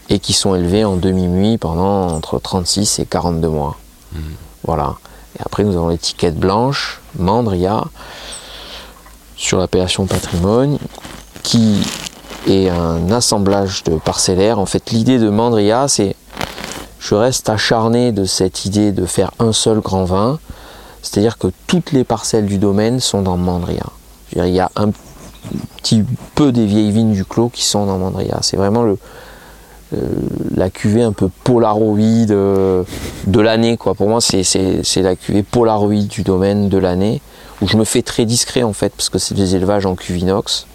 et 0.09 0.19
qui 0.19 0.33
sont 0.33 0.55
élevées 0.55 0.85
en 0.85 0.97
demi-muit 0.97 1.59
pendant 1.59 2.09
entre 2.09 2.39
36 2.39 3.01
et 3.01 3.07
42 3.07 3.49
mois. 3.49 3.77
Voilà. 4.65 4.97
Et 5.39 5.43
après, 5.45 5.65
nous 5.65 5.77
avons 5.77 5.89
l'étiquette 5.89 6.37
blanche, 6.37 7.01
Mandria, 7.19 7.85
sur 9.37 9.59
l'appellation 9.59 10.07
patrimoine, 10.07 10.79
qui 11.43 11.83
est 12.47 12.69
un 12.69 13.11
assemblage 13.11 13.85
de 13.85 13.97
parcellaires. 13.97 14.59
En 14.59 14.67
fait, 14.67 14.91
l'idée 14.91 15.19
de 15.19 15.29
Mandria, 15.29 15.89
c'est 15.89 16.17
je 16.99 17.15
reste 17.15 17.49
acharné 17.49 18.11
de 18.11 18.25
cette 18.25 18.65
idée 18.65 18.91
de 18.91 19.07
faire 19.07 19.31
un 19.39 19.53
seul 19.53 19.79
grand 19.81 20.05
vin, 20.05 20.41
c'est-à-dire 21.03 21.39
que 21.39 21.49
toutes 21.69 21.93
les 21.93 22.03
parcelles 22.03 22.47
du 22.47 22.59
domaine 22.59 22.99
sont 22.99 23.23
dans 23.23 23.37
Mandria. 23.37 23.87
Dire, 24.33 24.47
il 24.47 24.55
y 24.55 24.61
a 24.61 24.71
un 24.75 24.91
petit 25.77 26.03
peu 26.35 26.51
des 26.51 26.67
vieilles 26.67 26.91
vignes 26.91 27.13
du 27.13 27.25
clos 27.25 27.49
qui 27.49 27.65
sont 27.65 27.87
dans 27.87 27.99
Mandria. 27.99 28.39
C'est 28.43 28.57
vraiment 28.57 28.83
le, 28.83 28.99
la 30.55 30.69
cuvée 30.71 31.03
un 31.03 31.13
peu 31.13 31.29
polaroïde 31.45 32.33
euh, 32.33 32.83
de 33.27 33.41
l'année. 33.41 33.77
quoi. 33.77 33.95
Pour 33.95 34.09
moi, 34.09 34.21
c'est- 34.21 34.97
la 35.03 35.17
cuvée 35.17 35.43
polaroïde 35.43 36.09
du 36.09 36.23
domaine 36.23 36.69
de 36.69 36.79
l'année, 36.79 37.21
où 37.63 37.69
je 37.69 37.77
me 37.77 37.85
fais 37.85 38.03
très 38.03 38.25
discret 38.25 38.63
en 38.63 38.73
fait, 38.73 38.93
parce 38.97 39.09
que 39.09 39.19
c'est 39.19 39.35
des 39.35 39.55
élevages 39.57 39.87
en 39.87 39.95
cuvinox. 39.95 40.67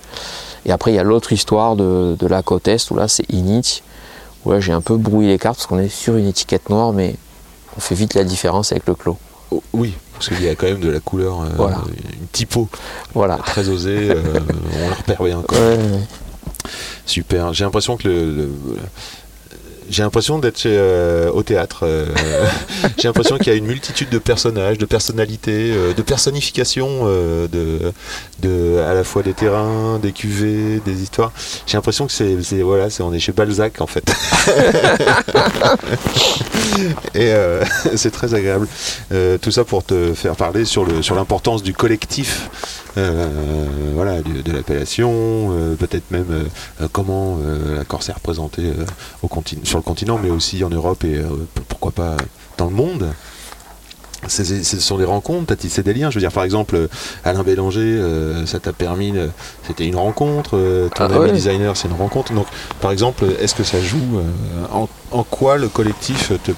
Et 0.66 0.72
après, 0.72 0.92
il 0.92 0.96
y 0.96 1.00
a 1.00 1.04
l'autre 1.04 1.32
histoire 1.34 1.76
de, 1.76 2.16
de 2.20 2.28
la 2.28 2.42
côte 2.44 2.68
Est, 2.68 2.90
où 2.92 2.96
là, 2.96 3.08
c'est 3.08 3.26
Init, 3.32 3.82
où 4.46 4.52
là, 4.52 4.60
j'ai 4.60 4.72
un 4.74 4.82
peu 4.82 4.96
brouillé 4.96 5.30
les 5.30 5.38
cartes, 5.40 5.58
parce 5.58 5.68
qu'on 5.68 5.80
est 5.80 5.90
sur 5.90 6.16
une 6.18 6.28
étiquette 6.28 6.70
noire, 6.70 6.94
mais 6.94 7.16
on 7.78 7.80
fait 7.82 7.96
vite 7.96 8.14
la 8.14 8.24
différence 8.24 8.72
avec 8.72 8.86
le 8.88 8.94
clos. 8.96 9.18
Oh, 9.52 9.62
Oui, 9.74 9.94
parce 10.14 10.30
qu'il 10.30 10.44
y 10.44 10.48
a 10.50 10.56
quand 10.56 10.68
même 10.68 10.80
de 10.80 10.90
la 10.90 11.00
couleur, 11.00 11.42
euh, 11.42 11.46
Voilà. 11.58 11.78
une 12.20 12.28
typo 12.32 12.68
Voilà. 13.14 13.38
très 13.38 13.68
osée, 13.70 14.12
euh, 14.12 14.22
on 14.86 14.90
la 14.90 14.96
repère 14.96 15.24
bien. 15.24 15.42
quoi. 15.48 15.58
Ouais, 15.58 15.76
ouais. 15.78 16.00
Super. 17.06 17.54
J'ai 17.54 17.64
l'impression 17.64 17.98
que 17.98 18.08
le, 18.08 18.26
le- 18.36 18.50
j'ai 19.90 20.04
l'impression 20.04 20.40
d'être 20.40 20.62
euh, 20.68 21.30
au 21.32 21.44
théâtre. 21.44 21.80
euh, 21.84 22.06
j'ai 22.98 23.10
l'impression 23.10 23.38
qu'il 23.38 23.48
y 23.48 23.50
a 23.50 23.56
une 23.56 23.66
multitude 23.66 24.08
de 24.10 24.20
personnages, 24.20 24.78
de 24.78 24.86
personnalités, 24.86 25.74
euh, 25.76 25.94
de 25.94 26.02
personnification 26.02 26.88
euh, 27.08 27.48
de, 27.50 27.92
de 28.42 28.80
à 28.80 28.94
la 28.94 29.04
fois 29.04 29.22
des 29.22 29.34
terrains, 29.34 30.00
des 30.02 30.14
cuvées, 30.14 30.80
des 30.86 31.02
histoires. 31.04 31.34
J'ai 31.68 31.76
l'impression 31.76 32.08
que 32.08 32.14
c'est, 32.14 32.62
voilà, 32.62 32.90
c'est 32.90 33.04
on 33.04 33.12
est 33.14 33.20
chez 33.20 33.34
Balzac 33.34 33.82
en 33.82 33.88
fait. 33.88 34.10
Et 37.16 37.34
c'est 37.96 38.12
très 38.12 38.34
agréable. 38.34 38.68
Tout 39.42 39.52
ça 39.52 39.64
pour 39.66 39.84
te 39.84 40.14
faire 40.14 40.36
parler 40.36 40.64
sur 40.66 40.86
le 40.86 41.02
sur 41.02 41.16
l'importance 41.16 41.64
du 41.64 41.74
collectif. 41.74 42.50
Euh, 42.98 43.28
voilà, 43.96 44.22
de 44.22 44.52
l'appellation, 44.52 45.12
euh, 45.52 45.76
peut-être 45.76 46.10
même 46.12 46.26
euh, 46.82 46.88
comment 46.92 47.38
la 47.76 47.84
Corse 47.86 48.10
est 48.10 48.14
représentée 48.14 48.72
au 49.24 49.28
continent, 49.28 49.62
sur 49.64 49.78
le 49.78 49.84
continent, 49.84 50.20
mais 50.22 50.30
aussi 50.30 50.64
en 50.64 50.70
Europe 50.70 51.04
et 51.04 51.22
pourquoi 51.70 51.92
pas 51.92 52.18
dans 52.58 52.66
le 52.66 52.76
monde. 52.76 53.08
C'est- 54.28 54.44
c'est- 54.46 54.64
Ce 54.64 54.80
sont 54.80 55.00
des 55.00 55.06
rencontres, 55.06 55.56
tissé 55.56 55.82
des 55.82 55.96
liens. 55.96 56.12
Je 56.12 56.16
veux 56.16 56.22
dire, 56.22 56.32
par 56.32 56.44
exemple, 56.44 56.88
Alain 57.24 57.42
Bélanger, 57.42 57.80
euh, 57.82 58.46
ça 58.46 58.60
t'a 58.60 58.72
permis, 58.72 59.12
de- 59.12 59.32
c'était 59.66 59.88
une 59.88 59.96
rencontre. 59.96 60.52
euh, 60.58 60.90
ton 60.90 61.06
Ah 61.06 61.16
ami 61.16 61.18
ouais. 61.18 61.32
designer, 61.32 61.76
c'est 61.76 61.88
une 61.88 61.96
rencontre. 61.96 62.32
Donc, 62.34 62.46
par 62.82 62.92
exemple, 62.92 63.26
est-ce 63.40 63.56
que 63.56 63.64
ça 63.64 63.82
joue 63.82 64.22
en, 64.72 64.88
en 65.12 65.24
quoi 65.24 65.58
le 65.58 65.70
collectif 65.70 66.32
te, 66.44 66.52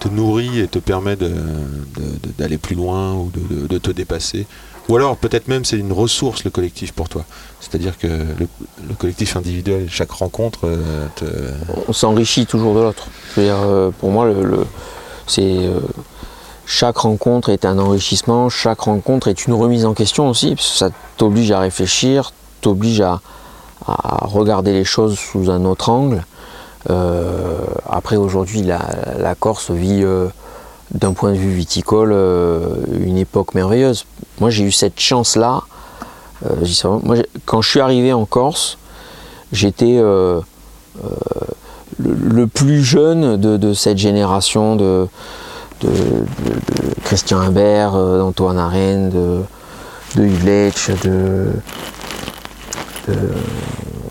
te 0.00 0.08
nourrit 0.08 0.58
et 0.58 0.66
te 0.66 0.80
permet 0.80 1.14
de- 1.14 1.28
de- 1.28 1.32
de- 1.34 2.32
d'aller 2.38 2.58
plus 2.58 2.74
loin 2.74 3.14
ou 3.14 3.30
de 3.68 3.78
te 3.78 3.92
dépasser? 3.92 4.46
Ou 4.90 4.96
alors, 4.96 5.16
peut-être 5.16 5.46
même, 5.46 5.64
c'est 5.64 5.78
une 5.78 5.92
ressource 5.92 6.42
le 6.42 6.50
collectif 6.50 6.90
pour 6.92 7.08
toi. 7.08 7.24
C'est-à-dire 7.60 7.96
que 7.96 8.08
le, 8.08 8.48
le 8.88 8.94
collectif 8.98 9.36
individuel, 9.36 9.86
chaque 9.88 10.10
rencontre, 10.10 10.62
euh, 10.64 11.06
te... 11.14 11.24
on 11.86 11.92
s'enrichit 11.92 12.44
toujours 12.44 12.74
de 12.74 12.80
l'autre. 12.80 13.06
Euh, 13.38 13.92
pour 14.00 14.10
moi, 14.10 14.28
c'est 15.28 15.42
euh, 15.44 15.78
chaque 16.66 16.96
rencontre 16.96 17.50
est 17.50 17.64
un 17.64 17.78
enrichissement, 17.78 18.48
chaque 18.48 18.80
rencontre 18.80 19.28
est 19.28 19.46
une 19.46 19.54
remise 19.54 19.84
en 19.84 19.94
question 19.94 20.28
aussi, 20.28 20.56
ça 20.58 20.90
t'oblige 21.16 21.52
à 21.52 21.60
réfléchir, 21.60 22.32
t'oblige 22.60 23.00
à, 23.00 23.20
regarder 23.86 24.72
les 24.72 24.84
choses 24.84 25.16
sous 25.16 25.50
un 25.50 25.64
autre 25.64 25.88
angle. 25.88 26.24
Après, 27.88 28.16
aujourd'hui, 28.16 28.62
la, 28.62 29.34
Corse 29.38 29.70
vit 29.70 30.04
d'un 30.92 31.12
point 31.12 31.32
de 31.32 31.36
vue 31.36 31.52
viticole 31.52 32.12
euh, 32.12 32.74
une 33.00 33.16
époque 33.16 33.54
merveilleuse. 33.54 34.06
Moi, 34.40 34.50
j'ai 34.50 34.64
eu 34.64 34.72
cette 34.72 34.98
chance-là. 34.98 35.62
euh, 36.46 37.22
quand 37.44 37.62
je 37.62 37.68
suis 37.68 37.80
arrivé 37.80 38.12
en 38.12 38.24
Corse, 38.24 38.78
j'étais 39.52 39.98
euh, 39.98 40.40
le, 41.98 42.46
plus 42.46 42.82
jeune 42.82 43.36
de, 43.36 43.72
cette 43.72 43.98
génération 43.98 44.76
de, 44.76 45.06
Christian 47.04 47.40
Imbert, 47.40 47.92
d'Antoine 47.92 48.58
Arène, 48.58 49.10
de, 49.10 49.42
Yves 50.16 50.82
de, 51.04 51.52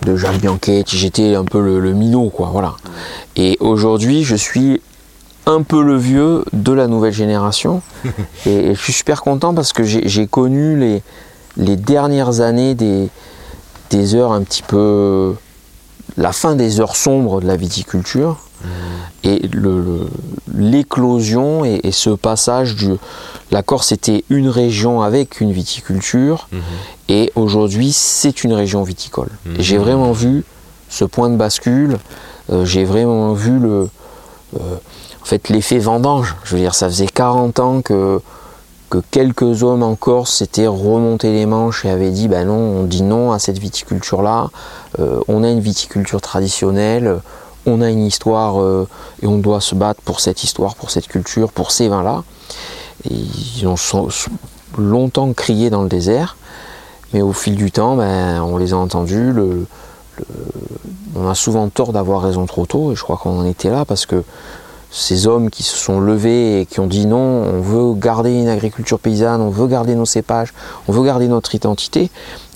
de 0.06 0.16
Jacques 0.16 0.40
Bianchetti. 0.40 0.98
J'étais 0.98 1.36
un 1.36 1.46
peu 1.46 1.62
le, 1.62 1.80
le 1.80 1.94
minot, 1.94 2.30
quoi, 2.30 2.50
voilà. 2.52 2.76
Et 3.36 3.58
aujourd'hui, 3.60 4.24
je 4.24 4.36
suis 4.36 4.82
un 5.50 5.64
peu 5.64 5.82
le 5.84 5.98
vieux 5.98 6.46
de 6.54 6.72
la 6.72 6.88
nouvelle 6.88 7.14
génération. 7.14 7.82
et, 8.46 8.70
et 8.70 8.76
je 8.76 8.82
suis 8.82 8.94
super 8.94 9.22
content 9.22 9.54
parce 9.54 9.74
que 9.74 9.84
j'ai 9.84 10.28
connu 10.28 10.78
les, 10.78 11.02
les 11.58 11.76
dernières 11.76 12.40
années 12.42 12.76
des, 12.76 13.10
des 13.90 14.16
heures 14.16 14.32
un 14.32 14.44
petit 14.44 14.64
peu. 14.64 15.36
la 16.18 16.32
fin 16.32 16.56
des 16.56 16.80
heures 16.80 16.96
sombres 16.96 17.42
de 17.42 17.48
la 17.48 17.56
viticulture. 17.56 18.38
Et 19.24 19.48
le- 19.54 19.82
le- 19.82 20.08
l'éclosion 20.54 21.64
et, 21.66 21.80
et 21.84 21.92
ce 21.92 22.10
passage 22.10 22.76
du. 22.76 22.92
La 23.52 23.64
Corse 23.64 23.92
était 23.92 24.24
une 24.30 24.50
région 24.50 25.02
avec 25.02 25.40
une 25.42 25.52
viticulture 25.52 26.48
et 27.08 27.32
aujourd'hui 27.36 27.92
c'est 27.94 28.44
une 28.44 28.54
région 28.54 28.84
viticole. 28.84 29.30
Et 29.58 29.64
J'ai 29.64 29.78
vraiment 29.78 30.12
vu 30.12 30.44
ce 30.90 31.06
point 31.06 31.30
de 31.30 31.38
bascule, 31.38 31.98
euh, 32.52 32.66
j'ai 32.66 32.84
vraiment 32.84 33.34
vu 33.34 33.58
le, 33.60 33.88
euh, 34.56 34.60
fait, 35.30 35.50
l'effet 35.50 35.80
vendange. 35.80 36.36
Je 36.44 36.56
veux 36.56 36.62
dire, 36.62 36.76
ça 36.76 36.88
faisait 36.88 37.08
40 37.08 37.60
ans 37.60 37.82
que, 37.82 38.22
que 38.90 38.98
quelques 39.12 39.64
hommes 39.64 39.84
en 39.84 39.96
Corse 39.96 40.34
s'étaient 40.36 40.68
remontés 40.68 41.32
les 41.32 41.46
manches 41.46 41.86
et 41.86 41.90
avaient 41.90 42.12
dit 42.12 42.28
ben 42.28 42.48
non, 42.48 42.54
on 42.82 42.84
dit 42.84 43.04
non 43.04 43.32
à 43.32 43.40
cette 43.40 43.60
viticulture-là, 43.60 44.50
Euh, 44.98 45.20
on 45.28 45.44
a 45.44 45.50
une 45.50 45.60
viticulture 45.60 46.20
traditionnelle, 46.20 47.20
on 47.68 47.80
a 47.82 47.90
une 47.90 48.04
histoire 48.06 48.60
euh, 48.60 48.88
et 49.22 49.28
on 49.28 49.38
doit 49.38 49.62
se 49.62 49.76
battre 49.76 50.02
pour 50.02 50.20
cette 50.20 50.44
histoire, 50.44 50.74
pour 50.76 50.90
cette 50.90 51.08
culture, 51.08 51.52
pour 51.52 51.70
ces 51.72 51.88
vins-là. 51.90 52.24
Ils 53.10 53.68
ont 53.68 53.76
longtemps 54.78 55.32
crié 55.34 55.70
dans 55.70 55.84
le 55.84 55.90
désert, 55.90 56.38
mais 57.14 57.22
au 57.22 57.34
fil 57.34 57.56
du 57.56 57.72
temps, 57.72 57.96
ben, 57.96 58.42
on 58.42 58.58
les 58.58 58.74
a 58.74 58.78
entendus. 58.78 59.32
le- 59.32 59.68
on 61.16 61.30
a 61.30 61.36
souvent 61.36 61.70
tort 61.70 61.94
d'avoir 61.94 62.22
raison 62.24 62.46
trop 62.46 62.66
tôt, 62.66 62.92
et 62.92 62.96
je 62.96 63.04
crois 63.04 63.16
qu'on 63.18 63.40
en 63.40 63.46
était 63.46 63.70
là 63.70 63.86
parce 63.86 64.06
que 64.06 64.24
ces 64.92 65.28
hommes 65.28 65.50
qui 65.50 65.64
se 65.64 65.76
sont 65.78 66.00
levés 66.00 66.62
et 66.62 66.66
qui 66.66 66.80
ont 66.80 66.88
dit 66.88 67.06
non, 67.06 67.18
on 67.18 67.62
veut 67.62 67.94
garder 67.94 68.32
une 68.34 68.48
agriculture 68.48 69.00
paysanne, 69.00 69.42
on 69.42 69.50
veut 69.50 69.68
garder 69.68 69.96
nos 69.96 70.06
cépages, 70.06 70.54
on 70.88 70.92
veut 70.92 71.04
garder 71.04 71.28
notre 71.28 71.54
identité, 71.54 72.10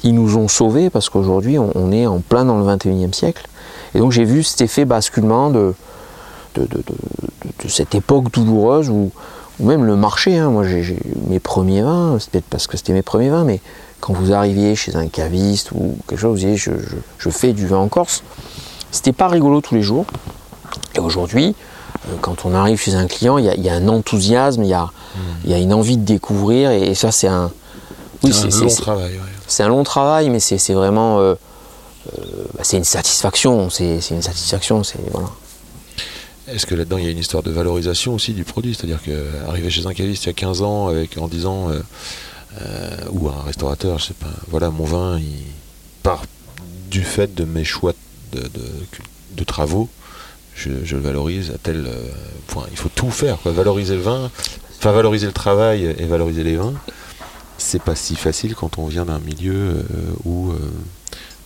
ils 0.04 0.16
nous 0.16 0.38
ont 0.38 0.48
sauvés 0.48 0.90
parce 0.90 1.10
qu'aujourd'hui 1.10 1.60
on, 1.60 1.92
est 1.92 2.08
en 2.08 2.20
plein 2.20 2.46
dans 2.46 2.58
le 2.58 2.66
21e 2.66 3.14
siècle. 3.14 3.48
Et 3.94 4.00
donc 4.00 4.12
j'ai 4.12 4.24
vu 4.24 4.42
cet 4.44 4.62
effet 4.62 4.86
basculement 4.86 5.52
de, 5.52 5.76
cette 7.68 7.94
époque 7.96 8.32
douloureuse 8.32 8.90
où, 8.90 9.12
même 9.60 9.86
le 9.86 9.96
marché, 9.96 10.38
hein, 10.38 10.50
moi 10.50 10.66
j'ai 10.66 10.98
mes 11.28 11.40
premiers 11.40 11.84
vins, 11.84 12.18
c'est 12.20 12.32
peut-être 12.32 12.50
parce 12.50 12.66
que 12.66 12.78
c'était 12.78 12.94
mes 12.94 13.04
premiers 13.04 13.30
vins, 13.30 13.44
mais 13.44 13.60
quand 14.00 14.14
vous 14.14 14.34
arriviez 14.34 14.76
chez 14.76 14.96
un 14.96 15.08
caviste 15.08 15.72
ou 15.72 15.96
quelque 16.08 16.20
chose, 16.20 16.32
vous 16.32 16.48
disiez 16.48 16.58
je, 16.58 16.72
je- 17.20 17.30
fais 17.30 17.54
du 17.54 17.68
vin 17.68 17.78
en 17.78 17.88
Corse, 17.88 18.24
c'était 18.92 19.14
pas 19.14 19.28
rigolo 19.28 19.62
tous 19.62 19.76
les 19.76 19.84
jours. 19.84 20.06
Et 20.96 21.00
aujourd'hui, 21.00 21.56
quand 22.22 22.46
on 22.46 22.54
arrive 22.54 22.80
chez 22.82 22.96
un 22.96 23.08
client, 23.08 23.38
il 23.38 23.46
y 23.46 23.50
a, 23.50 23.56
il 23.56 23.64
y 23.64 23.70
a 23.70 23.74
un 23.76 23.88
enthousiasme, 23.88 24.64
il 24.64 24.70
y 24.70 24.74
a, 24.74 24.90
il 25.46 25.52
y 25.52 25.54
a 25.54 25.58
une 25.58 25.74
envie 25.74 25.98
de 25.98 26.04
découvrir, 26.06 26.72
et, 26.72 26.90
et 26.90 26.96
ça 26.96 27.12
c'est 27.12 27.28
un... 27.28 27.52
Oui, 28.24 28.32
C'est 28.34 28.54
un 28.54 28.60
long 28.62 28.76
travail. 28.76 29.12
ouais. 29.14 29.20
c'est 29.48 29.64
un 29.64 29.68
long 29.68 29.84
travail, 29.84 30.30
mais 30.30 30.40
c'est 30.40 30.74
vraiment... 30.74 31.20
euh, 31.20 31.36
euh, 32.18 32.22
bah, 32.56 32.62
c'est 32.64 32.78
une 32.78 32.84
satisfaction, 32.84 33.70
c'est 33.70 34.00
une 34.12 34.22
satisfaction, 34.22 34.84
c'est... 34.84 35.00
Voilà. 35.12 35.30
Est-ce 36.48 36.66
que 36.66 36.76
là-dedans 36.76 36.98
il 36.98 37.06
y 37.06 37.08
a 37.08 37.12
une 37.12 37.18
histoire 37.20 37.42
de 37.44 37.52
valorisation 37.52 38.14
aussi 38.16 38.34
du 38.34 38.44
produit? 38.44 38.76
C'est-à-dire 38.76 39.00
qu'arriver 39.02 39.70
chez 39.70 39.86
un 39.88 39.94
caviste 39.94 40.24
il 40.24 40.28
y 40.28 40.30
a 40.30 40.34
15 40.34 40.62
ans 40.62 40.88
avec, 40.88 41.18
en 41.18 41.28
disant, 41.30 41.70
euh, 41.70 41.80
euh, 42.62 42.98
ou 43.12 43.30
un 43.30 43.42
restaurateur, 43.46 43.98
je 44.00 44.08
sais 44.08 44.14
pas, 44.14 44.28
voilà 44.50 44.70
mon 44.70 44.84
vin, 44.84 45.20
il 45.20 45.24
part 46.04 46.24
du 46.92 47.04
fait 47.04 47.34
de 47.34 47.46
mes 47.46 47.64
choix 47.64 47.94
de, 48.34 48.42
de- 48.42 48.50
de 49.38 49.44
travaux, 49.46 49.88
je, 50.56 50.70
je 50.84 50.96
le 50.96 51.02
valorise 51.02 51.52
à 51.52 51.58
tel 51.58 51.86
euh, 51.88 52.10
point. 52.48 52.66
Il 52.72 52.78
faut 52.78 52.90
tout 52.94 53.12
faire, 53.12 53.38
quoi. 53.42 53.52
valoriser 53.52 53.96
le 53.96 54.02
vin, 54.02 54.30
enfin 54.78 54.92
valoriser 54.92 55.28
le 55.28 55.34
travail 55.34 55.86
et 55.86 56.06
valoriser 56.06 56.44
les 56.44 56.56
vins. 56.56 56.74
C'est 57.58 57.82
pas 57.82 57.96
si 57.96 58.16
facile 58.16 58.56
quand 58.56 58.78
on 58.78 58.88
vient 58.88 59.06
d'un 59.06 59.20
milieu 59.20 59.54
euh, 59.54 59.84
où 60.26 60.52
euh, 60.52 60.58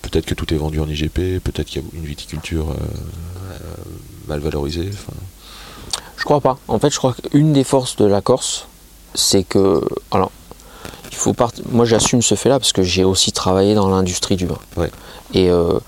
peut-être 0.01 0.25
que 0.25 0.33
tout 0.33 0.53
est 0.53 0.57
vendu 0.57 0.79
en 0.79 0.87
IGP, 0.87 1.39
peut-être 1.43 1.65
qu'il 1.65 1.81
y 1.81 1.85
a 1.85 1.87
une 1.93 2.05
viticulture 2.05 2.71
euh, 2.71 2.75
mal 4.27 4.39
valorisée. 4.39 4.89
Je 6.17 6.23
crois 6.23 6.41
pas. 6.41 6.57
En 6.67 6.79
fait, 6.79 6.89
je 6.89 6.97
crois 6.97 7.13
qu'une 7.13 7.53
des 7.53 7.63
forces 7.63 7.95
de 7.97 8.05
la 8.05 8.21
Corse, 8.21 8.67
c'est 9.13 9.43
que... 9.43 9.81
Alors, 10.11 10.31
il 11.11 11.17
faut 11.17 11.33
part... 11.33 11.51
Moi, 11.71 11.85
j'assume 11.85 12.21
ce 12.21 12.35
fait-là 12.35 12.59
parce 12.59 12.73
que 12.73 12.83
j'ai 12.83 13.03
aussi 13.03 13.31
travaillé 13.31 13.75
dans 13.75 13.89
l'industrie 13.89 14.35
du 14.35 14.47
vin. 14.47 14.57
Ouais. 14.75 14.91
Et 15.33 15.49
euh, 15.49 15.79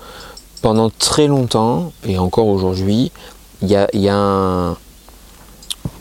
pendant 0.62 0.90
très 0.90 1.26
longtemps, 1.26 1.92
et 2.06 2.18
encore 2.18 2.46
aujourd'hui, 2.48 3.10
il 3.62 3.68
y 3.68 3.76
a, 3.76 3.88
il 3.92 4.00
y 4.00 4.08
a 4.08 4.16
un- 4.16 4.76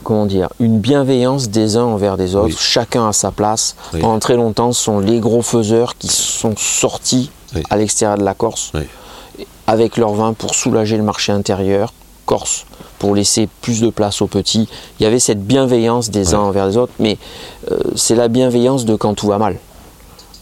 comment 0.03 0.26
dire, 0.26 0.49
une 0.60 0.80
bienveillance 0.80 1.49
des 1.49 1.78
uns 1.78 1.84
envers 1.84 2.18
des 2.18 2.36
autres, 2.36 2.47
Oui. 2.47 2.55
chacun 2.57 3.07
à 3.10 3.14
sa 3.14 3.32
place. 3.32 3.76
Oui. 3.93 3.99
Pendant 4.01 4.20
très 4.20 4.36
longtemps, 4.36 4.72
ce 4.74 4.82
sont 4.84 4.99
les 4.99 5.20
gros 5.20 5.41
faiseurs 5.41 5.97
qui 5.97 6.07
sont 6.07 6.55
sortis 6.57 7.30
Oui. 7.55 7.64
à 7.70 7.78
l'extérieur 7.78 8.18
de 8.18 8.24
la 8.24 8.34
Corse 8.34 8.72
avec 9.68 9.97
leur 9.97 10.14
vin 10.14 10.34
pour 10.34 10.55
soulager 10.55 10.97
le 10.97 11.03
marché 11.03 11.32
intérieur 11.32 11.93
corse, 12.26 12.66
pour 12.99 13.14
laisser 13.16 13.47
plus 13.62 13.82
de 13.82 13.89
place 13.89 14.22
aux 14.22 14.28
petits. 14.28 14.68
Il 14.99 15.03
y 15.03 15.05
avait 15.05 15.20
cette 15.20 15.43
bienveillance 15.45 16.10
des 16.10 16.34
uns 16.34 16.39
envers 16.39 16.66
les 16.68 16.78
autres, 16.78 16.93
mais 16.99 17.18
euh, 17.72 17.78
c'est 17.95 18.16
la 18.16 18.28
bienveillance 18.28 18.86
de 18.86 18.95
quand 18.95 19.14
tout 19.16 19.28
va 19.28 19.38
mal. 19.38 19.57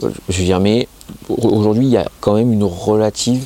Euh, 0.04 0.10
Je 0.30 0.40
veux 0.40 0.46
dire, 0.46 0.60
mais 0.62 0.88
aujourd'hui, 1.30 1.86
il 1.86 1.92
y 1.92 1.98
a 1.98 2.08
quand 2.22 2.34
même 2.36 2.52
une 2.54 2.64
relative 2.64 3.46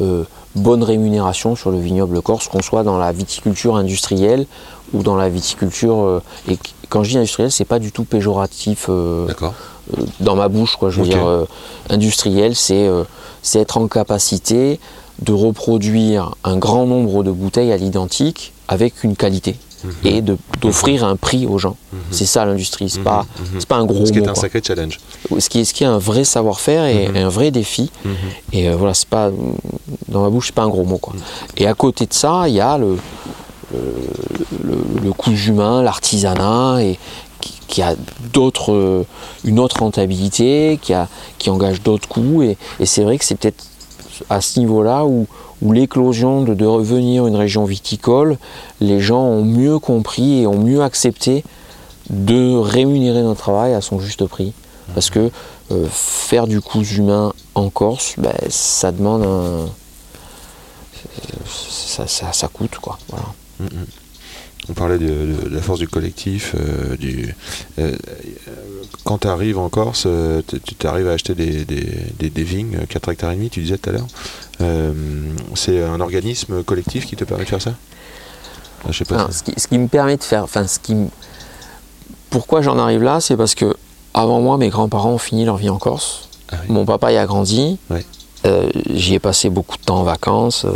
euh, 0.00 0.24
bonne 0.54 0.82
rémunération 0.82 1.56
sur 1.56 1.70
le 1.70 1.78
vignoble 1.80 2.20
corse, 2.22 2.48
qu'on 2.48 2.62
soit 2.62 2.82
dans 2.82 2.98
la 2.98 3.12
viticulture 3.12 3.76
industrielle 3.76 4.46
ou 4.92 5.02
dans 5.02 5.16
la 5.16 5.28
viticulture. 5.28 5.98
euh, 6.00 6.22
et 6.48 6.56
qu- 6.56 6.72
quand 6.88 7.02
je 7.04 7.10
dis 7.10 7.18
industrielle, 7.18 7.52
c'est 7.52 7.64
pas 7.64 7.78
du 7.78 7.92
tout 7.92 8.04
péjoratif 8.04 8.86
euh, 8.88 9.26
dans 10.20 10.34
ma 10.36 10.48
bouche, 10.48 10.76
quoi. 10.76 10.90
Je 10.90 11.00
veux 11.00 11.06
dire, 11.06 11.24
industriel, 11.88 12.54
c'est 12.56 12.88
être 13.54 13.76
en 13.78 13.88
capacité 13.88 14.78
de 15.22 15.32
reproduire 15.32 16.34
un 16.44 16.56
grand 16.56 16.86
nombre 16.86 17.22
de 17.22 17.30
bouteilles 17.30 17.72
à 17.72 17.76
l'identique 17.76 18.52
avec 18.68 19.04
une 19.04 19.16
qualité. 19.16 19.56
Et 20.04 20.20
de- 20.22 20.36
d'offrir 20.60 21.04
un 21.04 21.16
prix 21.16 21.46
aux 21.46 21.58
gens. 21.58 21.76
C'est 22.10 22.26
ça 22.26 22.44
l'industrie, 22.44 22.88
c'est 22.90 23.00
pas, 23.02 23.26
c'est 23.58 23.66
pas 23.68 23.76
un 23.76 23.84
gros 23.86 24.06
Ce 24.06 24.12
qui 24.12 24.18
est 24.18 24.28
un 24.28 24.34
sacré 24.34 24.60
challenge. 24.66 24.98
Ce 25.38 25.48
qui 25.48 25.60
est, 25.60 25.64
ce 25.64 25.72
qui 25.74 25.84
est 25.84 25.88
un 25.88 25.98
vrai 25.98 26.24
savoir-faire 26.24 26.84
et 26.86 27.08
Mhm. 27.08 27.16
un 27.16 27.28
vrai 27.28 27.50
défi. 27.50 27.90
Et 28.52 28.68
euh, 28.68 28.76
voilà, 28.76 28.94
c'est 28.94 29.08
pas 29.08 29.30
dans 30.08 30.22
ma 30.22 30.30
bouche, 30.30 30.46
c'est 30.48 30.54
pas 30.54 30.62
un 30.64 30.68
gros 30.68 30.84
mot 30.84 30.98
quoi. 30.98 31.14
Et 31.56 31.66
à 31.66 31.74
côté 31.74 32.06
de 32.06 32.12
ça, 32.14 32.48
il 32.48 32.54
y 32.54 32.60
a 32.60 32.76
le 32.78 32.96
le, 35.02 35.12
coût 35.12 35.30
humain, 35.32 35.82
l'artisanat 35.82 36.82
et 36.82 36.98
qui, 37.68 37.82
a 37.82 37.94
d'autres 38.32 38.72
euh, 38.72 39.04
une 39.44 39.60
autre 39.60 39.78
rentabilité, 39.80 40.78
qui 40.82 40.92
a 40.92 41.08
qui 41.38 41.50
engage 41.50 41.80
d'autres 41.82 42.08
coûts 42.08 42.42
et, 42.42 42.56
et 42.80 42.86
c'est 42.86 43.04
vrai 43.04 43.16
que 43.18 43.24
c'est 43.24 43.36
peut-être 43.36 43.64
à 44.28 44.40
ce 44.40 44.58
niveau-là 44.58 45.04
où 45.04 45.26
où 45.62 45.72
l'éclosion 45.72 46.42
de, 46.42 46.54
de 46.54 46.64
revenir 46.66 47.26
une 47.26 47.36
région 47.36 47.64
viticole, 47.64 48.38
les 48.80 49.00
gens 49.00 49.22
ont 49.22 49.44
mieux 49.44 49.78
compris 49.78 50.40
et 50.42 50.46
ont 50.46 50.58
mieux 50.58 50.82
accepté 50.82 51.44
de 52.08 52.56
rémunérer 52.56 53.22
notre 53.22 53.40
travail 53.40 53.74
à 53.74 53.80
son 53.80 54.00
juste 54.00 54.24
prix. 54.26 54.52
Parce 54.94 55.10
que 55.10 55.30
euh, 55.70 55.86
faire 55.90 56.46
du 56.48 56.60
coût 56.60 56.82
humain 56.82 57.32
en 57.54 57.70
Corse, 57.70 58.14
ben, 58.18 58.32
ça 58.48 58.90
demande 58.90 59.22
un. 59.22 59.66
Ça, 61.46 62.06
ça- 62.06 62.32
ça 62.32 62.48
coûte 62.48 62.76
quoi. 62.80 62.98
Voilà. 63.08 63.26
On 64.68 64.72
parlait 64.74 64.98
de, 64.98 65.06
de- 65.06 65.48
de 65.48 65.54
la 65.54 65.62
force 65.62 65.78
du 65.80 65.88
collectif. 65.88 66.54
euh, 66.54 66.96
du, 66.96 67.34
euh, 67.78 67.96
quand 69.04 69.18
tu 69.18 69.26
arrives 69.28 69.58
en 69.58 69.68
Corse, 69.68 70.04
euh, 70.06 70.42
tu 70.78 70.86
arrives 70.86 71.08
à 71.08 71.12
acheter 71.12 71.34
des, 71.34 71.64
des, 71.64 71.86
des- 72.18 72.30
des 72.30 72.42
vignes, 72.42 72.78
4 72.88 73.08
hectares 73.10 73.32
et 73.32 73.36
demi, 73.36 73.50
tu 73.50 73.60
disais 73.62 73.78
tout 73.78 73.90
à 73.90 73.92
l'heure. 73.94 74.06
Euh, 74.60 74.92
c'est 75.54 75.82
un 75.82 76.00
organisme 76.00 76.62
collectif 76.62 77.06
qui 77.06 77.16
te 77.16 77.24
permet 77.24 77.44
de 77.44 77.48
faire 77.48 77.62
ça? 77.62 77.74
Ah, 78.84 78.88
Je 78.92 78.98
sais 78.98 79.04
pas. 79.04 79.28
Ce, 79.32 79.42
qui, 79.42 79.54
ce 79.58 79.66
qui 79.66 79.78
me 79.78 79.88
permet 79.88 80.16
de 80.16 80.22
faire. 80.22 80.44
Enfin, 80.44 80.66
ce 80.66 80.78
qui 80.78 80.94
me- 80.94 81.08
Pourquoi 82.28 82.60
j'en 82.62 82.78
arrive 82.78 83.02
là 83.02 83.20
C'est 83.20 83.36
parce 83.36 83.54
que 83.54 83.74
avant 84.14 84.40
moi, 84.40 84.56
mes 84.58 84.68
grands-parents 84.68 85.12
ont 85.12 85.18
fini 85.18 85.44
leur 85.44 85.56
vie 85.56 85.70
en 85.70 85.78
Corse. 85.78 86.28
Ah 86.52 86.56
oui. 86.62 86.72
Mon 86.74 86.84
papa 86.84 87.10
y 87.12 87.16
a 87.16 87.26
grandi. 87.26 87.78
J'y 88.90 89.14
ai 89.14 89.18
passé 89.18 89.50
beaucoup 89.50 89.76
de 89.78 89.82
temps 89.82 89.98
en 90.00 90.04
vacances. 90.04 90.66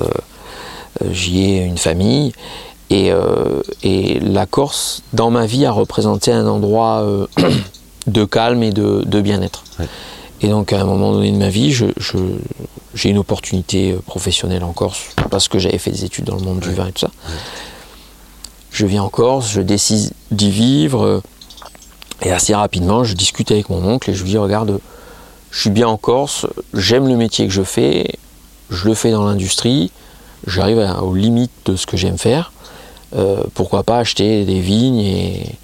j'y 1.10 1.44
ai 1.44 1.64
une 1.64 1.78
famille. 1.78 2.32
Et, 2.90 3.10
euh, 3.12 3.62
et 3.82 4.20
la 4.20 4.46
Corse, 4.46 5.02
dans 5.12 5.30
ma 5.30 5.46
vie, 5.46 5.64
a 5.64 5.72
représenté 5.72 6.30
un 6.32 6.46
endroit 6.46 7.00
euh, 7.02 7.26
de 8.06 8.24
calme 8.24 8.62
et 8.62 8.72
de, 8.72 9.02
de 9.06 9.20
bien-être. 9.20 9.64
Ouais. 9.78 9.86
Et 10.42 10.48
donc 10.48 10.72
à 10.72 10.80
un 10.80 10.84
moment 10.84 11.12
donné 11.12 11.32
de 11.32 11.36
ma 11.38 11.48
vie, 11.48 11.72
je- 11.72 11.86
je- 11.96 12.18
j'ai 12.94 13.08
une 13.08 13.18
opportunité 13.18 13.92
euh, 13.92 13.98
professionnelle 14.04 14.62
en 14.64 14.72
Corse 14.72 15.00
parce 15.30 15.48
que 15.48 15.58
j'avais 15.58 15.78
fait 15.78 15.90
des 15.90 16.04
études 16.04 16.26
dans 16.26 16.36
le 16.36 16.42
monde 16.42 16.60
du 16.60 16.70
vin 16.72 16.88
et 16.88 16.92
tout 16.92 17.00
ça. 17.00 17.10
Je 18.70 18.84
viens 18.86 19.02
en 19.04 19.08
Corse, 19.08 19.50
je 19.50 19.60
décide 19.62 20.10
d'y 20.30 20.50
vivre 20.50 21.22
et 22.22 22.30
assez 22.32 22.54
rapidement, 22.54 23.04
je 23.04 23.14
discute 23.14 23.50
avec 23.50 23.70
mon 23.70 23.82
oncle 23.86 24.10
et 24.10 24.14
je 24.14 24.22
lui 24.22 24.30
dis 24.30 24.38
regarde, 24.38 24.78
je 25.50 25.60
suis 25.60 25.70
bien 25.70 25.88
en 25.88 25.96
Corse, 25.96 26.46
j'aime 26.74 27.06
le 27.08 27.16
métier 27.16 27.46
que 27.46 27.52
je 27.52 27.62
fais, 27.62 28.08
je 28.70 28.86
le 28.88 28.94
fais 28.94 29.12
dans 29.12 29.24
l'industrie, 29.24 29.90
j'arrive 30.46 30.78
aux 31.00 31.14
limites 31.14 31.52
de 31.66 31.76
ce 31.76 31.86
que 31.86 31.96
j'aime 31.96 32.18
faire. 32.18 32.52
Euh, 33.16 33.44
pourquoi 33.54 33.84
pas 33.84 33.98
acheter 33.98 34.44
des 34.44 34.60
vignes 34.60 34.98
et, 34.98 35.56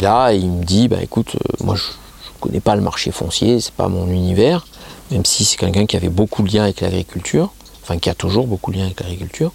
là 0.00 0.32
il 0.32 0.48
me 0.48 0.64
dit 0.64 0.88
bah 0.88 1.02
écoute 1.02 1.34
euh, 1.34 1.64
moi 1.64 1.74
je, 1.74 1.82
je 1.82 2.30
connais 2.40 2.60
pas 2.60 2.74
le 2.74 2.80
marché 2.80 3.10
foncier 3.10 3.60
c'est 3.60 3.74
pas 3.74 3.88
mon 3.88 4.06
univers 4.06 4.66
même 5.10 5.26
si 5.26 5.44
c'est 5.44 5.58
quelqu'un 5.58 5.84
qui 5.84 5.96
avait 5.96 6.08
beaucoup 6.08 6.42
de 6.42 6.50
liens 6.50 6.62
avec 6.62 6.80
l'agriculture 6.80 7.50
enfin 7.82 7.98
qui 7.98 8.08
a 8.08 8.14
toujours 8.14 8.46
beaucoup 8.46 8.70
de 8.70 8.76
liens 8.76 8.86
avec 8.86 9.00
l'agriculture. 9.00 9.52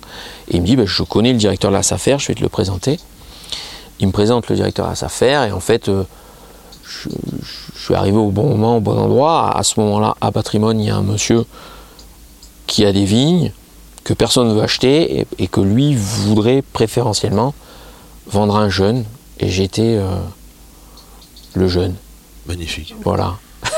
Et 0.49 0.57
il 0.57 0.61
me 0.61 0.65
dit 0.65 0.76
bah, 0.76 0.84
je 0.86 1.03
connais 1.03 1.32
le 1.32 1.38
directeur 1.38 1.71
de 1.71 1.76
la 1.76 1.84
SAFER 1.84 2.17
je 2.19 2.28
vais 2.28 2.36
te 2.36 2.41
le 2.41 2.49
présenter. 2.49 2.99
Il 3.99 4.07
me 4.07 4.11
présente 4.11 4.49
le 4.49 4.55
directeur 4.55 4.86
de 4.86 4.91
la 4.91 4.95
SAFER 4.95 5.47
et 5.47 5.51
en 5.51 5.59
fait 5.59 5.88
euh, 5.89 6.03
je, 6.84 7.09
je 7.73 7.84
suis 7.84 7.95
arrivé 7.95 8.17
au 8.17 8.32
bon 8.32 8.49
moment 8.49 8.78
au 8.78 8.82
bon 8.82 8.97
endroit. 8.97 9.57
À 9.57 9.63
ce 9.63 9.80
moment 9.80 9.99
là 9.99 10.15
à 10.21 10.32
Patrimoine 10.32 10.80
il 10.80 10.88
y 10.88 10.89
a 10.89 10.95
un 10.95 11.03
monsieur 11.03 11.45
qui 12.67 12.86
a 12.86 12.91
des 12.91 13.05
vignes 13.05 13.51
que 14.06 14.14
personne 14.14 14.47
ne 14.47 14.53
veut 14.53 14.62
acheter 14.62 15.20
et, 15.20 15.28
et 15.39 15.47
que 15.47 15.60
lui 15.60 15.95
voudrait 15.95 16.62
préférentiellement 16.62 17.53
vendre 18.28 18.56
à 18.56 18.62
un 18.62 18.70
jeune. 18.70 19.03
Et 19.41 19.49
j'étais 19.49 19.97
euh, 19.97 20.06
le 21.56 21.68
jeune. 21.68 21.95
Magnifique. 22.47 22.95
Voilà. 23.03 23.38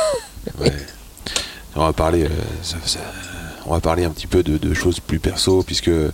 Ouais. 0.62 0.72
On 1.76 1.82
va 1.82 1.92
parler, 1.94 2.24
euh, 2.24 2.30
ça- 2.64 2.78
ça- 2.86 3.00
on 3.66 3.72
va 3.74 3.82
parler 3.82 4.06
un 4.06 4.10
petit 4.12 4.28
peu 4.28 4.44
de, 4.44 4.58
de 4.58 4.74
choses 4.74 5.02
plus 5.02 5.20
perso, 5.20 5.62
puisque 5.62 5.90
euh, 5.90 6.12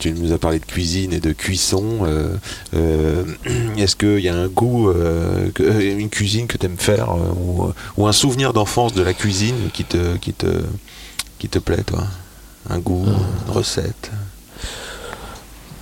tu 0.00 0.10
nous 0.12 0.32
as 0.32 0.38
parlé 0.38 0.58
de 0.58 0.64
cuisine 0.64 1.12
et 1.12 1.20
de 1.20 1.32
cuisson. 1.32 2.00
euh, 2.02 2.34
euh, 2.74 3.24
Est-ce 3.78 3.94
qu'il 3.94 4.18
y 4.18 4.28
a 4.28 4.34
un 4.34 4.48
goût, 4.48 4.90
une 5.68 6.08
cuisine 6.10 6.48
que 6.48 6.58
tu 6.58 6.66
aimes 6.66 6.76
faire, 6.76 7.14
ou, 7.36 7.70
ou 7.96 8.06
un 8.08 8.12
souvenir 8.12 8.52
d'enfance 8.52 8.92
de 8.94 9.02
la 9.02 9.14
cuisine 9.14 9.70
qui 9.72 9.84
te, 9.84 10.16
qui 10.16 10.32
te, 10.32 10.62
qui 11.38 11.48
te 11.48 11.60
plaît, 11.60 11.84
toi? 11.84 12.04
Un 12.70 12.78
goût, 12.78 13.04
une 13.46 13.52
recette 13.52 14.10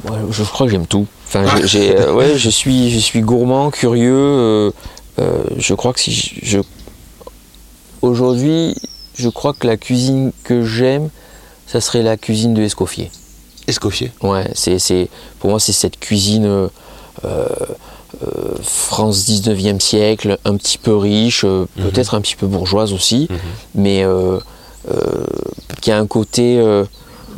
Ouais, 0.04 0.18
je 0.30 0.42
crois 0.44 0.66
que 0.66 0.72
j'aime 0.72 0.86
tout. 0.86 1.06
Enfin, 1.26 1.44
j'ai- 1.64 1.96
euh, 1.98 2.12
ouais, 2.14 2.36
je 2.38 2.50
suis, 2.50 2.90
je 2.90 2.98
suis 2.98 3.20
gourmand, 3.22 3.70
curieux. 3.70 4.14
euh, 4.14 4.70
euh, 5.18 5.42
je 5.56 5.74
crois 5.74 5.92
que 5.92 6.00
si 6.00 6.12
je, 6.12 6.34
je- 6.58 6.58
aujourd'hui, 8.02 8.76
je 9.14 9.28
crois 9.28 9.52
que 9.52 9.66
la 9.66 9.76
cuisine 9.76 10.32
que 10.44 10.64
j'aime, 10.64 11.08
ça 11.66 11.80
serait 11.80 12.02
la 12.02 12.16
cuisine 12.16 12.54
de 12.54 12.62
Escoffier. 12.62 13.10
Escoffier 13.66 14.12
Ouais, 14.22 14.48
c'est, 14.54 14.78
c'est, 14.78 15.08
pour 15.40 15.50
moi, 15.50 15.58
c'est 15.58 15.72
cette 15.72 15.98
cuisine 15.98 16.68
France 18.62 19.24
19e 19.26 19.80
siècle, 19.80 20.38
un 20.44 20.56
petit 20.56 20.78
peu 20.78 20.94
riche, 20.96 21.44
Mhm. 21.44 21.66
peut-être 21.76 22.14
un 22.14 22.20
petit 22.20 22.36
peu 22.36 22.46
bourgeoise 22.46 22.92
aussi, 22.92 23.26
Mhm. 23.30 23.36
mais 23.74 24.04
qui 25.80 25.90
a 25.90 25.98
un 25.98 26.06
côté 26.06 26.58
euh, 26.58 26.84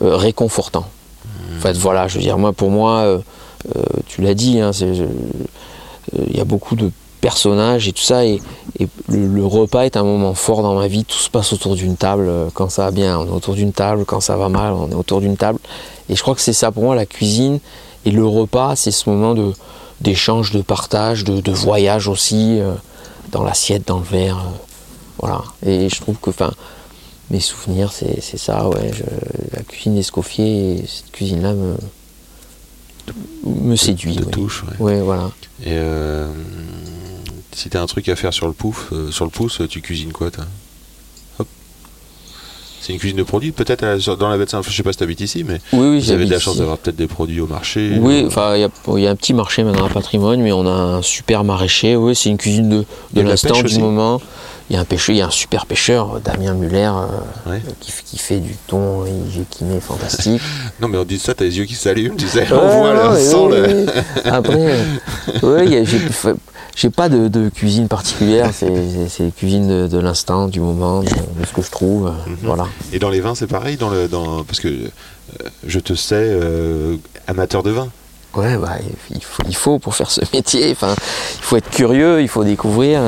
euh, 0.02 0.16
réconfortant. 0.16 0.86
En 1.56 1.60
fait, 1.60 1.76
voilà, 1.76 2.06
je 2.08 2.16
veux 2.16 2.22
dire, 2.22 2.38
moi, 2.38 2.52
pour 2.52 2.70
moi, 2.70 3.00
euh, 3.00 3.18
tu 4.06 4.22
l'as 4.22 4.34
dit, 4.34 4.60
hein, 4.60 4.70
il 4.72 6.36
y 6.36 6.40
a 6.40 6.44
beaucoup 6.44 6.76
de 6.76 6.92
personnages 7.20 7.88
et 7.88 7.92
tout 7.92 8.02
ça, 8.02 8.24
et, 8.24 8.40
le, 9.08 9.44
repas 9.44 9.82
est 9.82 9.96
un 9.96 10.04
moment 10.04 10.34
fort 10.34 10.62
dans 10.62 10.74
ma 10.74 10.86
vie. 10.86 11.04
Tout 11.04 11.18
se 11.18 11.30
passe 11.30 11.52
autour 11.52 11.74
d'une 11.74 11.96
table. 11.96 12.30
Quand 12.54 12.70
ça 12.70 12.84
va 12.84 12.90
bien, 12.92 13.18
on 13.18 13.26
est 13.26 13.30
autour 13.30 13.54
d'une 13.54 13.72
table. 13.72 14.04
Quand 14.04 14.20
ça 14.20 14.36
va 14.36 14.48
mal, 14.48 14.72
on 14.72 14.88
est 14.90 14.94
autour 14.94 15.20
d'une 15.20 15.36
table. 15.36 15.58
Et 16.08 16.14
je 16.14 16.22
crois 16.22 16.34
que 16.34 16.40
c'est 16.40 16.52
ça 16.52 16.70
pour 16.70 16.84
moi, 16.84 16.94
la 16.94 17.06
cuisine 17.06 17.58
et 18.04 18.12
le 18.12 18.24
repas, 18.24 18.76
c'est 18.76 18.92
ce 18.92 19.10
moment 19.10 19.34
d'échange, 20.00 20.52
de 20.52 20.62
partage, 20.62 21.24
de, 21.24 21.52
voyage 21.52 22.06
aussi, 22.06 22.60
dans 23.32 23.42
l'assiette, 23.42 23.88
dans 23.88 23.98
le 23.98 24.04
verre. 24.04 24.38
voilà. 25.20 25.42
Et 25.66 25.88
je 25.88 26.00
trouve 26.00 26.16
que, 26.20 26.30
enfin, 26.30 26.52
mes 27.30 27.40
souvenirs, 27.40 27.92
c'est 27.92 28.20
c'est 28.20 28.38
ça, 28.38 28.68
ouais. 28.68 28.90
je- 28.92 29.56
la 29.56 29.62
cuisine 29.62 29.94
d'Escoffier, 29.94 30.74
et 30.78 30.84
cette 30.86 31.10
cuisine-là 31.12 31.52
me, 31.54 31.76
me 33.44 33.76
séduit. 33.76 34.16
te 34.16 34.24
ouais. 34.24 34.30
touche. 34.30 34.64
ouais. 34.64 34.76
Ouais, 34.78 35.00
voilà. 35.00 35.30
Et 35.62 35.72
euh, 35.72 36.30
si 37.52 37.68
t'as 37.70 37.82
un 37.82 37.86
truc 37.86 38.08
à 38.08 38.16
faire 38.16 38.32
sur 38.32 38.46
le 38.46 38.52
pouf, 38.52 38.88
euh, 38.92 39.10
sur 39.10 39.24
le 39.24 39.30
pouce, 39.30 39.60
tu 39.68 39.80
cuisines 39.82 40.12
quoi, 40.12 40.30
toi? 40.30 40.44
C'est 42.80 42.92
une 42.92 42.98
cuisine 42.98 43.18
de 43.18 43.22
produits, 43.22 43.52
peut-être 43.52 43.84
dans 44.16 44.28
la 44.28 44.38
baie 44.38 44.44
de 44.44 44.50
Saint. 44.50 44.62
Je 44.62 44.70
sais 44.74 44.82
pas 44.82 44.92
si 44.92 44.98
t'habites 44.98 45.20
ici, 45.20 45.44
mais 45.44 45.60
Oui, 45.72 45.88
oui, 45.88 46.00
vous 46.00 46.10
avez 46.12 46.24
de 46.26 46.30
la 46.30 46.38
chance 46.38 46.56
d'avoir 46.58 46.78
peut-être 46.78 46.96
des 46.96 47.06
produits 47.08 47.40
au 47.40 47.46
marché. 47.46 47.92
Oui, 48.00 48.24
enfin, 48.26 48.54
il 48.54 48.60
y 48.60 48.64
a- 48.64 48.68
il 48.96 49.02
y, 49.02 49.06
a 49.06 49.10
un 49.10 49.16
petit 49.16 49.34
marché 49.34 49.64
maintenant 49.64 49.86
à 49.86 49.90
Patrimoine, 49.90 50.40
mais 50.40 50.52
on 50.52 50.66
a 50.66 50.70
un 50.70 51.02
super 51.02 51.44
maraîcher. 51.44 51.96
Oui, 51.96 52.14
c'est 52.14 52.28
une 52.30 52.38
cuisine 52.38 52.68
de, 52.68 52.84
de 53.12 53.20
l'instant, 53.20 53.60
du 53.62 53.78
moment. 53.78 54.20
Il 54.70 54.74
y 54.74 54.76
a 54.76 54.80
un 54.80 54.84
pêcheur, 54.84 55.14
il 55.14 55.18
y 55.18 55.22
a 55.22 55.26
un 55.26 55.30
super 55.30 55.64
pêcheur, 55.64 56.16
euh, 56.16 56.20
Damien 56.22 56.52
Muller, 56.52 56.90
euh, 56.94 57.50
Ouais. 57.50 57.62
qui, 57.80 57.90
qui 58.04 58.18
fait 58.18 58.38
du 58.38 58.54
thon 58.66 59.04
équimé 59.06 59.80
fantastique. 59.80 60.42
Non, 60.80 60.88
mais 60.88 60.98
on 60.98 61.04
dit 61.04 61.18
ça, 61.18 61.32
t'as 61.34 61.44
les 61.46 61.56
yeux 61.58 61.64
qui 61.64 61.74
s'allument, 61.74 62.16
tu 62.16 62.28
sais. 62.28 62.46
On 62.52 62.54
voit, 62.54 62.92
ouais, 63.14 63.48
ouais, 63.48 63.58
le- 63.58 63.84
ouais. 63.86 63.86
Après, 64.26 64.54
euh, 64.76 64.84
ouais, 65.42 65.64
il 65.64 65.72
y 65.72 65.76
a- 65.76 65.84
j'ai 65.84 65.98
j'ai 66.80 66.90
pas 66.90 67.08
de, 67.08 67.26
de 67.26 67.48
cuisine 67.48 67.88
particulière, 67.88 68.50
c'est 68.54 69.34
cuisine 69.36 69.66
de, 69.66 69.88
de 69.88 69.98
l'instant, 69.98 70.46
du 70.46 70.60
moment, 70.60 71.00
de, 71.02 71.08
de 71.08 71.44
ce 71.46 71.52
que 71.52 71.60
je 71.62 71.70
trouve. 71.72 72.06
euh, 72.06 72.10
Mhm. 72.30 72.36
Voilà. 72.44 72.66
Et 72.92 73.00
dans 73.00 73.10
les 73.10 73.20
vins, 73.20 73.34
c'est 73.34 73.48
pareil, 73.48 73.76
dans 73.76 73.90
le, 73.90 74.06
dans, 74.06 74.44
parce 74.44 74.60
que 74.60 74.68
euh, 74.68 74.88
je 75.66 75.80
te 75.80 75.94
sais 75.94 76.14
euh, 76.16 76.94
amateur 77.26 77.64
de 77.64 77.70
vin. 77.72 77.88
Ouais, 78.34 78.56
bah, 78.58 78.76
il 79.10 79.24
faut, 79.24 79.42
il 79.48 79.56
faut 79.56 79.78
pour 79.80 79.96
faire 79.96 80.10
ce 80.12 80.20
métier. 80.32 80.70
Enfin, 80.70 80.94
il 81.38 81.42
faut 81.42 81.56
être 81.56 81.70
curieux, 81.70 82.22
il 82.22 82.28
faut 82.28 82.44
découvrir. 82.44 83.00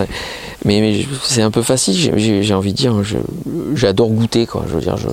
Mais, 0.65 1.07
c'est 1.23 1.43
un 1.43 1.53
peu 1.53 1.63
facile. 1.63 1.95
j'ai- 2.17 2.55
envie 2.55 2.73
de 2.73 2.77
dire, 2.77 2.95
j'adore 3.75 4.09
goûter, 4.09 4.47
quoi. 4.47 4.65
Je 4.69 4.75
veux 4.75 4.81
dire, 4.81 4.97
je, 4.97 5.07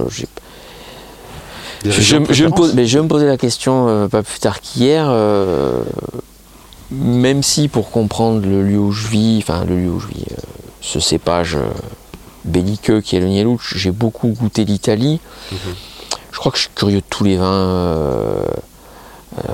me 2.17 2.49
pose, 2.49 2.73
mais 2.73 2.87
je 2.87 2.97
me 2.99 3.07
posais 3.07 3.27
la 3.27 3.37
question 3.37 3.87
euh, 3.87 4.07
pas 4.07 4.23
plus 4.23 4.39
tard 4.39 4.61
qu'hier. 4.61 5.07
Même 6.91 7.43
si 7.43 7.67
pour 7.67 7.91
comprendre 7.91 8.41
le 8.45 8.63
lieu 8.63 8.79
où 8.79 8.91
je 8.91 9.07
vis, 9.07 9.39
enfin 9.41 9.65
le 9.65 9.77
lieu 9.79 9.89
où 9.89 9.99
je 9.99 10.07
vis, 10.07 10.25
euh, 10.31 10.35
ce 10.81 10.99
cépage 10.99 11.55
euh, 11.55 11.67
belliqueux 12.45 13.01
qui 13.01 13.15
est 13.17 13.19
le 13.19 13.27
Nielouch, 13.27 13.73
j'ai 13.75 13.91
beaucoup 13.91 14.29
goûté 14.29 14.63
l'Italie. 14.65 15.19
Mhm. 15.51 15.57
Je 16.31 16.37
crois 16.39 16.51
que 16.51 16.57
je 16.57 16.63
suis 16.63 16.71
curieux 16.75 16.99
de 16.99 17.05
tous 17.09 17.23
les 17.23 17.35
vins. 17.37 17.45
euh, 17.45 18.43
euh, 19.39 19.51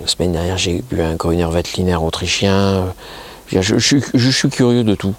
la 0.00 0.06
semaine 0.06 0.32
dernière, 0.32 0.56
j'ai 0.58 0.82
bu 0.90 1.00
un 1.02 1.14
Grüner 1.14 1.46
Veltliner 1.50 1.96
autrichien. 1.96 2.92
Je, 3.48 3.60
je- 3.60 3.78
je 3.78 3.86
suis- 3.86 4.04
je 4.14 4.30
suis 4.30 4.48
curieux 4.48 4.84
de 4.84 4.94
tout. 4.94 5.14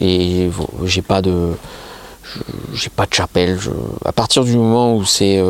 Et 0.00 0.50
j'ai 0.84 1.02
pas 1.02 1.22
de. 1.22 1.52
je- 2.22 2.40
J'ai 2.74 2.90
pas 2.90 3.06
de 3.06 3.14
chapelle. 3.14 3.58
à 4.04 4.12
partir 4.12 4.44
du 4.44 4.56
moment 4.56 4.94
où 4.96 5.04
c'est 5.04 5.42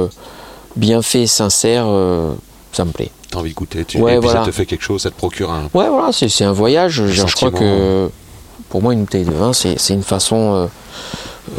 bien 0.76 1.02
fait, 1.02 1.26
sincère, 1.26 1.86
ça 2.72 2.84
me 2.84 2.90
plaît. 2.92 3.10
T'as 3.34 3.40
envie 3.40 3.50
de 3.50 3.54
goûter, 3.56 3.84
tu, 3.84 3.98
Ouais, 4.00 4.12
et 4.14 4.18
puis 4.18 4.28
voilà. 4.28 4.40
ça 4.44 4.46
te 4.46 4.52
fait 4.54 4.64
quelque 4.64 4.84
chose, 4.84 5.02
ça 5.02 5.10
te 5.10 5.16
procure 5.16 5.50
un. 5.50 5.64
Ouais, 5.74 5.88
voilà, 5.88 6.10
c'est 6.12 6.44
un 6.44 6.52
voyage. 6.52 6.92
Je, 6.92 7.06
je 7.26 7.34
crois 7.34 7.50
que 7.50 8.08
pour 8.68 8.80
moi, 8.80 8.92
une 8.92 9.00
bouteille 9.00 9.24
de 9.24 9.32
vin, 9.32 9.52
c'est 9.52 9.76
une 9.90 10.02
façon 10.04 10.54
euh, 10.54 10.66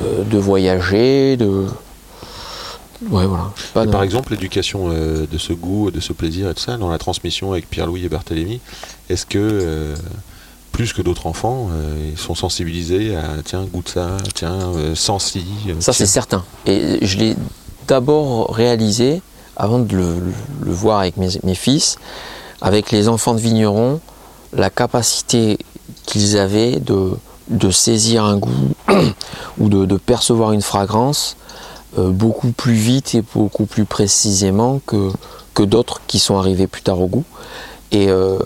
euh, 0.03 0.23
de 0.23 0.38
voyager, 0.38 1.36
de. 1.38 1.65
Ouais, 3.11 3.26
voilà. 3.26 3.51
pas, 3.73 3.86
de- 3.86 3.91
par 3.91 4.03
exemple, 4.03 4.32
l'éducation 4.32 4.86
euh, 4.89 5.26
de 5.30 5.38
ce 5.38 5.51
goût, 5.53 5.91
de 5.91 5.99
ce 5.99 6.13
plaisir 6.13 6.49
et 6.49 6.53
tout 6.53 6.61
ça, 6.61 6.78
dans 6.78 6.89
la 6.89 6.97
transmission 6.97 7.51
avec 7.51 7.69
Pierre-Louis 7.69 8.05
et 8.05 8.09
Barthélemy, 8.09 8.61
est-ce 9.09 9.26
que, 9.26 9.38
euh, 9.38 9.95
plus 10.71 10.93
que 10.93 11.01
d'autres 11.01 11.28
enfants, 11.28 11.69
euh, 11.73 12.11
ils 12.13 12.17
sont 12.17 12.36
sensibilisés 12.36 13.15
à 13.15 13.23
tiens, 13.43 13.65
goûte 13.65 13.89
ça, 13.89 14.15
tiens, 14.34 14.71
sens 14.95 15.26
ci 15.32 15.45
Ça, 15.80 15.91
c'est 15.93 16.05
certain. 16.05 16.43
Et 16.65 17.05
je 17.05 17.17
l'ai 17.17 17.36
d'abord 17.88 18.53
réalisé, 18.55 19.21
avant 19.56 19.80
de 19.80 19.95
le, 19.95 20.72
voir 20.72 20.99
avec 20.99 21.16
mes, 21.18 21.56
fils, 21.56 21.97
avec 22.62 22.91
les 22.91 23.08
enfants 23.08 23.34
de 23.34 23.39
vignerons, 23.39 23.99
la 24.53 24.70
capacité 24.70 25.58
qu'ils 26.06 26.38
avaient 26.38 26.80
de, 26.80 27.72
saisir 27.72 28.24
un 28.24 28.38
goût 28.38 28.74
ou 29.60 29.70
de, 29.70 29.86
de 29.86 29.97
percevoir 29.97 30.51
une 30.51 30.62
fragrance 30.62 31.38
euh, 31.97 32.10
beaucoup 32.10 32.51
plus 32.51 32.74
vite 32.74 33.16
et 33.16 33.24
beaucoup 33.34 33.66
plus 33.66 33.86
précisément 33.86 34.82
que, 34.86 35.12
que 35.53 35.64
d'autres 35.64 36.01
qui 36.08 36.20
sont 36.20 36.38
arrivés 36.38 36.68
plus 36.68 36.82
tard 36.82 36.99
au 36.99 37.08
goût. 37.08 37.24
Et 37.91 38.10
euh, 38.10 38.38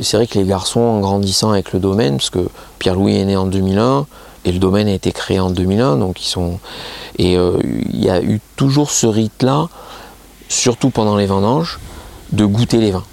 c'est 0.00 0.16
vrai 0.16 0.26
que 0.28 0.38
les 0.38 0.44
garçons, 0.44 0.80
en 0.80 1.00
grandissant 1.00 1.50
avec 1.50 1.72
le 1.72 1.80
domaine, 1.80 2.18
parce 2.18 2.30
que 2.30 2.46
Pierre-Louis 2.78 3.16
est 3.16 3.24
né 3.24 3.36
en 3.36 3.46
2001, 3.46 4.06
et 4.44 4.52
le 4.52 4.58
domaine 4.58 4.88
a 4.88 4.92
été 4.92 5.12
créé 5.12 5.38
en 5.40 5.50
2001, 5.50 5.96
donc 5.96 6.22
ils 6.24 6.28
sont. 6.28 6.58
Et 7.18 7.36
euh, 7.36 7.58
il 7.92 8.04
y 8.04 8.10
a 8.10 8.20
eu 8.22 8.40
toujours 8.56 8.90
ce 8.90 9.06
rite-là, 9.06 9.68
surtout 10.48 10.90
pendant 10.90 11.16
les 11.16 11.26
vendanges, 11.26 11.78
de 12.32 12.44
goûter 12.44 12.78
les 12.78 12.90
vins. 12.90 13.04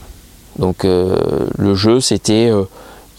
Donc 0.57 0.85
euh, 0.85 1.47
le 1.57 1.75
jeu, 1.75 1.99
c'était. 2.01 2.49
euh, 2.51 2.63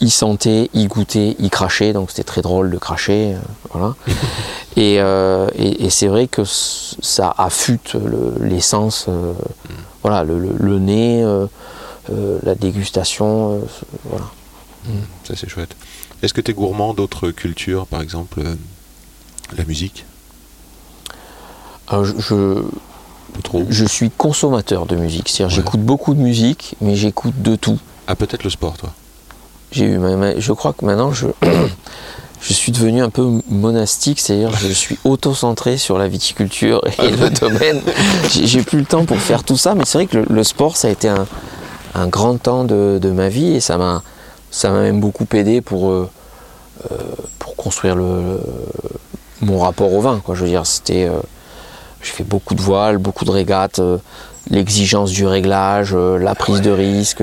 y 0.02 0.08
sentait, 0.08 0.70
y 0.72 0.86
goûtait, 0.86 1.36
y 1.38 1.50
crachait, 1.50 1.92
donc 1.92 2.08
c'était 2.10 2.22
très 2.22 2.40
drôle 2.40 2.70
de 2.70 2.78
cracher, 2.78 3.34
euh, 3.34 3.38
voilà. 3.70 3.94
et 4.76 4.94
et- 4.94 5.84
et 5.84 5.90
c'est 5.90 6.06
vrai 6.06 6.26
que 6.26 6.42
ça 6.44 7.34
affûte 7.36 7.92
le- 7.92 8.32
l'essence, 8.40 9.04
euh, 9.10 9.34
voilà, 10.02 10.24
le, 10.24 10.38
le- 10.38 10.54
le 10.58 10.78
nez, 10.78 11.22
la 12.42 12.54
dégustation, 12.54 13.60
voilà. 14.04 14.24
Ça 15.24 15.34
c'est 15.36 15.50
chouette. 15.50 15.76
Est-ce 16.22 16.34
que 16.34 16.40
tu 16.40 16.50
es 16.50 16.54
gourmand 16.54 16.94
d'autres 16.94 17.30
cultures, 17.30 17.86
par 17.86 18.02
exemple 18.02 18.40
euh, 18.40 18.54
la 19.56 19.64
musique? 19.64 20.04
Alors, 21.88 22.04
je- 22.04 22.14
je, 22.18 22.54
Pas 23.34 23.40
trop. 23.42 23.64
je 23.68 23.84
suis 23.84 24.10
consommateur 24.10 24.86
de 24.86 24.96
musique, 24.96 25.28
c'est-à-dire 25.28 25.56
Ouais. 25.56 25.62
j'écoute 25.62 25.80
beaucoup 25.80 26.14
de 26.14 26.20
musique, 26.20 26.74
mais 26.80 26.94
j'écoute 26.94 27.40
de 27.42 27.56
tout. 27.56 27.78
Ah 28.06 28.14
peut-être 28.16 28.44
le 28.44 28.50
sport, 28.50 28.76
toi. 28.76 28.90
J'ai 29.72 29.84
eu, 29.86 30.00
je 30.38 30.52
crois 30.52 30.72
que 30.72 30.84
maintenant 30.84 31.12
je, 31.12 31.26
je 32.42 32.52
suis 32.52 32.72
devenu 32.72 33.02
un 33.02 33.10
peu 33.10 33.40
monastique, 33.48 34.18
c'est-à-dire 34.20 34.50
je 34.56 34.68
suis 34.72 34.98
auto-centré 35.04 35.78
sur 35.78 35.96
la 35.96 36.08
viticulture 36.08 36.80
et 36.98 37.10
le 37.10 37.30
domaine. 37.30 37.80
J'ai 38.30 38.46
j'ai 38.48 38.62
plus 38.62 38.80
le 38.80 38.84
temps 38.84 39.04
pour 39.04 39.18
faire 39.18 39.44
tout 39.44 39.56
ça, 39.56 39.74
mais 39.76 39.84
c'est 39.86 39.98
vrai 39.98 40.06
que 40.06 40.18
le, 40.18 40.26
le 40.28 40.44
sport 40.44 40.76
ça 40.76 40.88
a 40.88 40.90
été 40.90 41.08
un, 41.08 41.24
un 41.94 42.08
grand 42.08 42.36
temps 42.36 42.64
de, 42.64 42.98
de 43.00 43.10
ma 43.12 43.28
vie 43.28 43.54
et 43.54 43.60
ça 43.60 43.78
m'a 43.78 44.02
ça 44.50 44.70
m'a 44.70 44.80
même 44.80 45.00
beaucoup 45.00 45.26
aidé 45.34 45.60
pour 45.60 45.90
euh, 45.90 46.08
euh, 46.90 46.96
pour 47.38 47.56
construire 47.56 47.94
le 47.96 48.40
mon 49.42 49.58
rapport 49.60 49.92
au 49.92 50.00
vin. 50.00 50.20
Quoi. 50.24 50.34
Je 50.34 50.42
veux 50.44 50.48
dire, 50.50 50.66
c'était 50.66 51.06
euh, 51.08 51.18
j'ai 52.02 52.10
fait 52.12 52.24
beaucoup 52.24 52.54
de 52.54 52.60
voiles, 52.62 52.98
beaucoup 52.98 53.24
de 53.24 53.30
régates, 53.30 53.78
euh, 53.78 53.98
l'exigence 54.50 55.10
du 55.10 55.26
réglage, 55.26 55.94
la 55.94 56.34
prise 56.34 56.60
de 56.62 56.70
risque. 56.70 57.22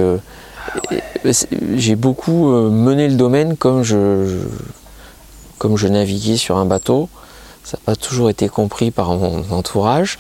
j'ai 1.75 1.95
beaucoup 1.95 2.47
mené 2.69 3.07
le 3.07 3.15
domaine 3.15 3.57
comme 3.57 3.83
je, 3.83 4.27
je- 4.27 4.37
comme 5.57 5.75
je 5.77 5.87
naviguais 5.87 6.37
sur 6.37 6.57
un 6.57 6.65
bateau. 6.65 7.09
Ça 7.63 7.77
n'a 7.77 7.81
pas 7.93 7.95
toujours 7.97 8.29
été 8.29 8.47
compris 8.47 8.91
par 8.91 9.09
mon 9.11 9.43
entourage. 9.51 10.19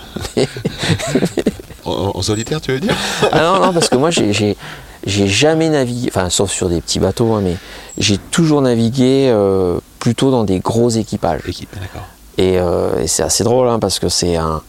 En, 1.85 1.91
en- 1.91 2.11
en 2.17 2.21
solitaire, 2.21 2.59
tu 2.59 2.71
veux 2.73 2.79
dire? 2.79 2.95
Ah 3.31 3.41
non, 3.43 3.65
non, 3.65 3.73
parce 3.73 3.87
que 3.87 3.95
moi, 3.95 4.09
j'ai- 4.11 4.57
j'ai 5.07 5.27
jamais 5.27 5.69
navigué, 5.69 6.09
enfin, 6.09 6.29
sauf 6.29 6.51
sur 6.51 6.69
des 6.69 6.81
petits 6.81 6.99
bateaux, 6.99 7.33
hein, 7.33 7.41
mais 7.41 7.55
j'ai 7.97 8.17
toujours 8.17 8.61
navigué 8.61 9.29
euh, 9.31 9.79
plutôt 9.99 10.31
dans 10.31 10.43
des 10.43 10.59
gros 10.59 10.89
équipages. 10.89 11.41
Équipe, 11.47 11.73
d'accord. 11.73 12.05
Et, 12.37 12.59
euh, 12.59 13.01
et 13.01 13.07
c'est 13.07 13.23
assez 13.23 13.43
drôle 13.43 13.69
hein, 13.69 13.79
parce 13.79 13.99
que 13.99 14.09
c'est 14.09 14.35
un, 14.35 14.61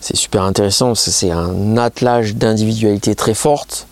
c'est 0.00 0.16
super 0.16 0.42
intéressant. 0.42 0.94
C'est 0.94 1.30
un 1.30 1.78
attelage 1.78 2.36
d'individualité 2.36 3.14
très 3.14 3.34
forte. 3.34 3.86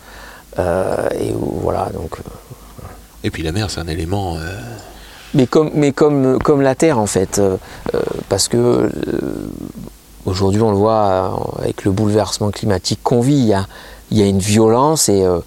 Euh, 0.58 1.08
et 1.18 1.32
voilà, 1.34 1.88
donc. 1.94 2.18
Et 3.24 3.30
puis 3.30 3.42
la 3.42 3.52
mer, 3.52 3.70
c'est 3.70 3.80
un 3.80 3.88
élément. 3.88 4.36
Mais 5.32 5.46
comme, 5.46 5.70
mais 5.74 5.92
comme, 5.92 6.38
comme 6.38 6.60
la 6.60 6.74
Terre 6.74 6.98
en 6.98 7.06
fait, 7.06 7.40
parce 8.28 8.48
que 8.48 8.90
aujourd'hui 10.26 10.60
on 10.60 10.70
le 10.70 10.76
voit 10.76 11.40
avec 11.62 11.84
le 11.84 11.92
bouleversement 11.92 12.50
climatique 12.50 12.98
qu'on 13.02 13.20
vit, 13.20 13.38
il 13.38 13.46
y 13.46 13.54
a, 13.54 13.66
il 14.10 14.18
y 14.18 14.22
a 14.22 14.26
une 14.26 14.38
violence 14.38 15.08
et 15.08 15.22
euh, 15.24 15.38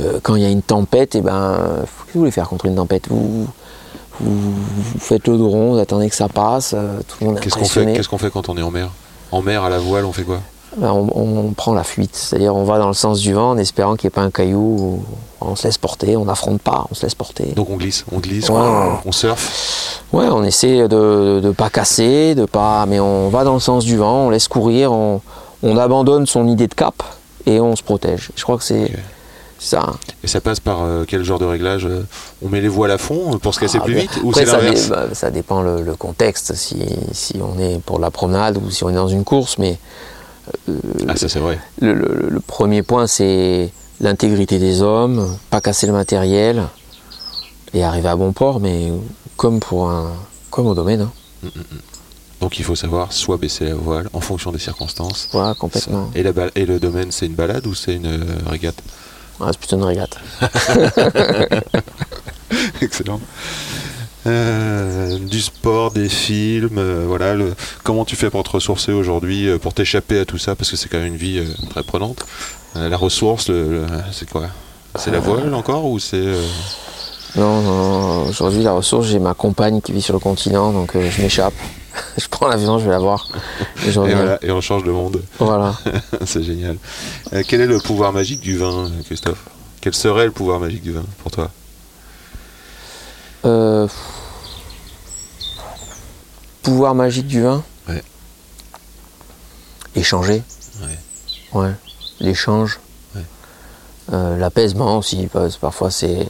euh, 0.00 0.18
quand 0.22 0.36
il 0.36 0.42
y 0.42 0.46
a 0.46 0.50
une 0.50 0.62
tempête, 0.62 1.14
et 1.14 1.20
ben, 1.20 1.56
qu'est-ce 1.56 2.06
que 2.06 2.12
vous 2.14 2.20
voulez 2.20 2.30
faire 2.30 2.48
contre 2.48 2.66
une 2.66 2.74
tempête? 2.76 3.08
Vous, 3.08 3.46
vous, 4.20 4.52
vous 4.52 4.98
faites 4.98 5.26
le 5.28 5.36
dos 5.36 5.48
rond, 5.48 5.72
vous 5.74 5.78
attendez 5.78 6.08
que 6.08 6.16
ça 6.16 6.28
passe, 6.28 6.72
euh, 6.74 6.98
tout 7.06 7.16
le 7.20 7.26
monde 7.26 7.38
est 7.38 7.40
Qu'est-ce 7.40 7.56
qu'on 7.56 7.64
fait, 7.64 7.92
qu'est-ce 7.92 8.08
qu'on 8.08 8.18
fait 8.18 8.30
quand 8.30 8.48
on 8.48 8.56
est 8.56 8.62
en 8.62 8.70
mer? 8.70 8.90
En 9.30 9.42
mer, 9.42 9.64
à 9.64 9.70
la 9.70 9.78
voile, 9.78 10.04
on 10.04 10.12
fait 10.12 10.22
quoi? 10.22 10.40
Ben, 10.78 10.90
on, 10.90 11.08
on 11.14 11.52
prend 11.52 11.74
la 11.74 11.84
fuite, 11.84 12.16
c'est-à-dire 12.16 12.56
on 12.56 12.64
va 12.64 12.78
dans 12.78 12.88
le 12.88 12.94
sens 12.94 13.20
du 13.20 13.34
vent 13.34 13.50
en 13.50 13.58
espérant 13.58 13.94
qu'il 13.94 14.06
n'y 14.06 14.12
ait 14.12 14.14
pas 14.14 14.22
un 14.22 14.30
caillou, 14.30 14.58
ou 14.58 15.04
on 15.42 15.54
se 15.54 15.64
laisse 15.64 15.76
porter, 15.76 16.16
on 16.16 16.24
n'affronte 16.24 16.62
pas, 16.62 16.86
on 16.90 16.94
se 16.94 17.02
laisse 17.02 17.14
porter. 17.14 17.52
Donc 17.54 17.68
on 17.68 17.76
glisse, 17.76 18.06
on 18.10 18.20
glisse, 18.20 18.48
Ouais, 18.48 18.58
on, 19.04 19.12
surfe? 19.12 20.02
Ouais, 20.14 20.26
on 20.30 20.42
essaie 20.44 20.88
de 20.88 21.40
ne 21.42 21.50
pas 21.50 21.68
casser, 21.68 22.34
de 22.34 22.46
pas, 22.46 22.86
mais 22.86 23.00
on 23.00 23.28
va 23.28 23.44
dans 23.44 23.54
le 23.54 23.60
sens 23.60 23.84
du 23.84 23.98
vent, 23.98 24.26
on 24.26 24.30
laisse 24.30 24.48
courir, 24.48 24.92
on, 24.92 25.20
on 25.62 25.76
abandonne 25.76 26.24
son 26.26 26.48
idée 26.48 26.68
de 26.68 26.74
cap 26.74 27.02
et 27.46 27.60
on 27.60 27.76
se 27.76 27.82
protège. 27.82 28.30
Je 28.36 28.42
crois 28.42 28.58
que 28.58 28.64
c'est 28.64 28.90
ça. 29.58 29.92
Et 30.24 30.26
ça 30.26 30.40
passe 30.40 30.58
par 30.60 30.82
euh, 30.82 31.04
quel 31.06 31.22
genre 31.24 31.38
de 31.38 31.44
réglage 31.44 31.86
euh, 31.86 32.02
On 32.44 32.48
met 32.48 32.60
les 32.60 32.68
voiles 32.68 32.90
à 32.90 32.98
fond 32.98 33.34
euh, 33.34 33.38
pour 33.38 33.54
se 33.54 33.60
casser 33.60 33.78
Ah, 33.80 33.84
plus 33.84 33.94
vite 33.94 34.10
Ou 34.24 34.30
après, 34.30 34.44
c'est 34.44 34.50
ça, 34.50 34.56
l'inverse 34.58 34.88
bah, 34.88 35.06
ça 35.12 35.30
dépend 35.30 35.62
le, 35.62 35.82
le 35.82 35.94
contexte, 35.94 36.54
si, 36.54 36.84
si 37.12 37.34
on 37.40 37.58
est 37.60 37.80
pour 37.80 37.98
la 38.00 38.10
promenade 38.10 38.56
ou 38.56 38.70
si 38.70 38.82
on 38.84 38.90
est 38.90 38.94
dans 38.94 39.06
une 39.08 39.22
course, 39.24 39.58
mais 39.58 39.78
Ah, 41.08 41.14
ça 41.16 41.28
c'est 41.28 41.38
vrai. 41.38 41.58
le, 41.80 41.94
le- 41.94 42.28
le 42.30 42.40
premier 42.40 42.82
point 42.82 43.06
c'est 43.06 43.70
l'intégrité 44.00 44.58
des 44.58 44.82
hommes, 44.82 45.36
pas 45.50 45.60
casser 45.60 45.86
le 45.86 45.92
matériel 45.92 46.64
et 47.72 47.84
arriver 47.84 48.08
à 48.08 48.16
bon 48.16 48.32
port, 48.32 48.58
mais 48.58 48.90
comme 49.36 49.60
pour 49.60 49.88
un, 49.90 50.12
comme 50.50 50.66
au 50.66 50.74
domaine, 50.74 51.02
hein. 51.02 51.48
Donc 52.42 52.58
il 52.58 52.64
faut 52.64 52.74
savoir 52.74 53.12
soit 53.12 53.36
baisser 53.36 53.66
la 53.66 53.74
voile 53.74 54.08
en 54.12 54.20
fonction 54.20 54.50
des 54.50 54.58
circonstances. 54.58 55.28
voilà, 55.30 55.54
complètement. 55.54 56.10
Et, 56.16 56.24
la 56.24 56.32
et 56.56 56.66
le 56.66 56.80
domaine, 56.80 57.12
c'est 57.12 57.26
une 57.26 57.34
balade 57.34 57.64
ou 57.68 57.74
c'est 57.74 57.94
une 57.94 58.06
euh, 58.06 58.24
régate? 58.46 58.82
Ah, 59.40 59.46
c'est 59.52 59.58
plutôt 59.58 59.76
une 59.76 59.84
régate. 59.84 60.18
Excellent. 62.82 63.20
Euh, 64.26 65.18
du 65.18 65.40
sport, 65.40 65.92
des 65.92 66.08
films, 66.08 66.78
euh, 66.78 67.04
voilà. 67.06 67.34
Le, 67.34 67.54
comment 67.84 68.04
tu 68.04 68.16
fais 68.16 68.28
pour 68.28 68.42
te 68.42 68.50
ressourcer 68.50 68.90
aujourd'hui, 68.90 69.48
euh, 69.48 69.58
pour 69.58 69.72
t'échapper 69.72 70.18
à 70.18 70.24
tout 70.24 70.38
ça, 70.38 70.56
parce 70.56 70.68
que 70.68 70.76
c'est 70.76 70.88
quand 70.88 70.98
même 70.98 71.08
une 71.08 71.16
vie 71.16 71.40
très 71.70 71.84
prenante. 71.84 72.26
La 72.74 72.96
ressource, 72.96 73.52
c'est 74.10 74.28
quoi? 74.28 74.46
C'est 74.96 75.12
la 75.12 75.20
voile 75.20 75.54
encore 75.54 75.84
ou 75.84 76.00
c'est 76.00 76.34
Non, 77.36 77.62
non, 77.62 78.28
aujourd'hui 78.28 78.64
la 78.64 78.72
ressource, 78.72 79.06
j'ai 79.06 79.20
ma 79.20 79.34
compagne 79.34 79.80
qui 79.80 79.92
vit 79.92 80.02
sur 80.02 80.14
le 80.14 80.18
continent, 80.18 80.72
donc 80.72 80.94
je 80.94 81.22
m'échappe. 81.22 81.54
je 82.18 82.26
prends 82.28 82.48
l'avion, 82.48 82.78
je 82.78 82.84
vais 82.84 82.90
la 82.90 82.98
voir. 82.98 83.28
Et 83.86 83.90
voilà, 83.90 84.38
et 84.42 84.50
on 84.50 84.60
change 84.60 84.84
de 84.84 84.90
monde. 84.90 85.22
Voilà. 85.38 85.74
c'est 86.24 86.42
génial. 86.42 86.76
Euh, 87.32 87.42
quel 87.46 87.60
est 87.60 87.66
le 87.66 87.78
pouvoir 87.78 88.12
magique 88.12 88.40
du 88.40 88.56
vin, 88.56 88.90
Christophe? 89.04 89.44
Quel 89.80 89.94
serait 89.94 90.26
le 90.26 90.30
pouvoir 90.30 90.60
magique 90.60 90.82
du 90.82 90.92
vin 90.92 91.04
pour 91.22 91.30
toi? 91.30 91.50
Euh, 93.44 93.88
pouvoir 96.62 96.94
magique 96.94 97.26
du 97.26 97.42
vin? 97.42 97.62
Ouais. 97.88 98.02
Échanger. 99.96 100.42
Ouais. 100.82 101.60
Ouais. 101.60 101.72
L'échange. 102.20 102.78
Ouais. 103.14 103.22
Euh, 104.12 104.38
L'apaisement 104.38 104.98
aussi, 104.98 105.28
parce 105.32 105.56
que 105.56 105.60
parfois 105.60 105.90
c'est 105.90 106.28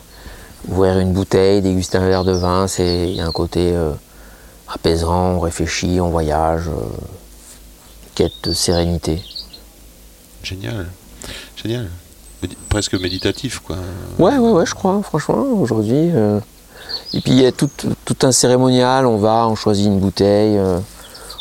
ouvrir 0.68 0.98
une 0.98 1.12
bouteille, 1.12 1.60
déguster 1.60 1.98
un 1.98 2.08
verre 2.08 2.24
de 2.24 2.32
vin, 2.32 2.66
c'est 2.66 3.08
il 3.10 3.16
y 3.16 3.20
a 3.20 3.26
un 3.26 3.32
côté 3.32 3.72
euh, 3.74 3.92
apaisant, 4.68 5.32
on 5.36 5.40
réfléchit, 5.40 6.00
on 6.00 6.10
voyage, 6.10 6.68
euh, 6.68 6.72
quête 8.14 8.32
de 8.44 8.52
sérénité. 8.52 9.22
Génial. 10.42 10.86
Génial. 11.56 11.88
Médi- 12.42 12.56
Presque 12.68 12.94
méditatif, 12.94 13.60
quoi. 13.60 13.76
Ouais, 14.18 14.36
ouais, 14.38 14.50
ouais, 14.50 14.66
je 14.66 14.74
crois, 14.74 15.00
franchement, 15.02 15.44
aujourd'hui. 15.60 16.10
euh. 16.14 16.40
Et 17.14 17.20
puis 17.20 17.32
il 17.32 17.40
y 17.40 17.46
a 17.46 17.52
tout, 17.52 17.70
tout 18.04 18.16
un 18.22 18.32
cérémonial, 18.32 19.06
on 19.06 19.16
va, 19.18 19.46
on 19.48 19.54
choisit 19.54 19.86
une 19.86 20.00
bouteille, 20.00 20.58
euh, 20.58 20.78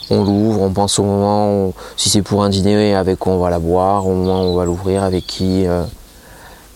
on 0.09 0.23
l'ouvre, 0.23 0.61
on 0.61 0.69
pense 0.71 0.99
au 0.99 1.03
moment, 1.03 1.47
on- 1.49 1.73
si 1.97 2.09
c'est 2.09 2.21
pour 2.21 2.43
un 2.43 2.49
dîner, 2.49 2.93
avec 2.95 3.17
quoi 3.19 3.33
on 3.33 3.39
va 3.39 3.49
la 3.49 3.59
boire, 3.59 4.05
au 4.05 4.13
moment 4.13 4.43
où 4.43 4.47
on 4.47 4.55
va 4.55 4.65
l'ouvrir, 4.65 5.03
avec 5.03 5.25
qui. 5.25 5.65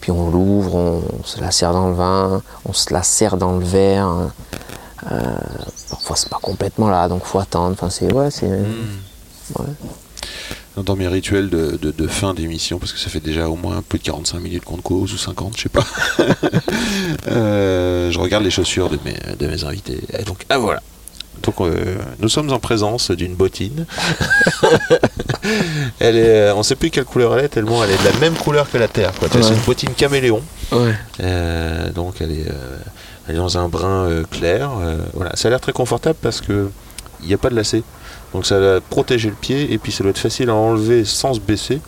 puis 0.02 0.12
on 0.12 0.30
l'ouvre, 0.30 0.76
on, 0.76 1.02
se 1.24 1.39
la 1.41 1.50
sert 1.52 1.74
dans 1.74 1.88
le 1.89 1.96
vin, 1.96 2.41
on 2.68 2.74
se 2.74 2.93
la 2.93 3.02
sert 3.04 3.38
dans 3.38 3.54
le 3.58 3.66
verre. 3.66 4.06
hein. 4.06 4.32
Euh, 5.12 5.18
parfois 5.89 6.16
c'est 6.16 6.30
pas 6.30 6.39
complètement 6.41 6.89
là, 6.89 7.08
donc 7.08 7.24
faut 7.26 7.39
attendre. 7.39 7.72
Enfin, 7.74 7.89
c'est. 7.89 8.12
Ouais, 8.14 8.32
c'est. 8.32 8.48
Hmm. 8.48 9.60
ouais. 9.60 9.66
Dans 10.84 10.96
mes 10.98 11.08
rituels 11.08 11.50
de, 11.50 11.78
de- 11.82 11.91
de 11.91 12.08
fin 12.08 12.34
d'émission, 12.34 12.80
parce 12.80 12.91
que 12.91 13.00
ça 13.00 13.10
fait 13.10 13.22
déjà 13.22 13.48
au 13.48 13.56
moins 13.56 13.82
plus 13.88 13.98
de 14.00 14.04
45 14.04 14.39
minutes 14.39 14.66
qu'on 14.66 14.76
cause, 14.78 15.14
ou 15.14 15.18
50, 15.18 15.54
je 15.56 15.62
sais 15.64 15.70
pas, 15.70 15.86
euh, 17.28 18.12
je 18.12 18.20
regarde 18.20 18.43
les 18.43 18.52
chaussures 18.52 18.89
de 18.89 19.00
mes, 19.06 19.16
de 19.39 19.48
mes 19.48 19.64
invités. 19.64 20.02
Et 20.20 20.24
donc, 20.24 20.46
ah 20.50 20.58
voilà. 20.58 20.82
Donc, 21.43 21.56
euh, 21.62 21.96
nous 22.20 22.30
sommes 22.30 22.52
en 22.52 22.60
présence 22.60 23.12
d'une 23.12 23.36
bottine. 23.36 23.86
elle 26.00 26.18
est, 26.18 26.50
euh, 26.50 26.56
on 26.56 26.64
sait 26.64 26.76
plus 26.76 26.89
quelle 26.89 27.06
couleur 27.06 27.38
elle 27.38 27.46
est, 27.46 27.50
tellement 27.50 27.84
elle 27.84 27.91
est 27.91 27.98
de 27.98 28.06
la 28.14 28.20
même 28.20 28.34
couleur 28.36 28.70
que 28.70 28.78
la 28.78 28.88
terre. 28.88 29.12
C'est 29.32 29.39
une 29.54 29.56
bottine 29.66 29.93
caméléon. 29.93 30.41
Ouais. 30.72 30.93
Euh, 31.22 31.89
donc 31.91 32.16
elle 32.22 32.32
est, 32.32 32.48
euh, 32.50 32.78
elle 33.28 33.36
est 33.36 33.38
dans 33.38 33.57
un 33.57 33.67
brun 33.67 34.05
euh, 34.05 34.23
clair. 34.30 34.69
euh, 34.82 34.97
voilà, 35.13 35.36
ça 35.36 35.47
a 35.47 35.51
l'air 35.51 35.59
très 35.61 35.73
confortable 35.73 36.17
parce 36.21 36.41
que 36.41 36.69
il 37.21 37.28
n'y 37.28 37.34
a 37.34 37.38
pas 37.38 37.49
de 37.49 37.55
lacet. 37.55 37.84
Donc 38.34 38.45
ça 38.45 38.59
va 38.59 38.82
protéger 38.82 39.30
le 39.30 39.36
pied 39.36 39.71
et 39.71 39.78
puis 39.78 39.91
ça 39.91 40.03
doit 40.03 40.09
être 40.11 40.19
facile 40.19 40.49
à 40.49 40.53
enlever 40.55 41.05
sans 41.05 41.34
se 41.34 41.39
baisser 41.39 41.80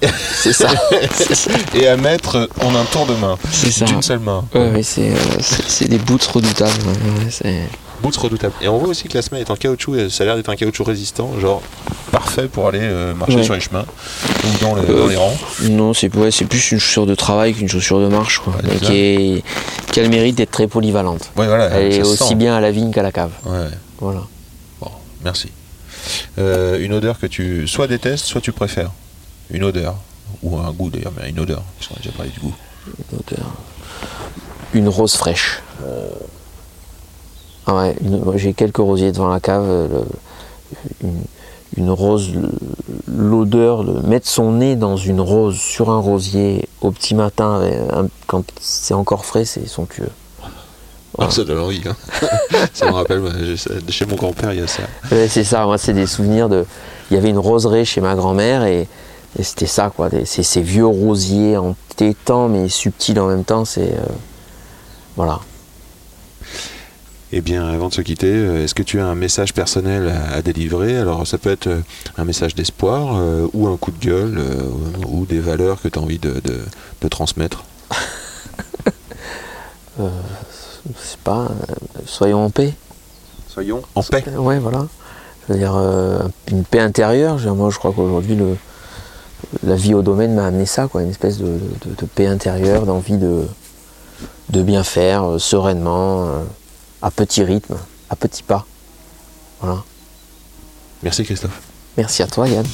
C'est 0.34 0.52
ça. 0.52 0.68
et 1.74 1.88
à 1.88 1.96
mettre 1.96 2.48
en 2.62 2.74
un 2.74 2.84
tour 2.84 3.06
de 3.06 3.14
main, 3.14 3.36
C'est 3.50 3.72
ça. 3.72 3.84
d'une 3.86 4.02
seule 4.02 4.20
main. 4.20 4.44
Ouais, 4.54 4.70
ouais, 4.70 4.82
c'est, 4.82 5.10
euh, 5.10 5.16
c'est, 5.40 5.88
des 5.88 5.98
boots 5.98 6.22
redoutables. 6.26 6.70
ouais. 7.44 7.62
Boots 8.02 8.16
redoutable. 8.18 8.54
Et 8.60 8.68
on 8.68 8.78
voit 8.78 8.88
aussi 8.88 9.08
que 9.08 9.14
la 9.14 9.22
semelle 9.22 9.42
est 9.42 9.50
en 9.50 9.56
caoutchouc 9.56 9.96
et 9.96 10.08
ça 10.10 10.22
a 10.22 10.26
l'air 10.26 10.36
d'être 10.36 10.48
un 10.48 10.56
caoutchouc 10.56 10.84
résistant, 10.84 11.30
genre 11.40 11.62
parfait 12.12 12.46
pour 12.48 12.68
aller 12.68 12.78
euh, 12.80 13.12
marcher 13.14 13.36
Ouais. 13.36 13.42
sur 13.42 13.54
les 13.54 13.60
chemins 13.60 13.84
ou 14.44 14.58
dans, 14.64 14.74
le- 14.74 14.82
Euh, 14.82 15.00
dans 15.00 15.06
les 15.08 15.16
rangs. 15.16 15.36
Non, 15.68 15.92
c'est 15.94 16.14
ouais, 16.16 16.30
c'est 16.30 16.44
plus 16.44 16.70
une 16.72 16.78
chaussure 16.78 17.06
de 17.06 17.14
travail 17.14 17.54
qu'une 17.54 17.68
chaussure 17.68 18.00
de 18.00 18.06
marche, 18.08 18.38
quoi. 18.38 18.54
Ouais, 18.62 18.76
qui, 18.80 18.92
est, 18.96 19.44
qui 19.92 20.00
a 20.00 20.02
le 20.04 20.08
mérite 20.08 20.36
d'être 20.36 20.50
très 20.52 20.68
polyvalente. 20.68 21.30
Ouais, 21.36 21.46
voilà. 21.46 21.66
Elle 21.66 21.92
est 21.92 22.02
aussi 22.02 22.28
sent. 22.28 22.34
bien 22.36 22.54
à 22.56 22.60
la 22.60 22.70
vigne 22.70 22.90
qu'à 22.92 23.02
la 23.02 23.12
cave. 23.12 23.32
Ouais, 23.44 23.66
Voilà. 24.00 24.20
bon, 24.80 24.90
merci. 25.24 25.50
Euh, 26.38 26.78
une 26.80 26.92
odeur 26.94 27.18
que 27.18 27.26
tu 27.26 27.66
soit 27.68 27.86
détestes, 27.88 28.24
soit 28.26 28.40
tu 28.40 28.52
préfères. 28.52 28.90
Une 29.50 29.64
odeur. 29.64 29.96
Ou 30.42 30.56
un 30.58 30.70
goût 30.72 30.88
d'ailleurs, 30.90 31.12
mais 31.20 31.30
une 31.30 31.40
odeur. 31.40 31.62
Parce 31.78 31.88
qu'on 31.88 31.94
a 31.96 31.98
déjà 31.98 32.10
parlé 32.12 32.30
du 32.30 32.38
goût. 32.40 32.54
Une 33.12 33.18
odeur. 33.18 33.46
Une 34.74 34.88
rose 34.88 35.14
fraîche. 35.14 35.60
Ouais, 37.68 37.96
j'ai 38.36 38.54
quelques 38.54 38.78
rosiers 38.78 39.12
devant 39.12 39.28
la 39.28 39.40
cave. 39.40 39.64
euh, 39.66 39.88
le- 39.88 40.04
une, 41.02 41.22
une 41.76 41.90
rose, 41.90 42.30
l'odeur, 43.06 43.84
de 43.84 44.06
mettre 44.06 44.26
son 44.28 44.52
nez 44.52 44.74
dans 44.76 44.96
une 44.96 45.20
rose, 45.20 45.56
sur 45.56 45.90
un 45.90 45.98
rosier, 45.98 46.68
au 46.80 46.90
petit 46.90 47.14
matin, 47.14 47.60
un- 47.92 48.08
quand 48.26 48.44
c'est 48.60 48.94
encore 48.94 49.24
frais, 49.24 49.44
c'est 49.44 49.66
somptueux. 49.66 50.10
Ah, 51.18 51.30
ça 51.30 51.44
donne 51.44 51.58
envie. 51.60 51.82
Hein. 51.86 51.96
ça 52.74 52.86
me 52.86 52.92
rappelle, 52.92 53.22
chez 53.88 54.06
mon 54.06 54.16
grand-père, 54.16 54.52
il 54.52 54.60
y 54.60 54.62
a 54.62 54.66
ça. 54.66 54.82
Ouais, 55.10 55.26
c'est 55.28 55.42
ça, 55.44 55.64
moi 55.64 55.76
c'est 55.78 55.92
des 55.94 56.06
souvenirs 56.06 56.48
de. 56.48 56.64
Il 57.10 57.14
y 57.14 57.16
avait 57.16 57.30
une 57.30 57.38
roseraie 57.38 57.84
chez 57.84 58.00
ma 58.00 58.14
grand-mère 58.14 58.64
et, 58.64 58.86
et 59.38 59.42
c'était 59.42 59.66
ça 59.66 59.90
quoi, 59.94 60.10
des- 60.10 60.24
ces 60.26 60.60
vieux 60.62 60.86
rosiers 60.86 61.56
en 61.56 61.74
tétans 61.96 62.48
mais 62.48 62.68
subtils 62.68 63.18
en 63.18 63.26
même 63.26 63.44
temps, 63.44 63.64
c'est. 63.64 63.94
euh, 63.94 64.06
voilà. 65.16 65.40
Eh 67.30 67.42
bien, 67.42 67.66
avant 67.68 67.88
de 67.88 67.94
se 67.94 68.00
quitter, 68.00 68.32
euh, 68.32 68.64
est-ce 68.64 68.74
que 68.74 68.82
tu 68.82 69.00
as 69.00 69.06
un 69.06 69.14
message 69.14 69.52
personnel 69.52 70.08
à, 70.08 70.36
à 70.36 70.42
délivrer? 70.42 70.96
Alors, 70.96 71.26
ça 71.26 71.36
peut 71.36 71.50
être 71.50 71.66
euh, 71.66 71.80
un 72.16 72.24
message 72.24 72.54
d'espoir, 72.54 73.16
euh, 73.18 73.46
ou 73.52 73.68
un 73.68 73.76
coup 73.76 73.90
de 73.90 73.98
gueule, 73.98 74.38
euh, 74.38 74.62
ou 75.06 75.26
des 75.26 75.38
valeurs 75.40 75.80
que 75.82 75.88
tu 75.88 75.98
as 75.98 76.02
envie 76.02 76.18
de, 76.18 76.40
de- 76.44 76.62
de 77.02 77.08
transmettre? 77.08 77.64
Je 79.98 80.04
sais 81.02 81.16
pas, 81.22 81.48
euh, 81.50 82.00
soyons 82.06 82.44
en 82.44 82.50
paix. 82.50 82.72
Soyons 83.48 83.82
en 83.94 84.02
paix. 84.02 84.24
Euh, 84.28 84.38
Ouais, 84.38 84.58
voilà. 84.58 84.86
Je 85.48 85.52
veux 85.52 85.58
dire, 85.58 85.74
euh, 85.76 86.20
une 86.50 86.64
paix 86.64 86.80
intérieure. 86.80 87.36
Je 87.36 87.44
veux 87.44 87.50
dire, 87.50 87.56
Moi, 87.56 87.70
je 87.70 87.78
crois 87.78 87.92
qu'aujourd'hui, 87.92 88.36
le, 88.36 88.56
la 89.66 89.74
vie 89.74 89.94
au 89.94 90.02
domaine 90.02 90.34
m'a 90.34 90.46
amené 90.46 90.64
ça, 90.66 90.86
quoi, 90.86 91.02
une 91.02 91.10
espèce 91.10 91.38
de, 91.38 91.44
de- 91.46 91.94
de 91.98 92.06
paix 92.06 92.26
intérieure, 92.26 92.86
d'envie 92.86 93.16
de, 93.18 93.42
de 94.50 94.62
bien 94.62 94.82
faire 94.84 95.24
euh, 95.24 95.38
sereinement, 95.38 96.26
euh, 96.26 96.42
à 97.02 97.10
petit 97.10 97.42
rythme, 97.42 97.76
à 98.10 98.16
petits 98.16 98.42
pas. 98.42 98.66
Voilà. 99.60 99.84
Merci 101.02 101.24
Christophe. 101.24 101.60
Merci 101.96 102.22
à 102.22 102.26
toi, 102.26 102.48
Yann. 102.48 102.66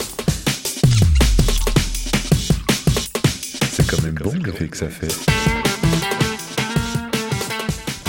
C'est 3.72 3.87
quand 3.87 4.03
même 4.03 4.14
bon 4.14 4.33
l'effet 4.45 4.68
que 4.68 4.77
ça 4.77 4.89
fait. 4.89 5.14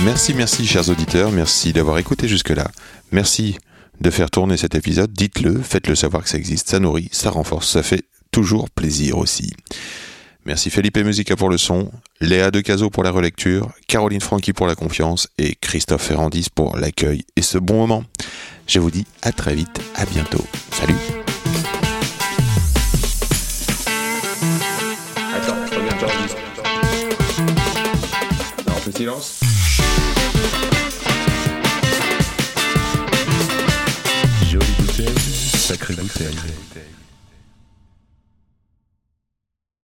Merci, 0.03 0.33
merci 0.33 0.67
chers 0.67 0.89
auditeurs, 0.89 1.31
merci 1.31 1.73
d'avoir 1.73 1.97
écouté 1.97 2.27
jusque-là. 2.27 2.69
Merci 3.11 3.57
de 4.01 4.09
faire 4.09 4.29
tourner 4.29 4.57
cet 4.57 4.75
épisode, 4.75 5.11
dites-le, 5.11 5.61
faites-le 5.61 5.95
savoir 5.95 6.23
que 6.23 6.29
ça 6.29 6.37
existe, 6.37 6.69
ça 6.69 6.79
nourrit, 6.79 7.09
ça 7.11 7.31
renforce, 7.31 7.71
ça 7.71 7.81
fait 7.81 8.03
toujours 8.29 8.69
plaisir 8.69 9.17
aussi. 9.17 9.53
Merci 10.47 10.69
Felipe 10.69 10.99
Musica 10.99 11.35
pour 11.35 11.49
le 11.49 11.57
son, 11.57 11.91
Léa 12.21 12.51
Decazo 12.51 12.91
pour 12.91 13.03
la 13.03 13.09
relecture, 13.09 13.71
Caroline 13.87 14.21
Franqui 14.21 14.53
pour 14.53 14.67
la 14.67 14.75
confiance 14.75 15.27
et 15.39 15.55
Christophe 15.55 16.03
Ferrandis 16.03 16.49
pour 16.53 16.77
l'accueil 16.77 17.25
et 17.35 17.41
ce 17.41 17.57
bon 17.57 17.77
moment. 17.77 18.03
Je 18.67 18.79
vous 18.79 18.91
dis 18.91 19.07
à 19.23 19.31
très 19.31 19.55
vite, 19.55 19.81
à 19.95 20.05
bientôt. 20.05 20.45
Salut 20.69 20.93
Attends, 25.33 25.55
regarde, 25.75 25.99
j'enregistre. 25.99 26.37
Non, 28.67 28.73
on 28.75 28.79
fait 28.81 28.97
silence. 28.97 29.39
Jolie 34.47 34.65
bouteille, 34.77 35.17
sacrée 35.57 35.95
bouteille. 35.95 36.37